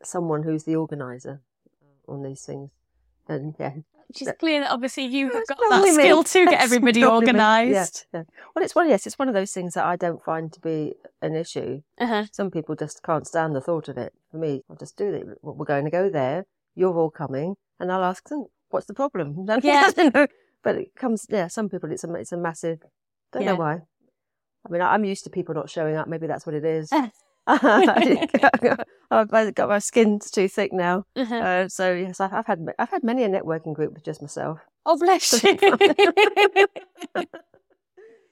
someone 0.03 0.43
who's 0.43 0.65
the 0.65 0.75
organizer 0.75 1.41
on 2.07 2.21
these 2.23 2.45
things, 2.45 2.69
and 3.27 3.55
yeah, 3.59 3.73
Which 4.09 4.21
is 4.21 4.31
clear 4.39 4.61
that 4.61 4.71
obviously 4.71 5.05
you 5.05 5.31
have 5.31 5.47
got 5.47 5.57
that 5.69 5.81
me. 5.83 5.91
skill 5.93 6.23
to 6.23 6.45
get 6.45 6.61
everybody 6.67 6.99
me. 6.99 7.07
Yeah, 7.07 7.13
organised. 7.13 8.05
yeah. 8.13 8.23
Well, 8.53 8.63
it's 8.63 8.75
one. 8.75 8.89
Yes, 8.89 9.07
it's 9.07 9.17
one 9.17 9.29
of 9.29 9.33
those 9.33 9.51
things 9.51 9.73
that 9.73 9.85
I 9.85 9.95
don't 9.95 10.23
find 10.23 10.51
to 10.53 10.59
be 10.59 10.93
an 11.21 11.35
issue. 11.35 11.81
Uh-huh. 11.97 12.25
Some 12.31 12.51
people 12.51 12.75
just 12.75 13.01
can't 13.01 13.25
stand 13.25 13.55
the 13.55 13.61
thought 13.61 13.87
of 13.87 13.97
it. 13.97 14.13
For 14.29 14.37
me, 14.37 14.61
I'll 14.69 14.75
just 14.75 14.97
do 14.97 15.11
it. 15.13 15.25
We're 15.41 15.65
going 15.65 15.85
to 15.85 15.91
go 15.91 16.09
there. 16.09 16.45
You're 16.75 16.97
all 16.97 17.11
coming, 17.11 17.55
and 17.79 17.91
I'll 17.91 18.03
ask 18.03 18.27
them, 18.29 18.45
"What's 18.69 18.87
the 18.87 18.93
problem?" 18.93 19.45
Yeah. 19.63 19.91
you 19.97 20.09
know, 20.11 20.27
but 20.63 20.75
it 20.75 20.95
comes. 20.95 21.25
Yeah, 21.29 21.47
some 21.47 21.69
people 21.69 21.91
it's 21.91 22.03
a 22.03 22.13
it's 22.15 22.31
a 22.31 22.37
massive. 22.37 22.79
Don't 23.31 23.43
Yeah. 23.43 23.49
know 23.51 23.55
why. 23.57 23.81
I 24.65 24.69
mean, 24.69 24.81
I'm 24.81 25.03
used 25.05 25.23
to 25.25 25.29
people 25.29 25.53
not 25.55 25.69
showing 25.69 25.95
up. 25.95 26.07
Maybe 26.07 26.27
that's 26.27 26.45
what 26.45 26.55
it 26.55 26.65
is. 26.65 26.91
I've 27.45 27.61
got 29.55 29.67
my 29.69 29.79
skin's 29.79 30.31
too 30.31 30.47
thick 30.47 30.71
now, 30.71 31.03
Uh-huh. 31.17 31.35
uh, 31.35 31.67
so 31.67 31.93
yes, 31.93 32.21
I've, 32.21 32.31
I've 32.33 32.45
had 32.45 32.65
I've 32.79 32.89
had 32.89 33.03
many 33.03 33.23
a 33.23 33.29
networking 33.29 33.73
group 33.73 33.93
with 33.93 34.03
just 34.05 34.21
myself. 34.21 34.59
Oh, 34.85 34.97
bless 34.97 35.43
you. 35.43 35.57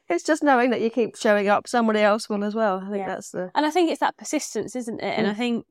It's 0.10 0.24
just 0.26 0.44
knowing 0.44 0.72
that 0.72 0.82
you 0.82 0.90
keep 0.90 1.16
showing 1.16 1.48
up, 1.48 1.68
somebody 1.70 2.02
else 2.02 2.28
will 2.30 2.44
as 2.44 2.54
well. 2.54 2.80
I 2.80 2.90
think 2.90 2.98
Yeah. 3.00 3.08
that's 3.08 3.32
the 3.32 3.50
And 3.56 3.66
I 3.66 3.72
think 3.72 3.90
it's 3.90 4.02
that 4.02 4.18
persistence, 4.18 4.76
isn't 4.76 5.00
it? 5.00 5.18
And 5.18 5.26
Mm. 5.28 5.32
I 5.32 5.34
think 5.34 5.66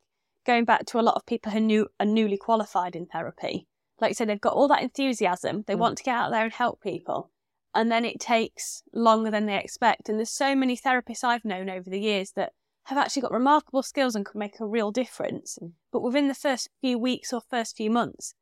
going 0.46 0.64
back 0.64 0.86
to 0.86 0.98
a 0.98 1.02
lot 1.02 1.14
of 1.16 1.26
people 1.26 1.52
who 1.52 1.60
new, 1.60 1.88
are 1.98 2.06
newly 2.06 2.36
qualified 2.36 2.96
in 2.96 3.06
therapy, 3.06 3.66
like 4.00 4.10
you 4.10 4.14
said, 4.14 4.28
they've 4.28 4.40
got 4.40 4.54
all 4.54 4.68
that 4.68 4.82
enthusiasm. 4.82 5.64
They 5.66 5.74
Mm. 5.74 5.78
want 5.78 5.98
to 5.98 6.04
get 6.04 6.14
out 6.14 6.30
there 6.30 6.44
and 6.44 6.52
help 6.52 6.80
people. 6.80 7.30
And 7.74 7.92
then 7.92 8.04
it 8.04 8.18
takes 8.18 8.82
longer 8.92 9.30
than 9.30 9.46
they 9.46 9.58
expect. 9.58 10.08
And 10.08 10.18
there's 10.18 10.30
so 10.30 10.54
many 10.54 10.76
therapists 10.76 11.22
I've 11.22 11.44
known 11.44 11.70
over 11.70 11.88
the 11.88 12.00
years 12.00 12.32
that 12.32 12.52
have 12.84 12.98
actually 12.98 13.22
got 13.22 13.32
remarkable 13.32 13.82
skills 13.82 14.16
and 14.16 14.26
can 14.26 14.38
make 14.38 14.58
a 14.58 14.66
real 14.66 14.90
difference. 14.90 15.58
Mm. 15.60 15.72
But 15.92 16.00
within 16.00 16.28
the 16.28 16.34
first 16.34 16.70
few 16.80 16.98
weeks 16.98 17.32
or 17.32 17.40
first 17.40 17.76
few 17.76 17.90
months, 17.90 18.34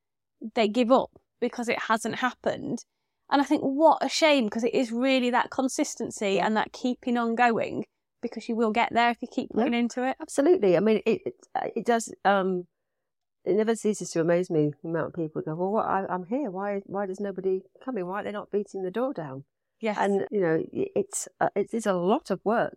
they 0.54 0.68
give 0.68 0.92
up 0.92 1.10
because 1.40 1.68
it 1.68 1.82
hasn't 1.82 2.16
happened. 2.16 2.84
And 3.30 3.42
I 3.42 3.44
think 3.44 3.62
what 3.62 4.02
a 4.02 4.08
shame 4.08 4.44
because 4.44 4.64
it 4.64 4.74
is 4.74 4.90
really 4.92 5.30
that 5.30 5.50
consistency 5.50 6.40
and 6.40 6.56
that 6.56 6.72
keeping 6.72 7.18
on 7.18 7.34
going 7.34 7.84
because 8.22 8.48
you 8.48 8.56
will 8.56 8.72
get 8.72 8.92
there 8.92 9.10
if 9.10 9.18
you 9.22 9.28
keep 9.30 9.50
Yeah. 9.54 9.62
putting 9.62 9.74
into 9.74 10.02
it. 10.08 10.16
absolutely. 10.20 10.76
I 10.76 10.80
mean, 10.80 11.00
it 11.06 11.22
it, 11.26 11.34
uh, 11.54 11.68
it 11.76 11.84
does. 11.86 12.12
Um, 12.24 12.66
it 13.44 13.54
never 13.54 13.74
ceases 13.74 14.10
to 14.10 14.20
amaze 14.20 14.50
me 14.50 14.72
the 14.82 14.88
amount 14.88 15.06
of 15.08 15.14
people 15.14 15.40
go, 15.42 15.54
"Well, 15.54 15.72
what, 15.72 15.86
I, 15.86 16.04
I'm 16.08 16.26
here. 16.26 16.50
Why 16.50 16.80
why 16.86 17.06
does 17.06 17.20
nobody 17.20 17.62
come 17.84 17.96
in? 17.98 18.06
Why 18.06 18.20
are 18.20 18.24
they 18.24 18.32
not 18.32 18.50
beating 18.50 18.82
the 18.82 18.90
door 18.90 19.12
down?" 19.14 19.44
Yes. 19.80 19.96
And 19.98 20.26
you 20.30 20.40
know, 20.40 20.62
it's 20.72 21.28
uh, 21.40 21.48
it 21.54 21.72
is 21.72 21.86
a 21.86 21.94
lot 21.94 22.30
of 22.30 22.40
work 22.44 22.76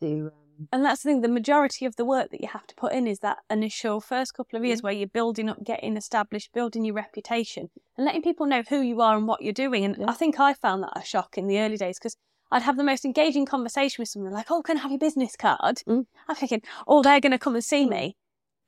to. 0.00 0.30
Um, 0.34 0.68
And 0.72 0.84
that's 0.84 1.02
the 1.02 1.10
thing, 1.10 1.20
the 1.20 1.28
majority 1.28 1.84
of 1.86 1.96
the 1.96 2.04
work 2.04 2.30
that 2.30 2.40
you 2.40 2.48
have 2.48 2.66
to 2.68 2.74
put 2.74 2.92
in 2.92 3.06
is 3.06 3.18
that 3.20 3.38
initial 3.50 4.00
first 4.00 4.34
couple 4.34 4.58
of 4.58 4.64
years 4.64 4.82
where 4.82 4.92
you're 4.92 5.08
building 5.08 5.48
up, 5.48 5.62
getting 5.64 5.96
established, 5.96 6.52
building 6.52 6.84
your 6.84 6.94
reputation, 6.94 7.68
and 7.96 8.04
letting 8.06 8.22
people 8.22 8.46
know 8.46 8.62
who 8.68 8.80
you 8.80 9.00
are 9.00 9.16
and 9.16 9.26
what 9.28 9.42
you're 9.42 9.52
doing. 9.52 9.84
And 9.84 9.96
Yeah. 9.98 10.06
I 10.08 10.14
think 10.14 10.38
I 10.40 10.54
found 10.54 10.82
that 10.84 10.92
a 10.96 11.04
shock 11.04 11.36
in 11.36 11.46
the 11.48 11.58
early 11.58 11.76
days 11.76 11.98
because 11.98 12.16
I'd 12.52 12.62
have 12.62 12.76
the 12.76 12.84
most 12.84 13.04
engaging 13.04 13.46
conversation 13.46 14.00
with 14.02 14.08
someone 14.10 14.32
like, 14.32 14.50
Oh, 14.50 14.62
can 14.62 14.76
I 14.78 14.82
have 14.82 14.90
your 14.92 14.98
business 14.98 15.34
card? 15.36 15.78
Mm. 15.88 16.06
I'm 16.28 16.36
thinking, 16.36 16.62
Oh, 16.86 17.02
they're 17.02 17.20
going 17.20 17.32
to 17.32 17.38
come 17.38 17.54
and 17.54 17.64
see 17.64 17.86
me. 17.88 18.16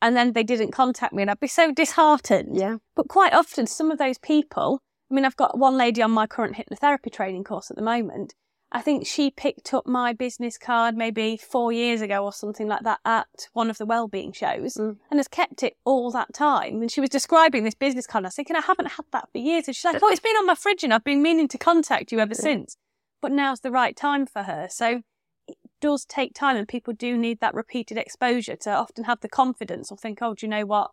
And 0.02 0.16
then 0.16 0.32
they 0.32 0.42
didn't 0.42 0.72
contact 0.72 1.12
me, 1.14 1.22
and 1.22 1.30
I'd 1.30 1.40
be 1.40 1.46
so 1.46 1.72
disheartened. 1.72 2.56
yeah, 2.56 2.76
But 2.96 3.08
quite 3.08 3.32
often, 3.32 3.66
some 3.66 3.90
of 3.90 3.98
those 3.98 4.18
people, 4.18 4.80
I 5.10 5.14
mean, 5.14 5.24
I've 5.24 5.36
got 5.36 5.56
one 5.58 5.76
lady 5.78 6.02
on 6.02 6.10
my 6.10 6.26
current 6.26 6.56
hypnotherapy 6.56 7.12
training 7.12 7.44
course 7.44 7.70
at 7.70 7.76
the 7.76 7.82
moment. 7.82 8.34
I 8.72 8.80
think 8.82 9.06
she 9.06 9.30
picked 9.30 9.72
up 9.72 9.86
my 9.86 10.12
business 10.12 10.58
card 10.58 10.96
maybe 10.96 11.36
four 11.36 11.70
years 11.72 12.00
ago 12.02 12.24
or 12.24 12.32
something 12.32 12.66
like 12.66 12.82
that 12.82 12.98
at 13.04 13.28
one 13.52 13.70
of 13.70 13.78
the 13.78 13.86
wellbeing 13.86 14.32
shows 14.32 14.74
Mm. 14.74 14.96
and 15.10 15.18
has 15.20 15.28
kept 15.28 15.62
it 15.62 15.76
all 15.84 16.10
that 16.10 16.34
time. 16.34 16.80
And 16.82 16.90
she 16.90 17.00
was 17.00 17.08
describing 17.08 17.62
this 17.62 17.76
business 17.76 18.06
card. 18.06 18.22
And 18.22 18.26
I 18.26 18.28
was 18.28 18.34
thinking, 18.34 18.56
I 18.56 18.60
haven't 18.62 18.86
had 18.92 19.06
that 19.12 19.28
for 19.30 19.38
years. 19.38 19.68
And 19.68 19.76
she's 19.76 19.84
like, 19.84 19.98
Oh, 20.02 20.08
it's 20.08 20.18
been 20.20 20.34
on 20.36 20.46
my 20.46 20.56
fridge 20.56 20.82
and 20.82 20.92
I've 20.92 21.04
been 21.04 21.22
meaning 21.22 21.46
to 21.48 21.58
contact 21.58 22.10
you 22.10 22.18
ever 22.18 22.34
since. 22.34 22.76
But 23.24 23.32
now's 23.32 23.60
the 23.60 23.70
right 23.70 23.96
time 23.96 24.26
for 24.26 24.42
her. 24.42 24.66
So 24.70 25.00
it 25.48 25.56
does 25.80 26.04
take 26.04 26.34
time 26.34 26.58
and 26.58 26.68
people 26.68 26.92
do 26.92 27.16
need 27.16 27.40
that 27.40 27.54
repeated 27.54 27.96
exposure 27.96 28.54
to 28.56 28.70
often 28.70 29.04
have 29.04 29.20
the 29.20 29.30
confidence 29.30 29.90
or 29.90 29.96
think, 29.96 30.18
Oh, 30.20 30.34
do 30.34 30.44
you 30.44 30.50
know 30.50 30.66
what? 30.66 30.90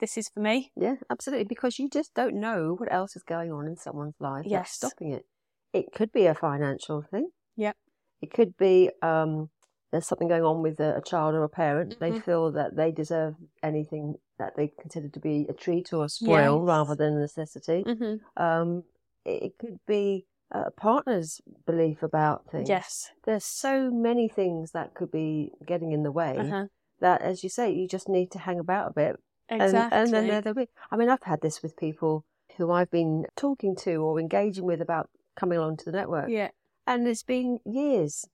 This 0.00 0.18
is 0.18 0.28
for 0.28 0.40
me. 0.40 0.72
yeah, 0.74 0.96
absolutely. 1.08 1.44
Because 1.44 1.78
you 1.78 1.88
just 1.88 2.14
don't 2.14 2.34
know 2.34 2.74
what 2.76 2.92
else 2.92 3.14
is 3.14 3.22
going 3.22 3.52
on 3.52 3.68
in 3.68 3.76
someone's 3.76 4.16
life. 4.18 4.44
Yes. 4.44 4.76
That's 4.80 4.92
stopping 4.92 5.12
it. 5.12 5.24
It 5.72 5.92
could 5.94 6.10
be 6.10 6.26
a 6.26 6.34
financial 6.34 7.02
thing. 7.08 7.28
Yeah. 7.56 7.74
It 8.20 8.32
could 8.34 8.56
be 8.56 8.90
um, 9.00 9.50
there's 9.92 10.08
something 10.08 10.26
going 10.26 10.42
on 10.42 10.62
with 10.62 10.80
a, 10.80 10.96
a 10.96 11.00
child 11.00 11.36
or 11.36 11.44
a 11.44 11.48
parent. 11.48 12.00
They 12.00 12.10
Mhm. 12.10 12.24
feel 12.24 12.50
that 12.50 12.74
they 12.74 12.90
deserve 12.90 13.36
anything 13.62 14.16
that 14.40 14.56
they 14.56 14.72
consider 14.80 15.08
to 15.10 15.20
be 15.20 15.46
a 15.48 15.52
treat 15.52 15.92
or 15.92 16.06
a 16.06 16.08
spoil 16.08 16.58
Yes. 16.58 16.66
rather 16.66 16.96
than 16.96 17.12
a 17.18 17.20
necessity. 17.20 17.84
Mm-hmm. 17.84 18.42
Um, 18.42 18.82
it 19.24 19.56
could 19.58 19.78
be 19.86 20.26
a 20.52 20.70
partner's 20.70 21.40
belief 21.66 22.02
about 22.02 22.50
things. 22.50 22.68
Yes. 22.68 23.10
There's 23.24 23.44
so 23.44 23.90
many 23.90 24.28
things 24.28 24.72
that 24.72 24.94
could 24.94 25.10
be 25.10 25.50
getting 25.66 25.92
in 25.92 26.02
the 26.02 26.12
way 26.12 26.36
Uh-huh. 26.38 26.66
that, 27.00 27.22
as 27.22 27.42
you 27.42 27.48
say, 27.48 27.72
you 27.72 27.88
just 27.88 28.08
need 28.08 28.30
to 28.32 28.38
hang 28.38 28.58
about 28.60 28.90
a 28.90 28.92
bit. 28.92 29.16
Exactly. 29.48 29.98
and 29.98 30.12
then 30.12 30.28
there, 30.28 30.40
there'll 30.40 30.54
be. 30.54 30.68
I 30.90 30.96
mean, 30.96 31.08
I've 31.10 31.22
had 31.24 31.40
this 31.42 31.62
with 31.62 31.76
people 31.76 32.24
who 32.56 32.70
I've 32.70 32.90
been 32.90 33.24
talking 33.36 33.74
to 33.76 33.96
or 33.96 34.20
engaging 34.20 34.64
with 34.64 34.80
about 34.80 35.08
coming 35.36 35.58
along 35.58 35.78
to 35.78 35.84
the 35.86 35.92
network, 35.92 36.28
yeah. 36.28 36.48
and 36.86 37.06
it's 37.08 37.22
been 37.22 37.58
years. 37.64 38.24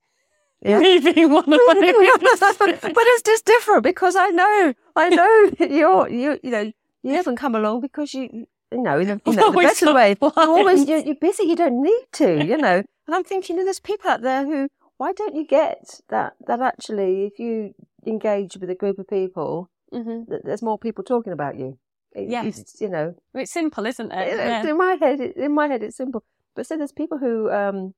Me 0.61 0.99
being 1.13 1.31
one 1.31 1.43
of 1.43 1.49
them. 1.67 2.93
but 2.93 3.03
it's 3.07 3.21
just 3.21 3.45
different 3.45 3.83
because 3.83 4.15
I 4.17 4.27
know, 4.29 4.73
I 4.95 5.09
know 5.09 5.51
you're, 5.65 6.09
you, 6.09 6.39
you 6.43 6.51
know, 6.51 6.71
you 7.01 7.13
haven't 7.13 7.37
come 7.37 7.55
along 7.55 7.79
because 7.81 8.13
you, 8.13 8.45
you 8.71 8.81
know, 8.81 8.99
in, 8.99 9.09
a, 9.09 9.13
in 9.13 9.35
the, 9.35 9.51
the 9.51 9.51
better 9.51 9.93
way. 9.93 10.15
always, 10.37 10.87
you're, 10.87 10.99
you're 10.99 11.15
busy. 11.15 11.43
You 11.43 11.55
don't 11.55 11.81
need 11.81 12.05
to, 12.13 12.43
you 12.45 12.57
know. 12.57 12.83
And 13.07 13.15
I'm 13.15 13.23
thinking, 13.23 13.55
you 13.55 13.61
know, 13.61 13.65
there's 13.65 13.79
people 13.79 14.07
out 14.11 14.21
there 14.21 14.45
who, 14.45 14.67
why 14.97 15.13
don't 15.13 15.33
you 15.35 15.43
get 15.47 15.99
that? 16.09 16.33
That 16.45 16.61
actually, 16.61 17.23
if 17.25 17.39
you 17.39 17.73
engage 18.05 18.55
with 18.57 18.69
a 18.69 18.75
group 18.75 18.99
of 18.99 19.07
people, 19.07 19.69
hmm 19.91 20.25
that 20.27 20.41
there's 20.45 20.61
more 20.61 20.77
people 20.77 21.03
talking 21.03 21.33
about 21.33 21.57
you. 21.57 21.79
It- 22.11 22.29
Yes. 22.29 22.59
it's, 22.59 22.79
you 22.81 22.87
know, 22.89 23.15
It's 23.33 23.51
simple, 23.51 23.87
isn't 23.87 24.11
it? 24.11 24.27
it- 24.27 24.37
Yeah. 24.37 24.67
in 24.69 24.77
my 24.77 24.93
head, 25.01 25.19
it, 25.19 25.35
in 25.37 25.53
my 25.53 25.67
head, 25.67 25.81
it's 25.81 25.97
simple. 25.97 26.23
But 26.55 26.67
so 26.67 26.77
there's 26.77 26.91
people 26.91 27.17
who, 27.17 27.49
um, 27.49 27.95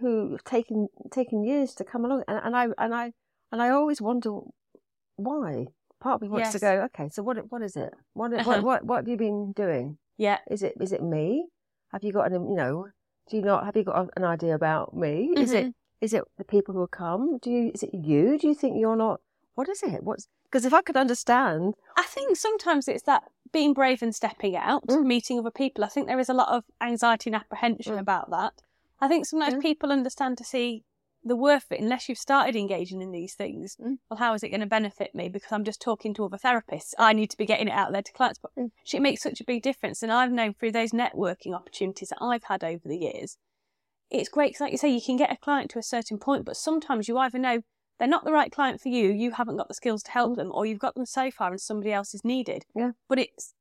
who 0.00 0.32
have 0.32 0.42
taken 0.42 0.88
taken 1.12 1.44
years 1.44 1.72
to 1.74 1.84
come 1.84 2.04
along, 2.04 2.24
and, 2.26 2.40
and 2.44 2.56
I 2.56 2.64
and 2.76 2.92
I 2.92 3.12
and 3.52 3.62
I 3.62 3.68
always 3.70 4.00
wonder 4.02 4.30
why. 5.14 5.66
Part 6.04 6.16
of 6.16 6.20
me 6.22 6.28
wants 6.28 6.52
to 6.52 6.58
go, 6.58 6.82
okay, 6.88 7.08
so 7.08 7.22
what 7.22 7.38
what 7.50 7.62
is 7.62 7.76
it? 7.76 7.94
What 8.12 8.30
Uh-huh. 8.34 8.44
what 8.44 8.62
what 8.62 8.84
what 8.84 8.96
have 8.98 9.08
you 9.08 9.16
been 9.16 9.52
doing? 9.52 9.96
Yeah. 10.18 10.38
Is 10.54 10.62
it 10.62 10.74
is 10.78 10.92
it 10.92 11.02
me? 11.02 11.46
Have 11.92 12.04
you 12.04 12.12
got 12.12 12.30
an 12.30 12.34
you 12.50 12.54
know? 12.54 12.88
Do 13.28 13.36
you 13.38 13.42
not 13.42 13.64
have 13.64 13.74
you 13.74 13.84
got 13.84 14.10
an 14.14 14.22
idea 14.22 14.54
about 14.54 14.94
me? 14.94 15.32
Is 15.44 15.52
it 15.52 15.64
Mhm. 15.68 15.74
is 16.02 16.12
it 16.12 16.22
the 16.36 16.44
people 16.44 16.74
who 16.74 16.80
have 16.80 16.90
come? 16.90 17.38
Do 17.38 17.50
you 17.50 17.70
is 17.74 17.82
it 17.82 17.94
you? 17.94 18.36
Do 18.38 18.46
you 18.48 18.54
think 18.54 18.72
you're 18.78 18.96
not? 19.06 19.22
What 19.54 19.70
is 19.70 19.82
it? 19.82 20.02
What's 20.04 20.28
because 20.44 20.66
if 20.66 20.74
I 20.74 20.82
could 20.82 20.98
understand, 21.04 21.72
I 21.96 22.02
think 22.02 22.36
sometimes 22.36 22.86
it's 22.86 23.04
that 23.04 23.22
being 23.50 23.72
brave 23.72 24.02
and 24.02 24.14
stepping 24.14 24.54
out, 24.56 24.86
Mm. 24.88 25.04
meeting 25.06 25.38
other 25.38 25.50
people. 25.62 25.84
I 25.84 25.88
think 25.88 26.06
there 26.06 26.20
is 26.26 26.28
a 26.28 26.34
lot 26.42 26.50
of 26.56 26.64
anxiety 26.82 27.30
and 27.30 27.36
apprehension 27.36 27.94
Mm. 27.96 28.00
about 28.06 28.28
that. 28.28 28.52
I 29.00 29.08
think 29.08 29.24
sometimes 29.24 29.54
Yeah. 29.54 29.60
people 29.70 29.90
understand 29.90 30.36
to 30.36 30.44
see 30.44 30.84
the 31.24 31.36
worth 31.36 31.64
of 31.64 31.72
it 31.72 31.80
unless 31.80 32.08
you've 32.08 32.18
started 32.18 32.54
engaging 32.54 33.00
in 33.00 33.10
these 33.10 33.34
things. 33.34 33.76
Mm. 33.80 33.96
Well, 34.10 34.18
how 34.18 34.34
is 34.34 34.42
it 34.42 34.50
going 34.50 34.60
to 34.60 34.66
benefit 34.66 35.14
me? 35.14 35.28
Because 35.28 35.52
I'm 35.52 35.64
just 35.64 35.80
talking 35.80 36.12
to 36.14 36.24
other 36.24 36.36
therapists. 36.36 36.92
I 36.98 37.12
need 37.14 37.30
to 37.30 37.36
be 37.36 37.46
getting 37.46 37.68
it 37.68 37.72
out 37.72 37.92
there 37.92 38.02
to 38.02 38.12
clients. 38.12 38.38
But 38.38 38.54
Mm. 38.56 38.70
it 38.92 39.00
makes 39.00 39.22
such 39.22 39.40
a 39.40 39.44
big 39.44 39.62
difference. 39.62 40.02
And 40.02 40.12
I've 40.12 40.30
known 40.30 40.54
through 40.54 40.72
those 40.72 40.92
networking 40.92 41.54
opportunities 41.54 42.10
that 42.10 42.22
I've 42.22 42.44
had 42.44 42.62
over 42.62 42.86
the 42.86 42.98
years, 42.98 43.38
it's 44.10 44.28
great 44.28 44.50
because, 44.50 44.60
like 44.60 44.72
you 44.72 44.78
say, 44.78 44.90
you 44.90 45.00
can 45.00 45.16
get 45.16 45.32
a 45.32 45.36
client 45.36 45.70
to 45.72 45.78
a 45.78 45.82
certain 45.82 46.18
point, 46.18 46.44
but 46.44 46.56
sometimes 46.56 47.08
you 47.08 47.16
either 47.18 47.38
know 47.38 47.62
they're 47.98 48.08
not 48.08 48.24
the 48.24 48.32
right 48.32 48.52
client 48.52 48.80
for 48.80 48.88
you, 48.88 49.10
you 49.10 49.32
haven't 49.32 49.56
got 49.56 49.68
the 49.68 49.74
skills 49.74 50.02
to 50.04 50.10
help 50.10 50.36
them, 50.36 50.50
or 50.52 50.66
you've 50.66 50.78
got 50.78 50.94
them 50.94 51.06
so 51.06 51.30
far 51.30 51.50
and 51.50 51.60
somebody 51.60 51.92
else 51.92 52.14
is 52.14 52.24
needed. 52.24 52.64
Yeah. 52.74 52.92
But 53.08 53.18
it's 53.18 53.54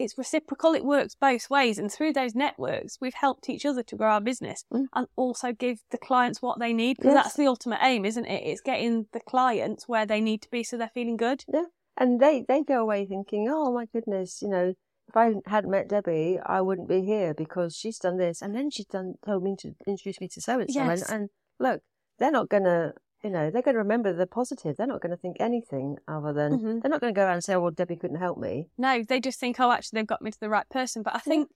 it's 0.00 0.18
reciprocal. 0.18 0.74
It 0.74 0.84
works 0.84 1.14
both 1.14 1.48
ways, 1.50 1.78
and 1.78 1.92
through 1.92 2.12
those 2.14 2.34
networks, 2.34 2.98
we've 3.00 3.14
helped 3.14 3.48
each 3.48 3.64
other 3.64 3.82
to 3.84 3.96
grow 3.96 4.08
our 4.10 4.20
business 4.20 4.64
Mm. 4.72 4.86
and 4.94 5.06
also 5.16 5.52
give 5.52 5.78
the 5.90 5.98
clients 5.98 6.40
what 6.42 6.58
they 6.58 6.72
need 6.72 6.96
because 6.96 7.14
Yes. 7.14 7.24
that's 7.24 7.36
the 7.36 7.46
ultimate 7.46 7.78
aim, 7.82 8.04
isn't 8.04 8.24
it? 8.26 8.42
It's 8.46 8.60
getting 8.60 9.06
the 9.12 9.20
clients 9.20 9.86
where 9.88 10.06
they 10.06 10.20
need 10.20 10.42
to 10.42 10.50
be 10.50 10.62
so 10.64 10.76
they're 10.76 10.90
feeling 10.94 11.16
good. 11.16 11.44
Yeah. 11.52 11.66
And 11.96 12.18
they, 12.20 12.44
they 12.48 12.62
go 12.62 12.80
away 12.80 13.06
thinking, 13.06 13.48
oh 13.50 13.72
my 13.72 13.86
goodness, 13.92 14.40
you 14.42 14.48
know, 14.48 14.74
if 15.08 15.16
I 15.16 15.34
hadn't 15.46 15.70
met 15.70 15.88
Debbie, 15.88 16.38
I 16.44 16.60
wouldn't 16.60 16.88
be 16.88 17.02
here 17.02 17.34
because 17.34 17.76
she's 17.76 17.98
done 17.98 18.16
this. 18.16 18.40
And 18.40 18.54
then 18.54 18.70
she's 18.70 18.86
done, 18.86 19.14
told 19.26 19.42
me 19.42 19.54
to 19.58 19.74
introduce 19.86 20.20
me 20.20 20.28
to 20.28 20.40
so 20.40 20.60
and 20.60 20.72
so. 20.72 21.14
And 21.14 21.28
look, 21.58 21.82
they're 22.18 22.30
not 22.30 22.48
going 22.48 22.64
to, 22.64 22.94
you 23.22 23.30
know, 23.30 23.50
they're 23.50 23.62
going 23.62 23.74
to 23.74 23.78
remember 23.80 24.12
the 24.12 24.26
positive. 24.26 24.76
They're 24.76 24.86
not 24.86 25.00
going 25.02 25.10
to 25.10 25.16
think 25.16 25.36
anything 25.40 25.96
other 26.08 26.32
than, 26.32 26.58
Mhm. 26.58 26.82
they're 26.82 26.90
not 26.90 27.00
going 27.00 27.12
to 27.14 27.18
go 27.18 27.24
around 27.24 27.34
and 27.34 27.44
say, 27.44 27.54
oh, 27.54 27.60
well, 27.60 27.70
Debbie 27.70 27.96
couldn't 27.96 28.16
help 28.18 28.38
me. 28.38 28.68
No, 28.78 29.02
they 29.02 29.20
just 29.20 29.38
think, 29.38 29.60
oh, 29.60 29.70
actually, 29.70 29.98
they've 29.98 30.06
got 30.06 30.22
me 30.22 30.30
to 30.30 30.40
the 30.40 30.48
right 30.48 30.68
person. 30.70 31.02
But 31.02 31.14
I 31.14 31.18
think 31.18 31.50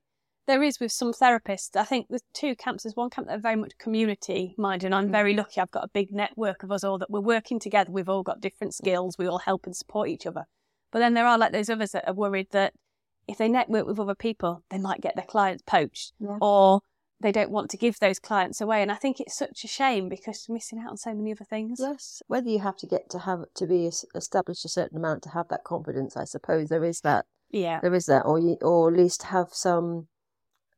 there 0.46 0.62
is 0.62 0.78
with 0.78 0.92
some 0.92 1.12
therapists. 1.12 1.74
I 1.74 1.84
think 1.84 2.08
there's 2.10 2.22
two 2.34 2.54
camps. 2.54 2.82
There's 2.82 2.96
one 2.96 3.08
camp 3.08 3.28
that 3.28 3.36
are 3.36 3.40
very 3.40 3.56
much 3.56 3.78
community 3.78 4.54
minded. 4.58 4.86
And 4.86 4.94
I'm 4.94 5.08
Mm. 5.08 5.12
very 5.12 5.34
lucky. 5.34 5.60
I've 5.60 5.70
got 5.70 5.84
a 5.84 5.88
big 5.88 6.12
network 6.12 6.62
of 6.62 6.70
us 6.70 6.84
all 6.84 6.98
that 6.98 7.10
we're 7.10 7.20
working 7.20 7.58
together. 7.58 7.90
We've 7.90 8.08
all 8.10 8.22
got 8.22 8.40
different 8.40 8.74
skills. 8.74 9.16
We 9.18 9.26
all 9.26 9.38
help 9.38 9.64
and 9.64 9.74
support 9.74 10.08
each 10.10 10.26
other. 10.26 10.44
But 10.90 10.98
then 10.98 11.14
there 11.14 11.26
are 11.26 11.38
like 11.38 11.52
those 11.52 11.70
others 11.70 11.92
that 11.92 12.06
are 12.06 12.12
worried 12.14 12.48
that 12.50 12.74
if 13.26 13.38
they 13.38 13.48
network 13.48 13.86
with 13.86 13.98
other 13.98 14.14
people, 14.14 14.62
they 14.68 14.76
might 14.78 15.00
get 15.00 15.16
their 15.16 15.24
clients 15.24 15.62
poached 15.66 16.12
Yeah. 16.20 16.36
or 16.42 16.80
they 17.24 17.32
don't 17.32 17.50
want 17.50 17.70
to 17.70 17.78
give 17.78 17.98
those 18.00 18.18
clients 18.18 18.60
away. 18.60 18.82
And 18.82 18.92
I 18.92 18.96
think 18.96 19.18
it's 19.18 19.34
such 19.36 19.64
a 19.64 19.66
shame 19.66 20.10
because 20.10 20.44
you're 20.46 20.54
missing 20.54 20.78
out 20.78 20.90
on 20.90 20.98
so 20.98 21.14
many 21.14 21.32
other 21.32 21.46
things. 21.46 21.78
Yes. 21.80 22.22
Whether 22.26 22.50
you 22.50 22.58
have 22.58 22.76
to 22.76 22.86
get 22.86 23.08
to 23.10 23.20
have, 23.20 23.46
to 23.54 23.66
be 23.66 23.86
established 24.14 24.66
a 24.66 24.68
certain 24.68 24.98
amount 24.98 25.22
to 25.22 25.30
have 25.30 25.48
that 25.48 25.64
confidence, 25.64 26.18
I 26.18 26.24
suppose 26.24 26.68
there 26.68 26.84
is 26.84 27.00
that. 27.00 27.24
Yeah. 27.50 27.80
There 27.80 27.94
is 27.94 28.04
that, 28.06 28.26
or 28.26 28.38
you, 28.38 28.58
or 28.60 28.90
at 28.90 28.96
least 28.98 29.22
have 29.22 29.48
some, 29.52 30.08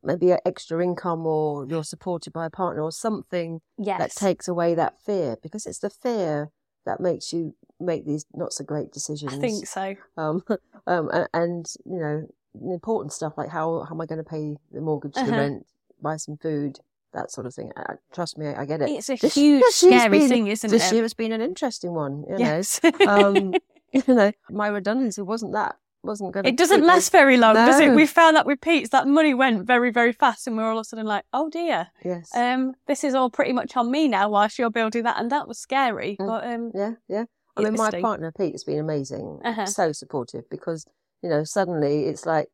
maybe 0.04 0.30
an 0.30 0.38
extra 0.46 0.80
income, 0.84 1.26
or 1.26 1.66
you're 1.66 1.82
supported 1.82 2.32
by 2.32 2.46
a 2.46 2.50
partner, 2.50 2.82
or 2.82 2.92
something 2.92 3.60
Yes. 3.76 3.98
that 3.98 4.12
takes 4.12 4.46
away 4.46 4.76
that 4.76 5.00
fear, 5.02 5.36
because 5.42 5.66
it's 5.66 5.80
the 5.80 5.90
fear 5.90 6.52
that 6.84 7.00
makes 7.00 7.32
you 7.32 7.56
make 7.80 8.06
these 8.06 8.24
not 8.34 8.52
so 8.52 8.62
great 8.62 8.92
decisions. 8.92 9.34
I 9.34 9.38
think 9.38 9.66
so. 9.66 9.96
Um, 10.16 10.44
um, 10.86 11.10
a- 11.12 11.26
and 11.34 11.66
you 11.84 11.98
know, 11.98 12.28
important 12.70 13.12
stuff 13.12 13.34
like 13.36 13.48
how 13.48 13.82
how 13.82 13.94
am 13.96 14.00
I 14.00 14.06
going 14.06 14.22
to 14.22 14.30
pay 14.30 14.56
the 14.70 14.80
mortgage, 14.80 15.14
the 15.14 15.22
Uh-huh. 15.22 15.36
rent, 15.36 15.66
buy 16.00 16.16
some 16.16 16.36
food, 16.36 16.78
that 17.12 17.30
sort 17.30 17.46
of 17.46 17.54
thing. 17.54 17.72
I, 17.76 17.94
trust 18.12 18.36
me, 18.38 18.46
I, 18.48 18.62
I 18.62 18.64
get 18.66 18.82
it. 18.82 18.90
It's 18.90 19.08
a 19.08 19.16
This- 19.16 19.34
huge, 19.34 19.62
this 19.62 19.76
scary 19.76 20.18
been- 20.20 20.28
thing, 20.28 20.46
isn't 20.48 20.70
this 20.70 20.90
it? 20.90 20.94
year 20.94 21.02
has 21.02 21.14
been 21.14 21.32
an 21.32 21.40
interesting 21.40 21.92
one. 21.94 22.24
You 22.28 22.36
yes. 22.38 22.80
know, 22.82 23.06
um, 23.08 23.54
you 23.92 24.02
know, 24.06 24.32
my 24.50 24.68
redundancy 24.68 25.22
wasn't 25.22 25.52
that 25.54 25.76
wasn't 26.02 26.32
going. 26.32 26.46
It 26.46 26.56
doesn't 26.56 26.84
last 26.86 27.10
very 27.10 27.36
long, 27.36 27.54
does 27.54 27.80
it? 27.80 27.92
We 27.92 28.06
found 28.06 28.36
that 28.36 28.46
with 28.46 28.60
Pete's, 28.60 28.90
that 28.90 29.08
money 29.08 29.34
went 29.34 29.66
very, 29.66 29.90
very 29.90 30.12
fast, 30.12 30.46
and 30.46 30.56
we 30.56 30.62
are 30.62 30.70
all 30.70 30.78
of 30.78 30.82
a 30.82 30.84
sudden 30.84 31.06
like, 31.06 31.24
"Oh 31.32 31.48
dear, 31.50 31.88
Yes. 32.04 32.30
um, 32.36 32.74
this 32.86 33.02
is 33.02 33.14
all 33.14 33.28
pretty 33.30 33.52
much 33.52 33.76
on 33.76 33.90
me 33.90 34.06
now." 34.06 34.28
Whilst 34.28 34.56
you're 34.58 34.70
building 34.70 35.02
that, 35.04 35.18
and 35.18 35.32
that 35.32 35.48
was 35.48 35.58
scary. 35.58 36.16
Mm. 36.20 36.26
But 36.28 36.46
um, 36.46 36.70
Yeah, 36.74 36.92
yeah. 37.08 37.24
I 37.56 37.62
mean, 37.62 37.74
my 37.74 37.90
partner 37.90 38.30
Pete 38.38 38.52
has 38.52 38.62
been 38.64 38.78
amazing, 38.78 39.40
Uh-huh. 39.44 39.64
so 39.66 39.90
supportive 39.92 40.44
because 40.50 40.86
you 41.22 41.30
know 41.30 41.42
suddenly 41.42 42.04
it's 42.04 42.24
like, 42.26 42.48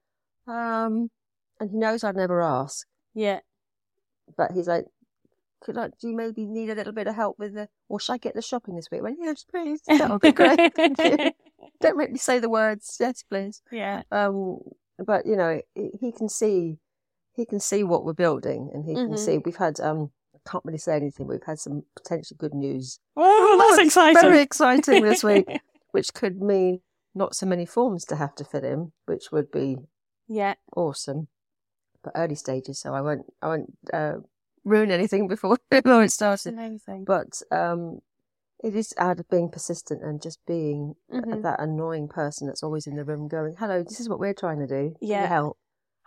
um, 0.46 1.10
and 1.60 1.70
he 1.70 1.76
knows 1.76 2.04
I'd 2.04 2.16
never 2.16 2.40
ask, 2.40 2.86
yeah, 3.14 3.40
but 4.36 4.52
he's 4.52 4.68
like, 4.68 4.84
could 5.62 5.78
I? 5.78 5.88
Do 5.88 6.08
you 6.08 6.16
maybe 6.16 6.46
need 6.46 6.70
a 6.70 6.74
little 6.74 6.92
bit 6.92 7.06
of 7.06 7.14
help 7.14 7.38
with 7.38 7.54
the, 7.54 7.68
or 7.88 8.00
should 8.00 8.14
I 8.14 8.18
get 8.18 8.34
the 8.34 8.42
shopping 8.42 8.74
this 8.76 8.88
week? 8.90 9.00
I 9.00 9.04
went, 9.04 9.18
yes, 9.20 9.44
please. 9.44 9.80
That 9.86 10.10
would 10.10 10.20
be 10.20 10.32
great. 10.40 10.74
Thank 10.74 10.98
you. 11.04 11.30
Don't 11.80 11.96
make 11.98 12.10
me 12.12 12.18
say 12.18 12.38
the 12.38 12.48
words. 12.48 12.96
Yes, 12.98 13.22
please. 13.22 13.62
yeah, 13.70 14.02
Um, 14.10 14.58
but 15.04 15.26
you 15.26 15.36
know, 15.36 15.60
he 15.74 16.12
can 16.12 16.28
see, 16.28 16.78
he 17.34 17.44
can 17.46 17.60
see 17.60 17.84
what 17.84 18.04
we're 18.04 18.12
building, 18.12 18.70
and 18.72 18.84
he 18.84 18.94
Mhm. 18.94 19.08
can 19.08 19.16
see 19.16 19.38
we've 19.38 19.56
had 19.56 19.80
um. 19.80 20.10
I 20.34 20.50
can't 20.50 20.64
really 20.64 20.78
say 20.78 20.96
anything. 20.96 21.28
We've 21.28 21.44
had 21.46 21.60
some 21.60 21.84
potentially 21.94 22.36
good 22.36 22.52
news 22.52 22.98
Oh, 23.16 23.56
that's 23.60 23.78
it's 23.78 23.86
exciting. 23.88 24.20
Very 24.22 24.40
exciting 24.40 25.02
this 25.04 25.22
week, 25.22 25.46
which 25.92 26.12
could 26.14 26.42
mean 26.42 26.80
not 27.14 27.36
so 27.36 27.46
many 27.46 27.64
forms 27.64 28.04
to 28.06 28.16
have 28.16 28.34
to 28.36 28.44
fill 28.44 28.64
in, 28.64 28.90
which 29.06 29.30
would 29.30 29.52
be 29.52 29.76
yeah, 30.26 30.54
awesome. 30.74 31.28
But 32.02 32.12
early 32.16 32.34
stages, 32.34 32.80
so 32.80 32.94
I 32.94 33.00
won't 33.00 33.26
I 33.42 33.46
won't 33.48 33.72
uh, 33.92 34.14
ruin 34.64 34.90
anything 34.90 35.28
before 35.34 35.58
before 35.70 36.02
it 36.02 36.10
started. 36.12 36.54
amazing. 36.54 37.04
But 37.04 37.40
um, 37.50 38.00
it 38.62 38.74
is 38.74 38.92
out 38.98 39.20
of 39.20 39.28
being 39.28 39.48
persistent 39.50 40.02
and 40.02 40.20
just 40.22 40.38
being 40.46 40.94
Mhm. 41.12 41.42
that 41.42 41.60
annoying 41.60 42.08
person 42.08 42.46
that's 42.46 42.62
always 42.62 42.86
in 42.86 42.96
the 42.96 43.04
room 43.04 43.28
going, 43.28 43.54
"Hello, 43.58 43.82
this 43.82 44.00
is 44.00 44.08
what 44.08 44.18
we're 44.20 44.34
trying 44.34 44.58
to 44.60 44.66
do. 44.66 44.90
Can 44.98 45.08
Yeah. 45.08 45.22
you 45.22 45.28
help? 45.28 45.58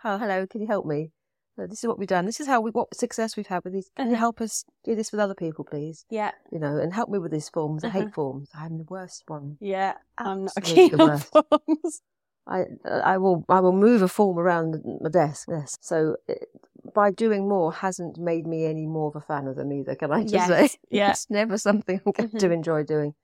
Oh, 0.04 0.18
hello, 0.18 0.46
can 0.46 0.60
you 0.60 0.66
help 0.66 0.84
me? 0.86 1.12
Uh, 1.58 1.66
This 1.66 1.82
is 1.82 1.88
what 1.88 1.98
we've 1.98 2.06
done. 2.08 2.26
This 2.26 2.40
is 2.40 2.46
how 2.46 2.60
we 2.60 2.70
what 2.70 2.94
success 2.94 3.34
we've 3.36 3.46
had 3.46 3.64
with 3.64 3.72
these. 3.72 3.90
Can 3.96 4.08
you 4.08 4.12
Uh-huh. 4.12 4.20
help 4.20 4.40
us 4.42 4.64
do 4.84 4.94
this 4.94 5.10
with 5.10 5.20
other 5.20 5.34
people, 5.34 5.64
please? 5.64 6.04
Yeah, 6.10 6.32
You 6.52 6.58
know, 6.58 6.76
and 6.76 6.92
help 6.92 7.08
me 7.08 7.18
with 7.18 7.32
these 7.32 7.48
forms. 7.48 7.82
I 7.84 7.88
hate 7.88 8.12
forms. 8.12 8.50
I'm 8.54 8.76
the 8.76 8.84
worst 8.84 9.24
one. 9.28 9.56
yeah. 9.60 9.94
I'm 10.18 10.44
not 10.44 10.52
Absolutely 10.56 10.90
keen 10.90 11.00
on 11.00 11.18
forms. 11.18 12.02
I 12.46 12.64
I 12.84 13.18
will 13.18 13.44
I 13.48 13.60
will 13.60 13.72
move 13.72 14.02
a 14.02 14.08
form 14.08 14.38
around 14.38 14.82
my 15.00 15.10
desk. 15.10 15.48
Yes. 15.50 15.76
So 15.80 16.16
it, 16.28 16.48
by 16.94 17.10
doing 17.10 17.48
more 17.48 17.72
hasn't 17.72 18.18
made 18.18 18.46
me 18.46 18.64
any 18.66 18.86
more 18.86 19.08
of 19.08 19.16
a 19.16 19.20
fan 19.20 19.46
of 19.48 19.56
them 19.56 19.72
either. 19.72 19.94
Can 19.94 20.12
I 20.12 20.22
just 20.22 20.32
Yes, 20.32 20.48
say? 20.48 20.78
yeah. 20.90 21.10
It's 21.10 21.30
never 21.30 21.58
something 21.58 22.00
I'm 22.04 22.12
going 22.12 22.30
to 22.38 22.46
Mhm. 22.46 22.52
enjoy 22.52 22.84
doing. 22.84 23.14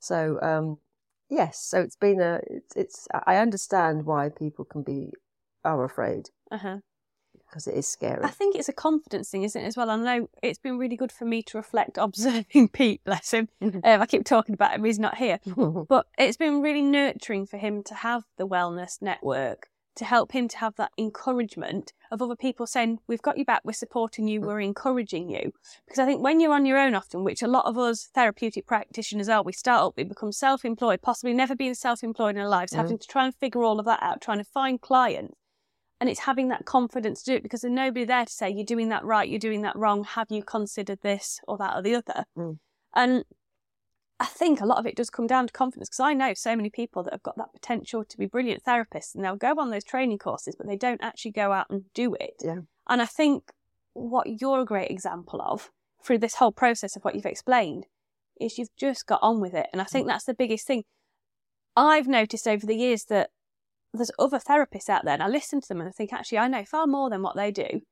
So 0.00 0.40
um, 0.42 0.78
yes. 1.30 1.58
So 1.62 1.80
it's 1.80 1.96
been 1.96 2.20
a 2.20 2.40
it's, 2.46 2.76
it's 2.76 3.08
I 3.26 3.36
understand 3.36 4.04
why 4.06 4.28
people 4.30 4.64
can 4.64 4.82
be 4.82 5.12
are 5.64 5.84
afraid 5.84 6.30
Uh-huh. 6.50 6.78
Because 7.52 7.66
it 7.66 7.74
is 7.74 7.86
scary. 7.86 8.24
I 8.24 8.30
think 8.30 8.56
it's 8.56 8.70
a 8.70 8.72
confidence 8.72 9.28
thing, 9.28 9.42
isn't 9.42 9.60
it, 9.62 9.66
as 9.66 9.76
well? 9.76 9.90
I 9.90 9.96
know 9.96 10.30
it's 10.42 10.58
been 10.58 10.78
really 10.78 10.96
good 10.96 11.12
for 11.12 11.26
me 11.26 11.42
to 11.42 11.58
reflect 11.58 11.98
observing 11.98 12.68
Pete, 12.72 13.02
bless 13.04 13.32
him. 13.32 13.48
Um, 13.60 14.00
I 14.00 14.06
keep 14.06 14.24
talking 14.24 14.54
about 14.54 14.72
him, 14.74 14.84
he's 14.84 14.98
not 14.98 15.18
here. 15.18 15.38
But 15.88 16.06
it's 16.18 16.36
been 16.38 16.62
really 16.62 16.82
nurturing 16.82 17.44
for 17.46 17.58
him 17.58 17.82
to 17.84 17.94
have 17.96 18.24
the 18.38 18.46
wellness 18.48 19.02
network, 19.02 19.68
to 19.96 20.04
help 20.06 20.32
him 20.32 20.48
to 20.48 20.56
have 20.58 20.76
that 20.76 20.92
encouragement 20.98 21.92
of 22.10 22.22
other 22.22 22.36
people 22.36 22.66
saying, 22.66 22.98
We've 23.06 23.20
got 23.20 23.36
you 23.38 23.44
back, 23.44 23.60
we're 23.64 23.72
supporting 23.72 24.26
you, 24.28 24.40
we're 24.40 24.60
encouraging 24.60 25.28
you. 25.30 25.52
Because 25.86 25.98
I 25.98 26.06
think 26.06 26.22
when 26.22 26.40
you're 26.40 26.54
on 26.54 26.64
your 26.66 26.78
own 26.78 26.94
often, 26.94 27.24
which 27.24 27.42
a 27.42 27.48
lot 27.48 27.66
of 27.66 27.76
us 27.76 28.08
therapeutic 28.14 28.66
practitioners 28.66 29.28
are, 29.28 29.42
we 29.42 29.52
start 29.52 29.82
up, 29.82 29.94
we 29.96 30.04
become 30.04 30.32
self 30.32 30.64
employed, 30.64 31.02
possibly 31.02 31.34
never 31.34 31.54
been 31.54 31.74
self 31.74 32.02
employed 32.02 32.36
in 32.36 32.42
our 32.42 32.48
lives, 32.48 32.72
Mm. 32.72 32.76
having 32.76 32.98
to 32.98 33.06
try 33.08 33.24
and 33.26 33.34
figure 33.34 33.62
all 33.62 33.78
of 33.78 33.86
that 33.86 34.02
out, 34.02 34.20
trying 34.22 34.38
to 34.38 34.44
find 34.44 34.80
clients. 34.80 35.34
And 36.02 36.10
it's 36.10 36.18
having 36.18 36.48
that 36.48 36.64
confidence 36.64 37.22
to 37.22 37.30
do 37.30 37.36
it 37.36 37.44
because 37.44 37.60
there's 37.60 37.72
nobody 37.72 38.04
there 38.04 38.24
to 38.24 38.32
say, 38.32 38.50
You're 38.50 38.64
doing 38.64 38.88
that 38.88 39.04
right, 39.04 39.28
you're 39.28 39.38
doing 39.38 39.62
that 39.62 39.76
wrong, 39.76 40.02
have 40.02 40.26
you 40.32 40.42
considered 40.42 40.98
this 41.00 41.38
or 41.46 41.56
that 41.58 41.76
or 41.76 41.82
the 41.82 41.94
other? 41.94 42.24
Mm. 42.36 42.58
And 42.92 43.24
I 44.18 44.24
think 44.24 44.60
a 44.60 44.66
lot 44.66 44.78
of 44.78 44.86
it 44.86 44.96
does 44.96 45.10
come 45.10 45.28
down 45.28 45.46
to 45.46 45.52
confidence 45.52 45.90
because 45.90 46.00
I 46.00 46.12
know 46.12 46.34
so 46.34 46.56
many 46.56 46.70
people 46.70 47.04
that 47.04 47.12
have 47.12 47.22
got 47.22 47.36
that 47.36 47.52
potential 47.52 48.04
to 48.04 48.18
be 48.18 48.26
brilliant 48.26 48.64
therapists 48.64 49.14
and 49.14 49.24
they'll 49.24 49.36
go 49.36 49.54
on 49.58 49.70
those 49.70 49.84
training 49.84 50.18
courses, 50.18 50.56
but 50.58 50.66
they 50.66 50.74
don't 50.74 51.00
actually 51.04 51.30
go 51.30 51.52
out 51.52 51.66
and 51.70 51.84
do 51.94 52.16
it. 52.18 52.34
Yeah. 52.42 52.62
And 52.88 53.00
I 53.00 53.06
think 53.06 53.52
what 53.92 54.40
you're 54.40 54.62
a 54.62 54.64
great 54.64 54.90
example 54.90 55.40
of 55.40 55.70
through 56.04 56.18
this 56.18 56.34
whole 56.34 56.50
process 56.50 56.96
of 56.96 57.04
what 57.04 57.14
you've 57.14 57.26
explained 57.26 57.86
is 58.40 58.58
you've 58.58 58.74
just 58.76 59.06
got 59.06 59.20
on 59.22 59.40
with 59.40 59.54
it. 59.54 59.68
And 59.72 59.80
I 59.80 59.84
think 59.84 60.08
that's 60.08 60.24
the 60.24 60.34
biggest 60.34 60.66
thing. 60.66 60.82
I've 61.76 62.08
noticed 62.08 62.48
over 62.48 62.66
the 62.66 62.74
years 62.74 63.04
that 63.04 63.30
there's 63.92 64.10
other 64.18 64.38
therapists 64.38 64.88
out 64.88 65.04
there 65.04 65.14
and 65.14 65.22
I 65.22 65.28
listen 65.28 65.60
to 65.60 65.68
them 65.68 65.80
and 65.80 65.88
I 65.88 65.92
think 65.92 66.12
actually 66.12 66.38
I 66.38 66.48
know 66.48 66.64
far 66.64 66.86
more 66.86 67.10
than 67.10 67.22
what 67.22 67.36
they 67.36 67.50
do. 67.50 67.82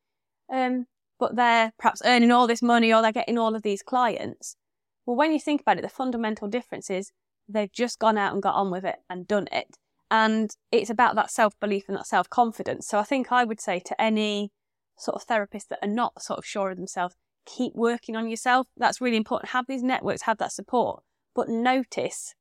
Um, 0.52 0.86
but 1.18 1.36
they're 1.36 1.72
perhaps 1.78 2.02
earning 2.04 2.30
all 2.30 2.46
this 2.46 2.62
money 2.62 2.92
or 2.92 3.02
they're 3.02 3.12
getting 3.12 3.38
all 3.38 3.54
of 3.54 3.62
these 3.62 3.82
clients. 3.82 4.56
Well, 5.04 5.16
when 5.16 5.32
you 5.32 5.40
think 5.40 5.60
about 5.60 5.78
it, 5.78 5.82
the 5.82 5.88
fundamental 5.88 6.48
difference 6.48 6.88
is 6.90 7.12
they've 7.48 7.72
just 7.72 7.98
gone 7.98 8.16
out 8.16 8.32
and 8.32 8.42
got 8.42 8.54
on 8.54 8.70
with 8.70 8.84
it 8.84 8.96
and 9.08 9.28
done 9.28 9.46
it. 9.52 9.76
And 10.10 10.50
it's 10.72 10.90
about 10.90 11.14
that 11.14 11.30
self 11.30 11.58
belief 11.60 11.84
and 11.88 11.96
that 11.96 12.06
self 12.06 12.28
confidence. 12.30 12.88
So 12.88 12.98
I 12.98 13.04
think 13.04 13.30
I 13.30 13.44
would 13.44 13.60
say 13.60 13.78
to 13.80 14.00
any 14.00 14.50
sort 14.96 15.16
of 15.16 15.26
therapists 15.26 15.68
that 15.68 15.78
are 15.82 15.88
not 15.88 16.22
sort 16.22 16.38
of 16.38 16.44
sure 16.44 16.70
of 16.70 16.76
themselves, 16.76 17.14
keep 17.46 17.74
working 17.74 18.16
on 18.16 18.28
yourself. 18.28 18.66
That's 18.76 19.00
really 19.00 19.16
important. 19.16 19.50
Have 19.50 19.66
these 19.68 19.82
networks, 19.82 20.22
have 20.22 20.38
that 20.38 20.52
support, 20.52 21.02
but 21.34 21.48
notice 21.48 22.34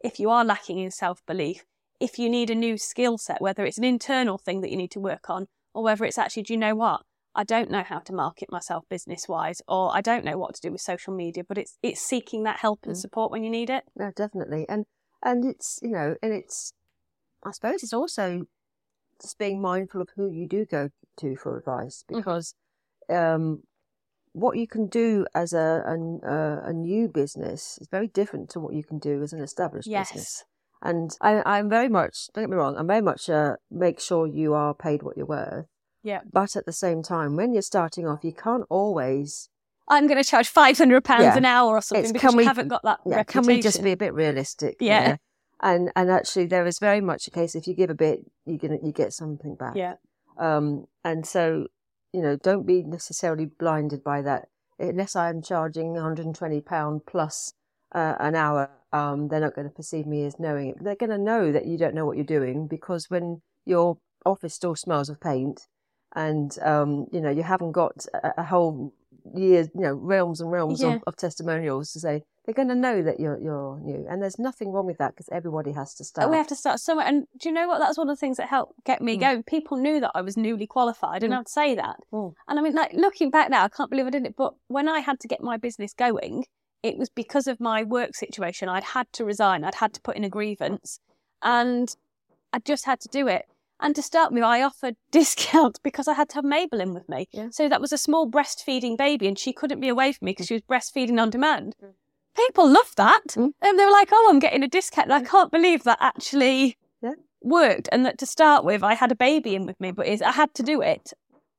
if 0.00 0.20
you 0.20 0.30
are 0.30 0.44
lacking 0.44 0.78
in 0.78 0.90
self 0.90 1.24
belief, 1.26 1.64
if 2.00 2.18
you 2.18 2.28
need 2.28 2.50
a 2.50 2.54
new 2.54 2.76
skill 2.76 3.18
set, 3.18 3.40
whether 3.40 3.64
it's 3.64 3.78
an 3.78 3.84
internal 3.84 4.38
thing 4.38 4.60
that 4.60 4.70
you 4.70 4.76
need 4.76 4.90
to 4.92 5.00
work 5.00 5.30
on, 5.30 5.46
or 5.74 5.82
whether 5.82 6.04
it's 6.04 6.18
actually, 6.18 6.42
do 6.44 6.52
you 6.54 6.58
know 6.58 6.74
what? 6.74 7.02
I 7.34 7.44
don't 7.44 7.70
know 7.70 7.82
how 7.82 7.98
to 7.98 8.14
market 8.14 8.50
myself 8.50 8.84
business 8.88 9.28
wise, 9.28 9.60
or 9.68 9.94
I 9.94 10.00
don't 10.00 10.24
know 10.24 10.38
what 10.38 10.54
to 10.54 10.60
do 10.60 10.72
with 10.72 10.80
social 10.80 11.14
media, 11.14 11.44
but 11.46 11.58
it's 11.58 11.76
it's 11.82 12.00
seeking 12.00 12.44
that 12.44 12.60
help 12.60 12.80
and 12.84 12.94
Mm. 12.94 13.00
support 13.00 13.30
when 13.30 13.44
you 13.44 13.50
need 13.50 13.68
it. 13.68 13.84
No, 13.94 14.10
definitely. 14.10 14.66
And 14.68 14.86
and 15.22 15.44
it's 15.44 15.78
you 15.82 15.90
know, 15.90 16.16
and 16.22 16.32
it's 16.32 16.72
I 17.44 17.50
suppose 17.50 17.82
it's 17.82 17.92
also 17.92 18.46
just 19.20 19.38
being 19.38 19.60
mindful 19.60 20.00
of 20.00 20.08
who 20.16 20.30
you 20.30 20.46
do 20.48 20.64
go 20.64 20.90
to 21.18 21.36
for 21.36 21.58
advice 21.58 22.04
Mhm. 22.08 22.16
because 22.16 22.54
um, 23.10 23.62
what 24.32 24.56
you 24.56 24.66
can 24.66 24.86
do 24.86 25.26
as 25.34 25.52
a, 25.52 25.82
a 25.86 26.68
a 26.68 26.72
new 26.72 27.08
business 27.08 27.78
is 27.80 27.88
very 27.88 28.08
different 28.08 28.48
to 28.50 28.60
what 28.60 28.74
you 28.74 28.82
can 28.84 28.98
do 28.98 29.22
as 29.22 29.32
an 29.32 29.40
established 29.42 29.88
business. 30.10 30.44
And 30.82 31.10
I, 31.20 31.42
I'm 31.44 31.68
very 31.68 31.88
much 31.88 32.28
don't 32.34 32.44
get 32.44 32.50
me 32.50 32.56
wrong, 32.56 32.76
I'm 32.76 32.86
very 32.86 33.00
much 33.02 33.28
uh, 33.30 33.56
make 33.70 33.98
sure 34.00 34.26
you 34.26 34.54
are 34.54 34.74
paid 34.74 35.02
what 35.02 35.16
you're 35.16 35.26
worth. 35.26 35.66
Yeah. 36.02 36.20
But 36.32 36.54
at 36.56 36.66
the 36.66 36.72
same 36.72 37.02
time, 37.02 37.34
when 37.36 37.52
you're 37.52 37.62
starting 37.62 38.06
off, 38.06 38.22
you 38.22 38.32
can't 38.32 38.64
always 38.68 39.48
I'm 39.88 40.06
going 40.08 40.22
to 40.22 40.28
charge 40.28 40.48
five 40.48 40.76
hundred 40.78 41.04
pounds 41.04 41.22
Yeah. 41.24 41.36
an 41.36 41.44
hour 41.44 41.76
or 41.76 41.80
something 41.80 42.04
It's- 42.04 42.12
because 42.12 42.34
we- 42.34 42.44
haven't 42.44 42.68
got 42.68 42.82
that 42.82 43.00
yeah, 43.06 43.16
reputation. 43.16 43.42
can 43.44 43.54
we 43.56 43.62
just 43.62 43.82
be 43.82 43.92
a 43.92 43.96
bit 43.96 44.14
realistic? 44.14 44.76
Yeah. 44.80 45.16
And 45.60 45.90
and 45.96 46.10
actually, 46.10 46.46
there 46.46 46.66
is 46.66 46.78
very 46.78 47.00
much 47.00 47.26
a 47.26 47.30
case 47.30 47.54
if 47.54 47.66
you 47.66 47.74
give 47.74 47.88
a 47.90 47.94
bit, 47.94 48.20
you 48.44 48.58
get 48.58 48.70
you 48.84 48.92
get 48.92 49.12
something 49.14 49.54
back. 49.54 49.74
Yeah. 49.74 49.94
Um. 50.38 50.86
And 51.02 51.24
so, 51.26 51.68
you 52.12 52.20
know, 52.20 52.36
don't 52.36 52.66
be 52.66 52.82
necessarily 52.82 53.46
blinded 53.46 54.04
by 54.04 54.20
that. 54.22 54.48
Unless 54.78 55.16
I'm 55.16 55.40
charging 55.40 55.94
120 55.94 56.60
pound 56.60 57.06
plus 57.06 57.54
uh, 57.94 58.16
an 58.20 58.34
hour, 58.34 58.68
um, 58.92 59.28
they're 59.28 59.40
not 59.40 59.54
going 59.54 59.68
to 59.68 59.74
perceive 59.74 60.06
me 60.06 60.24
as 60.24 60.38
knowing 60.38 60.68
it. 60.68 60.76
They're 60.82 60.96
going 60.96 61.10
to 61.10 61.18
know 61.18 61.52
that 61.52 61.66
you 61.66 61.76
don't 61.78 61.94
know 61.94 62.06
what 62.06 62.16
you're 62.16 62.24
doing 62.24 62.66
because 62.66 63.10
when 63.10 63.42
your 63.64 63.98
office 64.24 64.54
still 64.54 64.74
smells 64.76 65.08
of 65.08 65.20
paint, 65.20 65.66
and 66.14 66.56
um, 66.62 67.06
you 67.12 67.20
know, 67.20 67.30
you 67.30 67.42
haven't 67.42 67.72
got 67.72 68.06
a, 68.14 68.34
a 68.38 68.44
whole 68.44 68.94
year, 69.34 69.62
you 69.74 69.80
know, 69.82 69.94
realms 69.94 70.40
and 70.40 70.50
realms 70.50 70.80
Yeah. 70.82 70.94
of, 70.96 71.04
of 71.06 71.16
testimonials 71.16 71.92
to 71.92 72.00
say 72.00 72.22
they're 72.44 72.54
going 72.54 72.68
to 72.68 72.74
know 72.76 73.02
that 73.02 73.18
you're 73.18 73.38
you're 73.40 73.78
new, 73.80 74.06
and 74.08 74.22
there's 74.22 74.38
nothing 74.38 74.70
wrong 74.72 74.86
with 74.86 74.98
that 74.98 75.10
because 75.14 75.28
everybody 75.32 75.72
has 75.72 75.94
to 75.94 76.04
start. 76.04 76.30
We 76.30 76.36
have 76.36 76.46
to 76.46 76.56
start 76.56 76.78
somewhere. 76.80 77.06
And 77.06 77.26
do 77.40 77.48
you 77.48 77.54
know 77.54 77.66
what? 77.68 77.80
That's 77.80 77.98
one 77.98 78.08
of 78.08 78.16
the 78.16 78.20
things 78.20 78.36
that 78.36 78.48
helped 78.48 78.84
get 78.84 79.02
me 79.02 79.16
Mm. 79.16 79.20
going. 79.20 79.42
People 79.42 79.76
knew 79.78 80.00
that 80.00 80.12
I 80.14 80.22
was 80.22 80.36
newly 80.36 80.66
qualified, 80.66 81.22
and 81.24 81.34
Mm. 81.34 81.38
I'd 81.40 81.48
say 81.48 81.74
that. 81.74 81.96
Mm. 82.12 82.34
And 82.48 82.58
I 82.58 82.62
mean, 82.62 82.74
like 82.74 82.92
looking 82.92 83.30
back 83.30 83.50
now, 83.50 83.64
I 83.64 83.68
can't 83.68 83.90
believe 83.90 84.06
I 84.06 84.10
did 84.10 84.24
it. 84.26 84.36
But 84.36 84.54
when 84.68 84.88
I 84.88 85.00
had 85.00 85.18
to 85.20 85.28
get 85.28 85.42
my 85.42 85.56
business 85.56 85.92
going, 85.92 86.44
it 86.82 86.96
was 86.98 87.08
because 87.10 87.46
of 87.46 87.60
my 87.60 87.82
work 87.82 88.14
situation. 88.14 88.68
I'd 88.68 88.84
had 88.84 89.12
to 89.14 89.24
resign. 89.24 89.64
I'd 89.64 89.76
had 89.76 89.92
to 89.94 90.00
put 90.00 90.16
in 90.16 90.24
a 90.24 90.28
grievance, 90.28 91.00
and 91.42 91.94
I 92.52 92.58
just 92.60 92.84
had 92.86 93.00
to 93.00 93.08
do 93.08 93.26
it. 93.28 93.46
And 93.78 93.94
to 93.94 94.02
start 94.02 94.32
with, 94.32 94.42
I 94.42 94.62
offered 94.62 94.96
discounts 95.10 95.78
because 95.78 96.08
I 96.08 96.14
had 96.14 96.28
to 96.30 96.36
have 96.36 96.44
Mabel 96.44 96.80
in 96.80 96.94
with 96.94 97.08
me. 97.08 97.28
Yeah. 97.32 97.48
So 97.50 97.68
that 97.68 97.80
was 97.80 97.92
a 97.92 97.98
small 97.98 98.30
breastfeeding 98.30 98.96
baby, 98.96 99.26
and 99.26 99.38
she 99.38 99.52
couldn't 99.52 99.80
be 99.80 99.88
away 99.88 100.12
from 100.12 100.26
me 100.26 100.32
because 100.32 100.46
she 100.46 100.54
was 100.54 100.62
breastfeeding 100.62 101.20
on 101.20 101.30
demand. 101.30 101.76
Mm. 101.82 101.92
People 102.34 102.70
loved 102.70 102.96
that. 102.96 103.22
Mm. 103.30 103.52
And 103.62 103.78
they 103.78 103.84
were 103.84 103.90
like, 103.90 104.08
oh, 104.12 104.26
I'm 104.30 104.38
getting 104.38 104.62
a 104.62 104.68
discount. 104.68 105.10
And 105.10 105.14
I 105.14 105.28
can't 105.28 105.50
believe 105.50 105.84
that 105.84 105.98
actually 106.00 106.76
Yeah. 107.02 107.12
worked. 107.42 107.88
And 107.92 108.04
that 108.06 108.18
to 108.18 108.26
start 108.26 108.64
with, 108.64 108.82
I 108.82 108.94
had 108.94 109.10
a 109.10 109.16
baby 109.16 109.54
in 109.54 109.64
with 109.66 109.80
me, 109.80 109.90
but 109.90 110.06
is 110.06 110.20
I 110.22 110.32
had 110.32 110.52
to 110.54 110.62
do 110.62 110.80
it. 110.82 111.12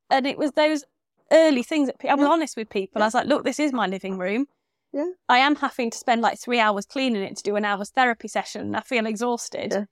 And 0.09 0.26
it 0.28 0.38
was 0.38 0.51
those 0.51 0.84
early 1.32 1.63
things 1.63 1.88
that 1.88 1.95
I 2.07 2.13
was 2.15 2.24
Yeah. 2.26 2.32
honest 2.32 2.55
with 2.57 2.70
people. 2.70 3.01
I 3.01 3.05
was 3.05 3.13
like, 3.15 3.26
look, 3.28 3.43
this 3.43 3.59
is 3.59 3.74
my 3.74 3.88
living 3.88 4.18
room. 4.18 4.47
Yeah. 4.94 5.10
I 5.30 5.40
am 5.40 5.56
having 5.58 5.92
to 5.92 5.98
spend 5.98 6.22
like 6.22 6.40
three 6.40 6.60
hours 6.60 6.86
cleaning 6.86 7.24
it 7.24 7.38
to 7.38 7.44
do 7.44 7.56
an 7.56 7.66
hour's 7.66 7.90
therapy 7.90 8.28
session. 8.28 8.62
And 8.62 8.76
I 8.78 8.82
feel 8.82 9.06
exhausted. 9.06 9.72
Yeah. 9.72 9.84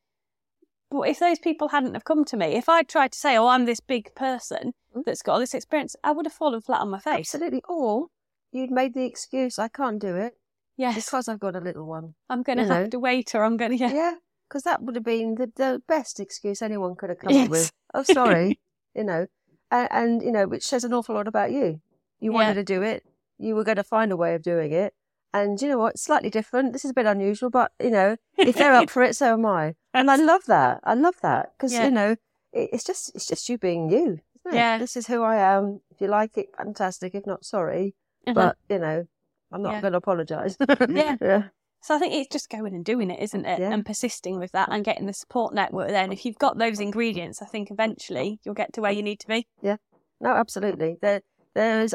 But 0.92 1.02
if 1.10 1.20
those 1.20 1.40
people 1.40 1.70
hadn't 1.70 1.94
have 1.96 2.06
come 2.06 2.24
to 2.26 2.38
me, 2.38 2.56
if 2.56 2.70
I'd 2.70 2.88
tried 2.88 3.12
to 3.12 3.18
say, 3.20 3.38
oh, 3.38 3.48
I'm 3.48 3.66
this 3.66 3.80
big 3.80 4.14
person 4.16 4.74
Mm. 4.96 5.04
that's 5.06 5.22
got 5.22 5.34
all 5.34 5.40
this 5.40 5.54
experience, 5.54 5.96
I 6.06 6.12
would 6.14 6.26
have 6.26 6.32
fallen 6.32 6.62
flat 6.62 6.80
on 6.80 6.90
my 6.90 7.00
face. 7.00 7.36
Absolutely. 7.36 7.62
Or 7.68 8.08
you'd 8.54 8.72
made 8.72 8.94
the 8.94 9.04
excuse, 9.04 9.60
I 9.60 9.68
can't 9.68 10.00
do 10.00 10.16
it 10.16 10.38
Yes. 10.78 10.96
because 10.96 11.28
I've 11.28 11.40
got 11.42 11.56
a 11.58 11.60
little 11.60 11.86
one. 11.86 12.14
I'm 12.30 12.44
going 12.44 12.60
to 12.60 12.64
you 12.64 12.70
have 12.70 12.84
know. 12.86 12.90
to 12.92 13.00
wait 13.00 13.36
or 13.36 13.44
I'm 13.44 13.58
going 13.58 13.72
to, 13.72 13.78
yeah. 13.78 13.94
Yeah, 13.94 14.14
because 14.48 14.64
that 14.64 14.82
would 14.84 14.96
have 14.96 15.04
been 15.04 15.36
the, 15.36 15.52
the 15.54 15.82
best 15.86 16.22
excuse 16.22 16.62
anyone 16.62 16.96
could 16.96 17.10
have 17.10 17.20
come 17.20 17.34
Yes. 17.34 17.46
up 17.46 17.52
with. 17.52 17.72
Oh, 17.94 18.04
sorry, 18.04 18.58
you 18.96 19.04
know, 19.04 19.28
and, 19.70 19.88
and 19.92 20.22
you 20.22 20.32
know, 20.32 20.48
which 20.48 20.64
says 20.66 20.86
an 20.86 20.94
awful 20.94 21.16
lot 21.16 21.28
about 21.28 21.52
you. 21.52 21.82
You 22.22 22.32
Yeah. 22.32 22.36
wanted 22.38 22.54
to 22.54 22.64
do 22.64 22.82
it. 22.82 23.04
You 23.38 23.56
were 23.56 23.64
going 23.64 23.78
to 23.78 23.84
find 23.84 24.12
a 24.12 24.18
way 24.18 24.36
of 24.36 24.42
doing 24.42 24.72
it. 24.72 24.94
And 25.34 25.62
you 25.62 25.68
know 25.68 25.78
what? 25.78 26.00
Slightly 26.00 26.30
different. 26.30 26.72
This 26.72 26.86
is 26.86 26.92
a 26.92 26.94
bit 26.94 27.06
unusual, 27.06 27.50
but 27.50 27.72
you 27.82 27.90
know, 27.92 28.16
if 28.38 28.56
they're 28.56 28.74
up 28.74 28.90
for 28.90 29.04
it, 29.04 29.16
so 29.16 29.34
am 29.34 29.46
I. 29.46 29.76
And 29.94 30.10
I 30.10 30.16
love 30.16 30.46
that. 30.48 30.80
I 30.84 30.94
love 30.94 31.16
that 31.22 31.52
because 31.58 31.74
Yeah. 31.74 31.86
you 31.86 31.92
know, 31.92 32.12
it, 32.54 32.70
it's 32.74 32.84
just 32.86 33.14
it's 33.16 33.26
just 33.28 33.50
you 33.50 33.58
being 33.58 33.90
you. 33.90 34.20
Isn't 34.46 34.54
it? 34.54 34.54
Yeah. 34.56 34.78
This 34.78 34.96
is 34.96 35.08
who 35.08 35.24
I 35.24 35.36
am. 35.38 35.82
If 35.92 36.00
you 36.00 36.08
like 36.08 36.38
it, 36.38 36.48
fantastic. 36.58 37.16
If 37.16 37.26
not, 37.26 37.44
sorry. 37.44 37.96
Uh-huh. 38.26 38.34
But 38.34 38.58
you 38.70 38.80
know, 38.80 39.06
I'm 39.52 39.62
not 39.62 39.74
Yeah. 39.74 39.82
going 39.82 39.92
to 39.94 39.98
apologise. 39.98 40.56
Yeah. 40.90 41.18
yeah. 41.22 41.44
So 41.82 41.96
I 41.96 42.00
think 42.00 42.14
it's 42.14 42.32
just 42.32 42.50
going 42.50 42.74
and 42.74 42.84
doing 42.84 43.12
it, 43.12 43.20
isn't 43.22 43.46
it? 43.46 43.60
Yeah. 43.60 43.72
And 43.72 43.86
persisting 43.86 44.40
with 44.40 44.54
that 44.54 44.70
and 44.72 44.84
getting 44.86 45.06
the 45.06 45.14
support 45.14 45.54
network 45.54 45.90
there. 45.90 46.02
And 46.04 46.12
if 46.14 46.26
you've 46.26 46.40
got 46.40 46.58
those 46.58 46.80
ingredients, 46.80 47.42
I 47.44 47.46
think 47.46 47.70
eventually 47.70 48.40
you'll 48.44 48.56
get 48.56 48.74
to 48.74 48.82
where 48.82 48.92
you 48.94 49.04
need 49.04 49.20
to 49.20 49.28
be. 49.28 49.48
Yeah. 49.62 49.76
No, 50.20 50.32
absolutely. 50.32 50.98
There, 51.02 51.22
there 51.54 51.82
is, 51.82 51.94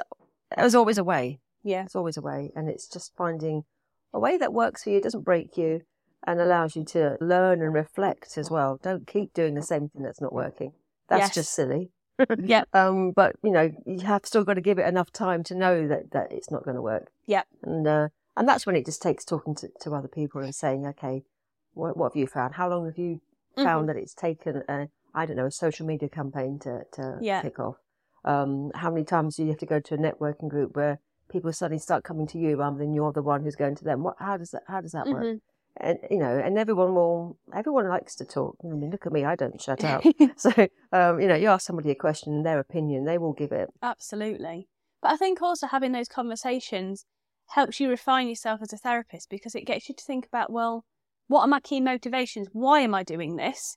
there's 0.57 0.75
always 0.75 0.99
a 0.99 1.05
way. 1.05 1.41
Yeah. 1.63 1.83
There's 1.83 1.97
always 1.97 2.17
a 2.17 2.23
way, 2.23 2.51
and 2.57 2.69
it's 2.69 2.89
just 2.89 3.15
finding 3.17 3.65
a 4.13 4.19
way 4.19 4.37
that 4.39 4.53
works 4.53 4.85
for 4.85 4.91
you, 4.91 5.01
doesn't 5.01 5.25
break 5.25 5.57
you, 5.57 5.83
and 6.27 6.41
allows 6.41 6.75
you 6.77 6.85
to 6.85 7.17
learn 7.21 7.63
and 7.63 7.73
reflect 7.75 8.37
as 8.39 8.51
well. 8.51 8.79
Don't 8.83 9.07
keep 9.07 9.33
doing 9.35 9.55
the 9.55 9.63
same 9.63 9.89
thing 9.89 10.03
that's 10.03 10.21
not 10.21 10.33
working. 10.33 10.73
That's 11.09 11.21
Yes. 11.29 11.35
just 11.35 11.53
silly. 11.53 11.91
Yep. 12.39 12.69
Um, 12.75 13.13
but 13.13 13.37
you 13.43 13.51
know, 13.51 13.71
you 13.87 14.01
have 14.01 14.27
still 14.27 14.45
got 14.45 14.55
to 14.55 14.61
give 14.61 14.79
it 14.79 14.87
enough 14.87 15.11
time 15.11 15.43
to 15.45 15.55
know 15.55 15.89
that 15.89 16.11
that 16.11 16.31
it's 16.31 16.51
not 16.51 16.65
going 16.65 16.75
to 16.77 16.83
work. 16.83 17.11
Yep. 17.27 17.47
And 17.63 17.87
uh, 17.87 18.09
and 18.37 18.47
that's 18.47 18.67
when 18.67 18.77
it 18.77 18.85
just 18.85 19.01
takes 19.01 19.25
talking 19.25 19.55
to, 19.57 19.69
to 19.81 19.95
other 19.95 20.09
people 20.09 20.43
and 20.43 20.55
saying, 20.55 20.87
okay, 20.87 21.25
what 21.73 21.97
what 21.97 22.13
have 22.13 22.17
you 22.21 22.27
found? 22.27 22.55
How 22.55 22.69
long 22.69 22.85
have 22.85 22.99
you 22.99 23.21
Mhm. 23.57 23.65
found 23.65 23.89
that 23.89 23.97
it's 23.97 24.13
taken? 24.15 24.63
A, 24.69 24.89
I 25.15 25.25
don't 25.27 25.37
know, 25.37 25.47
a 25.47 25.51
social 25.51 25.87
media 25.87 26.09
campaign 26.11 26.59
to 26.61 26.85
to 26.93 27.19
Yeah. 27.23 27.41
kick 27.41 27.59
off. 27.59 27.77
Um, 28.25 28.71
how 28.75 28.91
many 28.91 29.05
times 29.05 29.37
do 29.37 29.43
you 29.43 29.49
have 29.51 29.59
to 29.59 29.67
go 29.67 29.81
to 29.81 29.95
a 29.95 29.99
networking 29.99 30.49
group 30.49 30.77
where 30.77 31.01
people 31.31 31.53
suddenly 31.53 31.79
start 31.79 32.05
coming 32.05 32.27
to 32.29 32.39
you 32.39 32.57
rather 32.57 32.79
than 32.79 32.93
you're 32.93 33.13
the 33.13 33.23
one 33.23 33.43
who's 33.43 33.57
going 33.57 33.77
to 33.77 33.85
them? 33.85 34.03
What? 34.03 34.17
How 34.19 34.37
does 34.37 34.51
that? 34.51 34.63
How 34.69 34.81
does 34.81 34.93
that 34.93 35.07
work? 35.07 35.25
Mhm. 35.25 35.41
And 35.77 35.99
you 36.11 36.19
know, 36.19 36.37
and 36.39 36.59
everyone 36.59 36.95
will. 36.95 37.39
Everyone 37.55 37.89
likes 37.89 38.15
to 38.17 38.25
talk. 38.25 38.57
I 38.65 38.69
mean, 38.69 38.91
look 38.91 39.07
at 39.07 39.13
me. 39.13 39.25
I 39.25 39.37
don't 39.37 39.61
shut 39.61 39.85
up. 39.85 40.03
so 40.37 40.51
um, 40.93 41.21
you 41.21 41.29
know, 41.29 41.37
you 41.37 41.49
ask 41.49 41.67
somebody 41.67 41.91
a 41.91 41.95
question, 41.95 42.43
their 42.43 42.59
opinion, 42.59 43.05
they 43.05 43.19
will 43.19 43.33
give 43.33 43.53
it. 43.53 43.71
Absolutely. 43.83 44.69
But 45.01 45.13
I 45.13 45.17
think 45.17 45.41
also 45.41 45.67
having 45.67 45.93
those 45.93 46.09
conversations 46.09 47.07
helps 47.51 47.81
you 47.81 47.89
refine 47.89 48.29
yourself 48.29 48.61
as 48.63 48.73
a 48.73 48.77
therapist 48.77 49.31
because 49.31 49.55
it 49.55 49.67
gets 49.67 49.89
you 49.89 49.95
to 49.95 50.05
think 50.05 50.27
about, 50.27 50.53
well, 50.53 50.85
what 51.27 51.43
are 51.43 51.49
my 51.49 51.61
key 51.61 51.81
motivations? 51.81 52.49
Why 52.53 52.81
am 52.81 52.95
I 52.95 53.03
doing 53.03 53.37
this? 53.37 53.77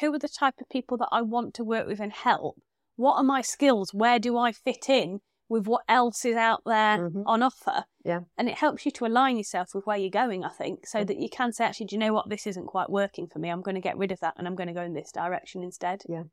Who 0.00 0.12
are 0.14 0.18
the 0.18 0.28
type 0.28 0.54
of 0.60 0.68
people 0.68 0.96
that 0.98 1.08
I 1.12 1.22
want 1.22 1.54
to 1.54 1.64
work 1.64 1.86
with 1.86 2.00
and 2.00 2.12
help? 2.12 2.56
What 2.96 3.16
are 3.16 3.24
my 3.24 3.40
skills? 3.42 3.92
Where 3.92 4.18
do 4.18 4.36
I 4.36 4.52
fit 4.52 4.88
in 4.88 5.20
with 5.48 5.66
what 5.66 5.82
else 5.88 6.24
is 6.24 6.36
out 6.36 6.62
there 6.64 6.98
Mhm. 6.98 7.22
on 7.26 7.42
offer? 7.42 7.84
Yeah. 8.04 8.20
And 8.36 8.48
it 8.48 8.56
helps 8.56 8.84
you 8.86 8.92
to 8.92 9.06
align 9.06 9.36
yourself 9.36 9.74
with 9.74 9.86
where 9.86 9.96
you're 9.96 10.10
going, 10.10 10.44
I 10.44 10.48
think, 10.50 10.86
so 10.86 11.04
that 11.04 11.18
you 11.18 11.28
can 11.28 11.52
say, 11.52 11.64
actually, 11.64 11.86
do 11.86 11.96
you 11.96 12.00
know 12.00 12.12
what? 12.12 12.28
This 12.28 12.46
isn't 12.46 12.66
quite 12.66 12.90
working 12.90 13.26
for 13.26 13.38
me. 13.38 13.48
I'm 13.50 13.62
going 13.62 13.74
to 13.74 13.80
get 13.80 13.98
rid 13.98 14.12
of 14.12 14.20
that 14.20 14.34
and 14.36 14.46
I'm 14.46 14.54
going 14.54 14.68
to 14.68 14.72
go 14.74 14.82
in 14.82 14.94
this 14.94 15.12
direction 15.12 15.62
instead. 15.62 16.02
Yeah. 16.08 16.24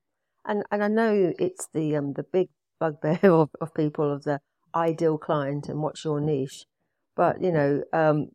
And 0.45 0.63
and 0.71 0.83
I 0.83 0.87
know 0.87 1.33
it's 1.37 1.67
the 1.67 1.95
um 1.95 2.13
the 2.13 2.23
big 2.23 2.49
bugbear 2.79 3.19
of, 3.31 3.49
of 3.59 3.73
people 3.73 4.11
of 4.11 4.23
the 4.23 4.39
ideal 4.73 5.17
client 5.17 5.69
and 5.69 5.81
what's 5.83 6.03
your 6.03 6.19
niche, 6.19 6.65
but 7.15 7.41
you 7.41 7.51
know 7.51 7.83
um 7.93 8.31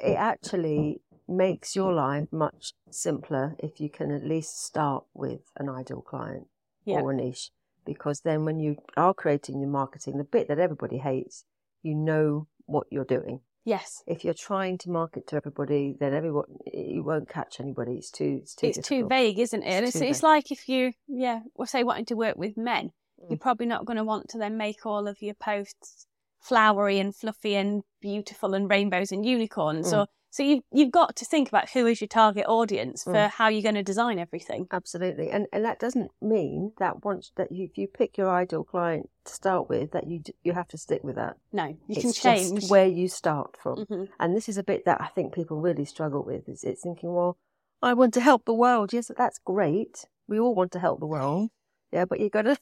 it 0.00 0.16
actually 0.16 1.00
makes 1.28 1.76
your 1.76 1.92
life 1.92 2.26
much 2.32 2.72
simpler 2.90 3.54
if 3.58 3.80
you 3.80 3.88
can 3.88 4.10
at 4.10 4.24
least 4.24 4.64
start 4.64 5.04
with 5.14 5.42
an 5.56 5.68
ideal 5.68 6.00
client 6.00 6.48
Yeah. 6.84 7.00
or 7.00 7.12
a 7.12 7.14
niche, 7.14 7.50
because 7.84 8.20
then 8.20 8.44
when 8.44 8.58
you 8.58 8.76
are 8.96 9.14
creating 9.14 9.60
your 9.60 9.70
marketing, 9.70 10.18
the 10.18 10.24
bit 10.24 10.48
that 10.48 10.58
everybody 10.58 10.98
hates, 10.98 11.44
you 11.82 11.94
know 11.94 12.46
what 12.66 12.86
you're 12.90 13.04
doing. 13.04 13.40
Yes. 13.64 14.02
If 14.06 14.24
you're 14.24 14.32
trying 14.34 14.78
to 14.78 14.90
market 14.90 15.26
to 15.28 15.36
everybody, 15.36 15.94
then 16.00 16.14
everyone 16.14 16.46
you 16.72 17.02
won't 17.02 17.28
catch 17.28 17.60
anybody. 17.60 17.96
It's 17.96 18.10
too 18.10 18.38
it's 18.42 18.54
too 18.54 18.66
it's 18.68 18.78
too 18.88 19.06
vague, 19.06 19.38
isn't 19.38 19.62
it? 19.62 19.84
It's 19.84 19.96
It's, 19.96 20.02
it's 20.02 20.22
like 20.22 20.50
if 20.50 20.68
you, 20.68 20.92
yeah, 21.06 21.40
well, 21.54 21.66
say 21.66 21.84
wanting 21.84 22.06
to 22.06 22.14
work 22.16 22.36
with 22.36 22.56
men, 22.56 22.92
you're 23.28 23.36
Mm. 23.38 23.42
probably 23.42 23.66
not 23.66 23.84
going 23.84 23.98
to 23.98 24.04
want 24.04 24.30
to 24.30 24.38
then 24.38 24.56
make 24.56 24.86
all 24.86 25.06
of 25.06 25.20
your 25.20 25.34
posts 25.34 26.06
flowery 26.40 26.98
and 26.98 27.14
fluffy 27.14 27.54
and 27.54 27.82
beautiful 28.00 28.54
and 28.54 28.70
rainbows 28.70 29.12
and 29.12 29.26
unicorns. 29.26 29.92
Mm. 29.92 29.98
Or 29.98 30.06
so 30.30 30.42
you 30.42 30.62
you've 30.72 30.90
got 30.92 31.16
to 31.16 31.24
think 31.24 31.48
about 31.48 31.70
who 31.70 31.86
is 31.86 32.00
your 32.00 32.08
target 32.08 32.46
audience 32.46 33.04
for 33.04 33.12
Mm. 33.14 33.30
how 33.30 33.48
you're 33.48 33.62
going 33.62 33.74
to 33.74 33.82
design 33.82 34.18
everything. 34.18 34.66
Absolutely, 34.70 35.30
and 35.30 35.46
and 35.52 35.64
that 35.64 35.78
doesn't 35.80 36.10
mean 36.22 36.72
that 36.78 37.04
once 37.04 37.32
that 37.36 37.50
you, 37.52 37.64
if 37.64 37.76
you 37.76 37.86
pick 37.88 38.16
your 38.16 38.30
ideal 38.30 38.64
client 38.64 39.10
to 39.24 39.32
start 39.34 39.68
with, 39.68 39.90
that 39.92 40.06
you 40.08 40.22
you 40.42 40.52
have 40.52 40.68
to 40.68 40.78
stick 40.78 41.02
with 41.04 41.16
that. 41.16 41.36
No, 41.52 41.66
you 41.66 41.76
it's 41.88 42.00
can 42.02 42.12
change. 42.12 42.60
just 42.60 42.70
where 42.70 42.86
you 42.86 43.08
start 43.08 43.56
from, 43.62 43.86
Mhm. 43.86 44.08
and 44.20 44.36
this 44.36 44.48
is 44.48 44.56
a 44.58 44.62
bit 44.62 44.84
that 44.86 45.00
I 45.00 45.08
think 45.08 45.34
people 45.34 45.60
really 45.60 45.84
struggle 45.84 46.22
with. 46.24 46.48
Is 46.48 46.64
it's 46.64 46.82
thinking, 46.82 47.12
well, 47.12 47.36
I 47.82 47.94
want 47.94 48.14
to 48.14 48.20
help 48.20 48.44
the 48.44 48.54
world. 48.54 48.92
Yes, 48.92 49.10
that's 49.16 49.38
great. 49.38 50.06
We 50.28 50.38
all 50.38 50.54
want 50.54 50.70
to 50.72 50.78
help 50.78 51.00
the 51.00 51.06
world. 51.06 51.50
Yeah, 51.92 52.04
but 52.04 52.20
you 52.20 52.30
got 52.30 52.42
to 52.42 52.56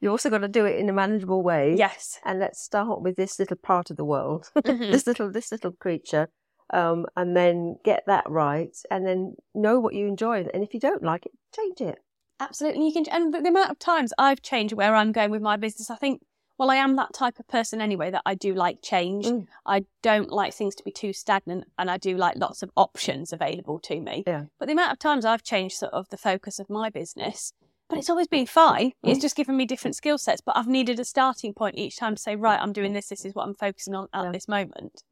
you 0.00 0.10
also 0.10 0.28
got 0.28 0.38
to 0.38 0.48
do 0.48 0.66
it 0.66 0.76
in 0.78 0.88
a 0.90 0.92
manageable 0.92 1.42
way. 1.42 1.74
Yes. 1.78 2.20
And 2.24 2.38
let's 2.38 2.60
start 2.60 3.00
with 3.00 3.16
this 3.16 3.38
little 3.38 3.56
part 3.56 3.90
of 3.90 3.96
the 3.96 4.04
world, 4.04 4.50
Mhm. 4.56 4.90
this 4.92 5.06
little 5.06 5.30
this 5.30 5.50
little 5.50 5.72
creature, 5.72 6.28
um, 6.72 7.06
and 7.16 7.36
then 7.36 7.76
get 7.84 8.04
that 8.06 8.28
right, 8.28 8.76
and 8.90 9.06
then 9.06 9.36
know 9.54 9.78
what 9.80 9.94
you 9.94 10.06
enjoy. 10.06 10.46
And 10.52 10.62
if 10.62 10.74
you 10.74 10.80
don't 10.80 11.02
like 11.02 11.26
it, 11.26 11.32
change 11.54 11.80
it. 11.80 11.98
Absolutely. 12.40 12.86
You 12.86 12.92
can, 12.92 13.04
and 13.10 13.32
the 13.32 13.48
amount 13.48 13.70
of 13.70 13.78
times 13.78 14.12
I've 14.18 14.42
changed 14.42 14.74
where 14.74 14.94
I'm 14.94 15.12
going 15.12 15.30
with 15.30 15.42
my 15.42 15.56
business, 15.56 15.88
I 15.88 15.96
think, 15.96 16.20
well, 16.58 16.70
I 16.70 16.76
am 16.76 16.96
that 16.96 17.12
type 17.12 17.38
of 17.38 17.46
person 17.48 17.80
anyway 17.80 18.10
that 18.10 18.22
I 18.26 18.34
do 18.34 18.54
like 18.54 18.82
change. 18.82 19.26
Mm. 19.26 19.46
I 19.66 19.84
don't 20.02 20.30
like 20.30 20.52
things 20.52 20.74
to 20.76 20.84
be 20.84 20.90
too 20.90 21.12
stagnant 21.12 21.64
and 21.78 21.90
I 21.90 21.96
do 21.96 22.16
like 22.16 22.36
lots 22.36 22.62
of 22.62 22.70
options 22.76 23.32
available 23.32 23.78
to 23.80 24.00
me. 24.00 24.24
Yeah. 24.26 24.44
But 24.58 24.66
the 24.66 24.72
amount 24.72 24.92
of 24.92 24.98
times 24.98 25.24
I've 25.24 25.42
changed 25.42 25.76
sort 25.76 25.92
of 25.92 26.08
the 26.10 26.16
focus 26.16 26.58
of 26.58 26.68
my 26.70 26.90
business, 26.90 27.52
but 27.88 27.98
it's 27.98 28.10
always 28.10 28.28
been 28.28 28.46
fine. 28.46 28.92
It's 29.02 29.20
just 29.20 29.36
given 29.36 29.56
me 29.56 29.64
different 29.66 29.96
skill 29.96 30.18
sets, 30.18 30.40
but 30.40 30.56
I've 30.56 30.68
needed 30.68 30.98
a 31.00 31.04
starting 31.04 31.54
point 31.54 31.76
each 31.76 31.96
time 31.96 32.16
to 32.16 32.22
say, 32.22 32.34
right, 32.36 32.60
I'm 32.60 32.72
doing 32.72 32.92
this. 32.92 33.08
This 33.08 33.24
is 33.24 33.34
what 33.34 33.46
I'm 33.46 33.54
focusing 33.54 33.94
on 33.94 34.08
at 34.12 34.24
Yeah. 34.24 34.32
this 34.32 34.48
moment. 34.48 35.02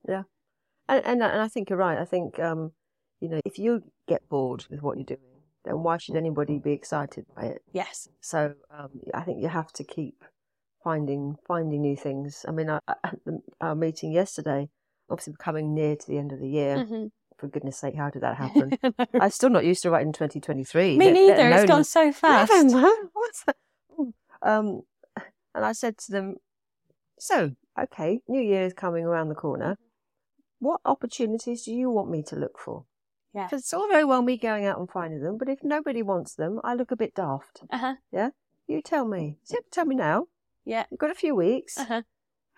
And, 0.96 1.04
and 1.06 1.22
and 1.22 1.40
I 1.40 1.48
think 1.48 1.70
you're 1.70 1.78
right. 1.78 1.98
I 1.98 2.04
think 2.04 2.38
um, 2.38 2.72
you 3.20 3.28
know, 3.28 3.40
if 3.44 3.58
you 3.58 3.82
get 4.08 4.28
bored 4.28 4.64
with 4.70 4.82
what 4.82 4.96
you're 4.98 5.06
doing, 5.06 5.20
then 5.64 5.82
why 5.82 5.96
should 5.98 6.16
anybody 6.16 6.58
be 6.58 6.72
excited 6.72 7.24
by 7.34 7.42
it? 7.44 7.62
Yes. 7.72 8.08
So 8.20 8.54
um, 8.76 8.90
I 9.14 9.22
think 9.22 9.40
you 9.42 9.48
have 9.48 9.72
to 9.74 9.84
keep 9.84 10.24
finding 10.84 11.36
finding 11.46 11.80
new 11.82 11.96
things. 11.96 12.44
I 12.48 12.52
mean, 12.52 12.68
I, 12.70 12.78
I- 12.88 12.94
at 13.04 13.18
the, 13.24 13.40
our 13.60 13.74
meeting 13.74 14.12
yesterday, 14.12 14.68
obviously 15.08 15.32
we're 15.32 15.44
coming 15.44 15.74
near 15.74 15.96
to 15.96 16.06
the 16.06 16.18
end 16.18 16.32
of 16.32 16.40
the 16.40 16.48
year. 16.48 16.76
Mhm. 16.78 17.10
For 17.38 17.48
goodness 17.48 17.76
sake, 17.78 17.96
how 17.96 18.08
did 18.10 18.22
that 18.22 18.36
happen? 18.44 18.78
I'm 19.20 19.30
still 19.30 19.50
not 19.50 19.64
used 19.64 19.82
to 19.82 19.90
writing 19.90 20.12
2023. 20.12 20.96
Me 20.96 21.06
let- 21.06 21.14
let 21.14 21.36
neither. 21.38 21.56
It's 21.56 21.68
gone 21.68 21.84
so 21.84 22.12
fast. 22.22 22.52
What's 23.12 23.44
that? 23.44 23.56
Um, 24.42 24.82
and 25.54 25.64
I 25.64 25.72
said 25.72 25.98
to 25.98 26.12
them, 26.12 26.36
"So, 27.18 27.52
okay, 27.80 28.20
New 28.28 28.40
Year 28.42 28.62
is 28.64 28.72
coming 28.74 29.04
around 29.04 29.28
the 29.28 29.34
corner. 29.34 29.76
What 30.62 30.80
opportunities 30.84 31.64
do 31.64 31.72
you 31.72 31.90
want 31.90 32.08
me 32.08 32.22
to 32.22 32.36
look 32.36 32.56
for? 32.56 32.84
Yeah. 33.34 33.46
Because 33.46 33.62
it's 33.62 33.74
all 33.74 33.88
very 33.88 34.04
well 34.04 34.22
me 34.22 34.36
going 34.36 34.64
out 34.64 34.78
and 34.78 34.88
finding 34.88 35.20
them, 35.20 35.36
but 35.36 35.48
if 35.48 35.58
nobody 35.64 36.02
wants 36.04 36.36
them, 36.36 36.60
I 36.62 36.74
look 36.74 36.92
a 36.92 36.96
bit 36.96 37.16
daft. 37.16 37.62
Uh-huh. 37.68 37.94
Yeah? 38.12 38.28
You 38.68 38.80
tell 38.80 39.04
me. 39.04 39.38
So 39.42 39.56
tell 39.72 39.86
me 39.86 39.96
now. 39.96 40.28
Yeah. 40.64 40.84
You've 40.88 41.00
got 41.00 41.10
a 41.10 41.16
few 41.16 41.34
weeks. 41.34 41.76
Uh-huh. 41.78 42.02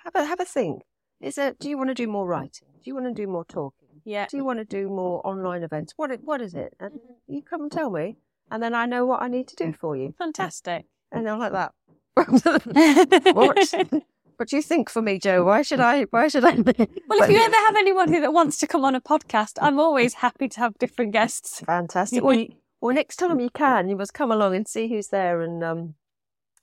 Have 0.04 0.14
a 0.16 0.24
have 0.26 0.38
a 0.38 0.44
think. 0.44 0.82
Is 1.22 1.36
there? 1.36 1.54
Do 1.58 1.70
you 1.70 1.78
want 1.78 1.88
to 1.88 1.94
do 1.94 2.06
more 2.06 2.26
writing? 2.26 2.68
Do 2.74 2.82
you 2.90 2.94
want 2.94 3.06
to 3.06 3.14
do 3.14 3.26
more 3.26 3.46
talking? 3.46 3.88
Yeah. 4.04 4.26
Do 4.26 4.36
you 4.36 4.44
want 4.44 4.58
to 4.58 4.66
do 4.66 4.88
more 4.90 5.26
online 5.26 5.62
events? 5.62 5.94
What 5.96 6.10
it- 6.10 6.22
what 6.24 6.42
is 6.42 6.52
it? 6.54 6.74
And 6.78 6.92
Mhm. 6.92 7.16
you 7.26 7.40
come 7.42 7.62
and 7.62 7.72
tell 7.72 7.88
me, 7.90 8.18
and 8.50 8.62
then 8.62 8.74
I 8.74 8.84
know 8.84 9.06
what 9.06 9.22
I 9.22 9.28
need 9.28 9.48
to 9.48 9.56
do 9.56 9.72
for 9.72 9.96
you. 9.96 10.12
Fantastic. 10.18 10.84
And 11.10 11.24
they're 11.26 11.38
like 11.38 11.52
that. 11.52 11.72
what? 13.34 13.74
What 14.36 14.48
do 14.48 14.56
you 14.56 14.62
think 14.62 14.90
for 14.90 15.00
me, 15.02 15.18
Jo? 15.18 15.44
Why 15.44 15.62
should 15.62 15.80
I? 15.80 16.02
Why 16.04 16.28
should 16.28 16.44
I? 16.44 16.54
Well, 16.56 17.22
if 17.22 17.30
you 17.30 17.38
ever 17.38 17.54
have 17.66 17.76
anybody 17.76 18.18
that 18.20 18.32
wants 18.32 18.56
to 18.58 18.66
come 18.66 18.84
on 18.84 18.94
a 18.94 19.00
podcast, 19.00 19.58
I'm 19.60 19.78
always 19.78 20.14
happy 20.14 20.48
to 20.48 20.60
have 20.60 20.76
different 20.78 21.12
guests. 21.12 21.60
fantastic. 21.60 22.22
Well, 22.22 22.46
well, 22.80 22.94
next 22.94 23.16
time 23.16 23.40
you 23.40 23.50
can, 23.50 23.88
you 23.88 23.96
must 23.96 24.12
come 24.14 24.30
along 24.32 24.54
and 24.56 24.66
see 24.68 24.88
who's 24.88 25.08
there, 25.08 25.40
and 25.40 25.62
um, 25.64 25.94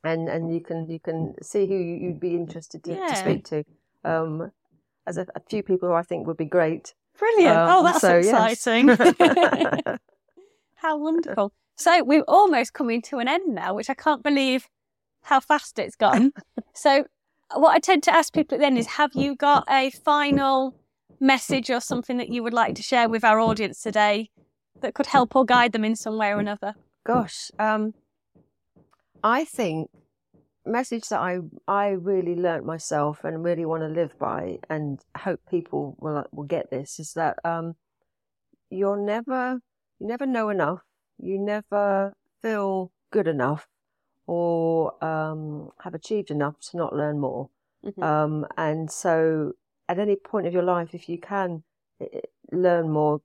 and 0.03 0.27
and 0.29 0.53
you 0.53 0.59
can 0.61 0.89
you 0.89 0.99
can 0.99 1.35
see 1.41 1.65
who 1.67 1.75
you- 1.75 1.95
you'd 2.07 2.19
be 2.19 2.35
interested 2.35 2.83
to, 2.83 2.93
Yeah. 2.93 3.07
to 3.07 3.15
speak 3.15 3.45
to. 3.45 3.63
Um, 4.03 4.51
as 5.07 5.17
a, 5.17 5.25
a 5.35 5.39
few 5.49 5.63
people 5.63 5.89
who 5.89 5.95
I 5.95 6.03
think 6.03 6.27
would 6.27 6.37
be 6.37 6.45
great. 6.45 6.93
Brilliant. 7.17 7.57
Um, 7.57 7.69
oh, 7.71 7.83
that's 7.83 8.01
so, 8.01 8.17
yes. 8.17 8.27
exciting. 8.65 8.87
how 10.75 10.97
wonderful. 10.97 11.53
So 11.75 12.03
we're 12.03 12.23
almost 12.27 12.73
coming 12.73 13.01
to 13.03 13.19
an 13.19 13.27
end 13.27 13.53
now, 13.55 13.73
which 13.73 13.89
I 13.89 13.93
can't 13.93 14.23
believe 14.23 14.67
how 15.23 15.39
fast 15.39 15.79
it's 15.79 15.95
gone. 15.95 16.33
so 16.73 17.05
what 17.55 17.75
I 17.75 17.79
tend 17.79 18.03
to 18.03 18.13
ask 18.13 18.33
people 18.33 18.57
then 18.57 18.77
is 18.77 18.87
have 18.87 19.11
you 19.13 19.35
got 19.35 19.65
a 19.69 19.89
final 19.91 20.75
message 21.19 21.69
or 21.69 21.79
something 21.79 22.17
that 22.17 22.29
you 22.29 22.43
would 22.43 22.53
like 22.53 22.75
to 22.75 22.81
share 22.81 23.07
with 23.07 23.23
our 23.23 23.39
audience 23.39 23.81
today 23.81 24.29
that 24.81 24.95
could 24.95 25.07
help 25.07 25.35
or 25.35 25.45
guide 25.45 25.71
them 25.71 25.85
in 25.85 25.95
some 25.95 26.17
way 26.17 26.29
or 26.29 26.39
another? 26.39 26.73
Gosh, 27.05 27.51
um, 27.59 27.93
I 29.23 29.45
think 29.45 29.89
message 30.65 31.09
that 31.09 31.19
I 31.19 31.39
I 31.67 31.89
really 31.89 32.35
learnt 32.35 32.65
myself 32.65 33.23
and 33.23 33.43
really 33.43 33.65
want 33.65 33.83
to 33.83 33.87
live 33.87 34.17
by, 34.19 34.59
and 34.69 34.99
hope 35.17 35.39
people 35.49 35.95
will 35.99 36.25
will 36.31 36.45
get 36.45 36.69
this 36.69 36.99
is 36.99 37.13
that 37.13 37.37
um, 37.43 37.75
you're 38.69 39.03
never 39.03 39.59
you 39.99 40.07
never 40.07 40.25
know 40.25 40.49
enough, 40.49 40.81
you 41.19 41.39
never 41.39 42.13
feel 42.41 42.91
good 43.11 43.27
enough, 43.27 43.67
or 44.35 45.03
um, 45.03 45.71
have 45.83 45.93
achieved 45.93 46.31
enough 46.31 46.57
to 46.67 46.77
not 46.77 46.95
learn 46.95 47.19
more. 47.19 47.49
Mhm. 47.83 48.01
Um, 48.03 48.33
and 48.57 48.89
so, 48.89 49.53
at 49.89 49.99
any 49.99 50.15
point 50.15 50.47
of 50.47 50.53
your 50.53 50.63
life, 50.75 50.95
if 50.99 51.09
you 51.09 51.19
can 51.19 51.63
learn 52.51 52.89
more, 52.89 53.21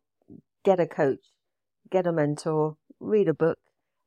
get 0.65 0.81
a 0.81 0.87
coach, 0.87 1.25
get 1.91 2.07
a 2.07 2.13
mentor, 2.13 2.77
read 2.99 3.29
a 3.29 3.35
book, 3.35 3.59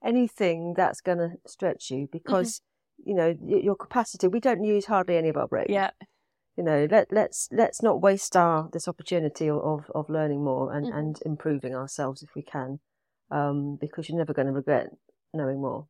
anything 0.04 0.74
that's 0.74 1.02
going 1.02 1.20
to 1.20 1.32
stretch 1.56 1.90
you 1.92 2.08
because 2.12 2.62
you 3.06 3.16
know 3.16 3.30
your 3.70 3.76
capacity. 3.76 4.28
We 4.28 4.42
don't 4.42 4.64
use 4.64 4.86
hardly 4.88 5.16
any 5.18 5.30
of 5.30 5.38
our 5.38 5.48
brain. 5.48 5.68
yeah. 5.70 5.92
You 6.58 6.66
know, 6.66 6.88
let 6.92 7.06
let's 7.20 7.48
let's 7.54 7.82
not 7.82 8.02
waste 8.02 8.36
our 8.36 8.70
this 8.74 8.88
opportunity 8.90 9.50
of 9.50 9.90
of 9.96 10.10
learning 10.10 10.44
more 10.44 10.74
and 10.76 10.86
Mhm. 10.88 10.98
and 11.00 11.20
improving 11.32 11.74
ourselves 11.74 12.22
if 12.22 12.36
we 12.36 12.42
can, 12.42 12.80
um, 13.32 13.78
because 13.78 14.10
you're 14.10 14.18
never 14.24 14.34
going 14.34 14.48
to 14.52 14.58
regret 14.62 14.88
knowing 15.34 15.62
more. 15.62 15.88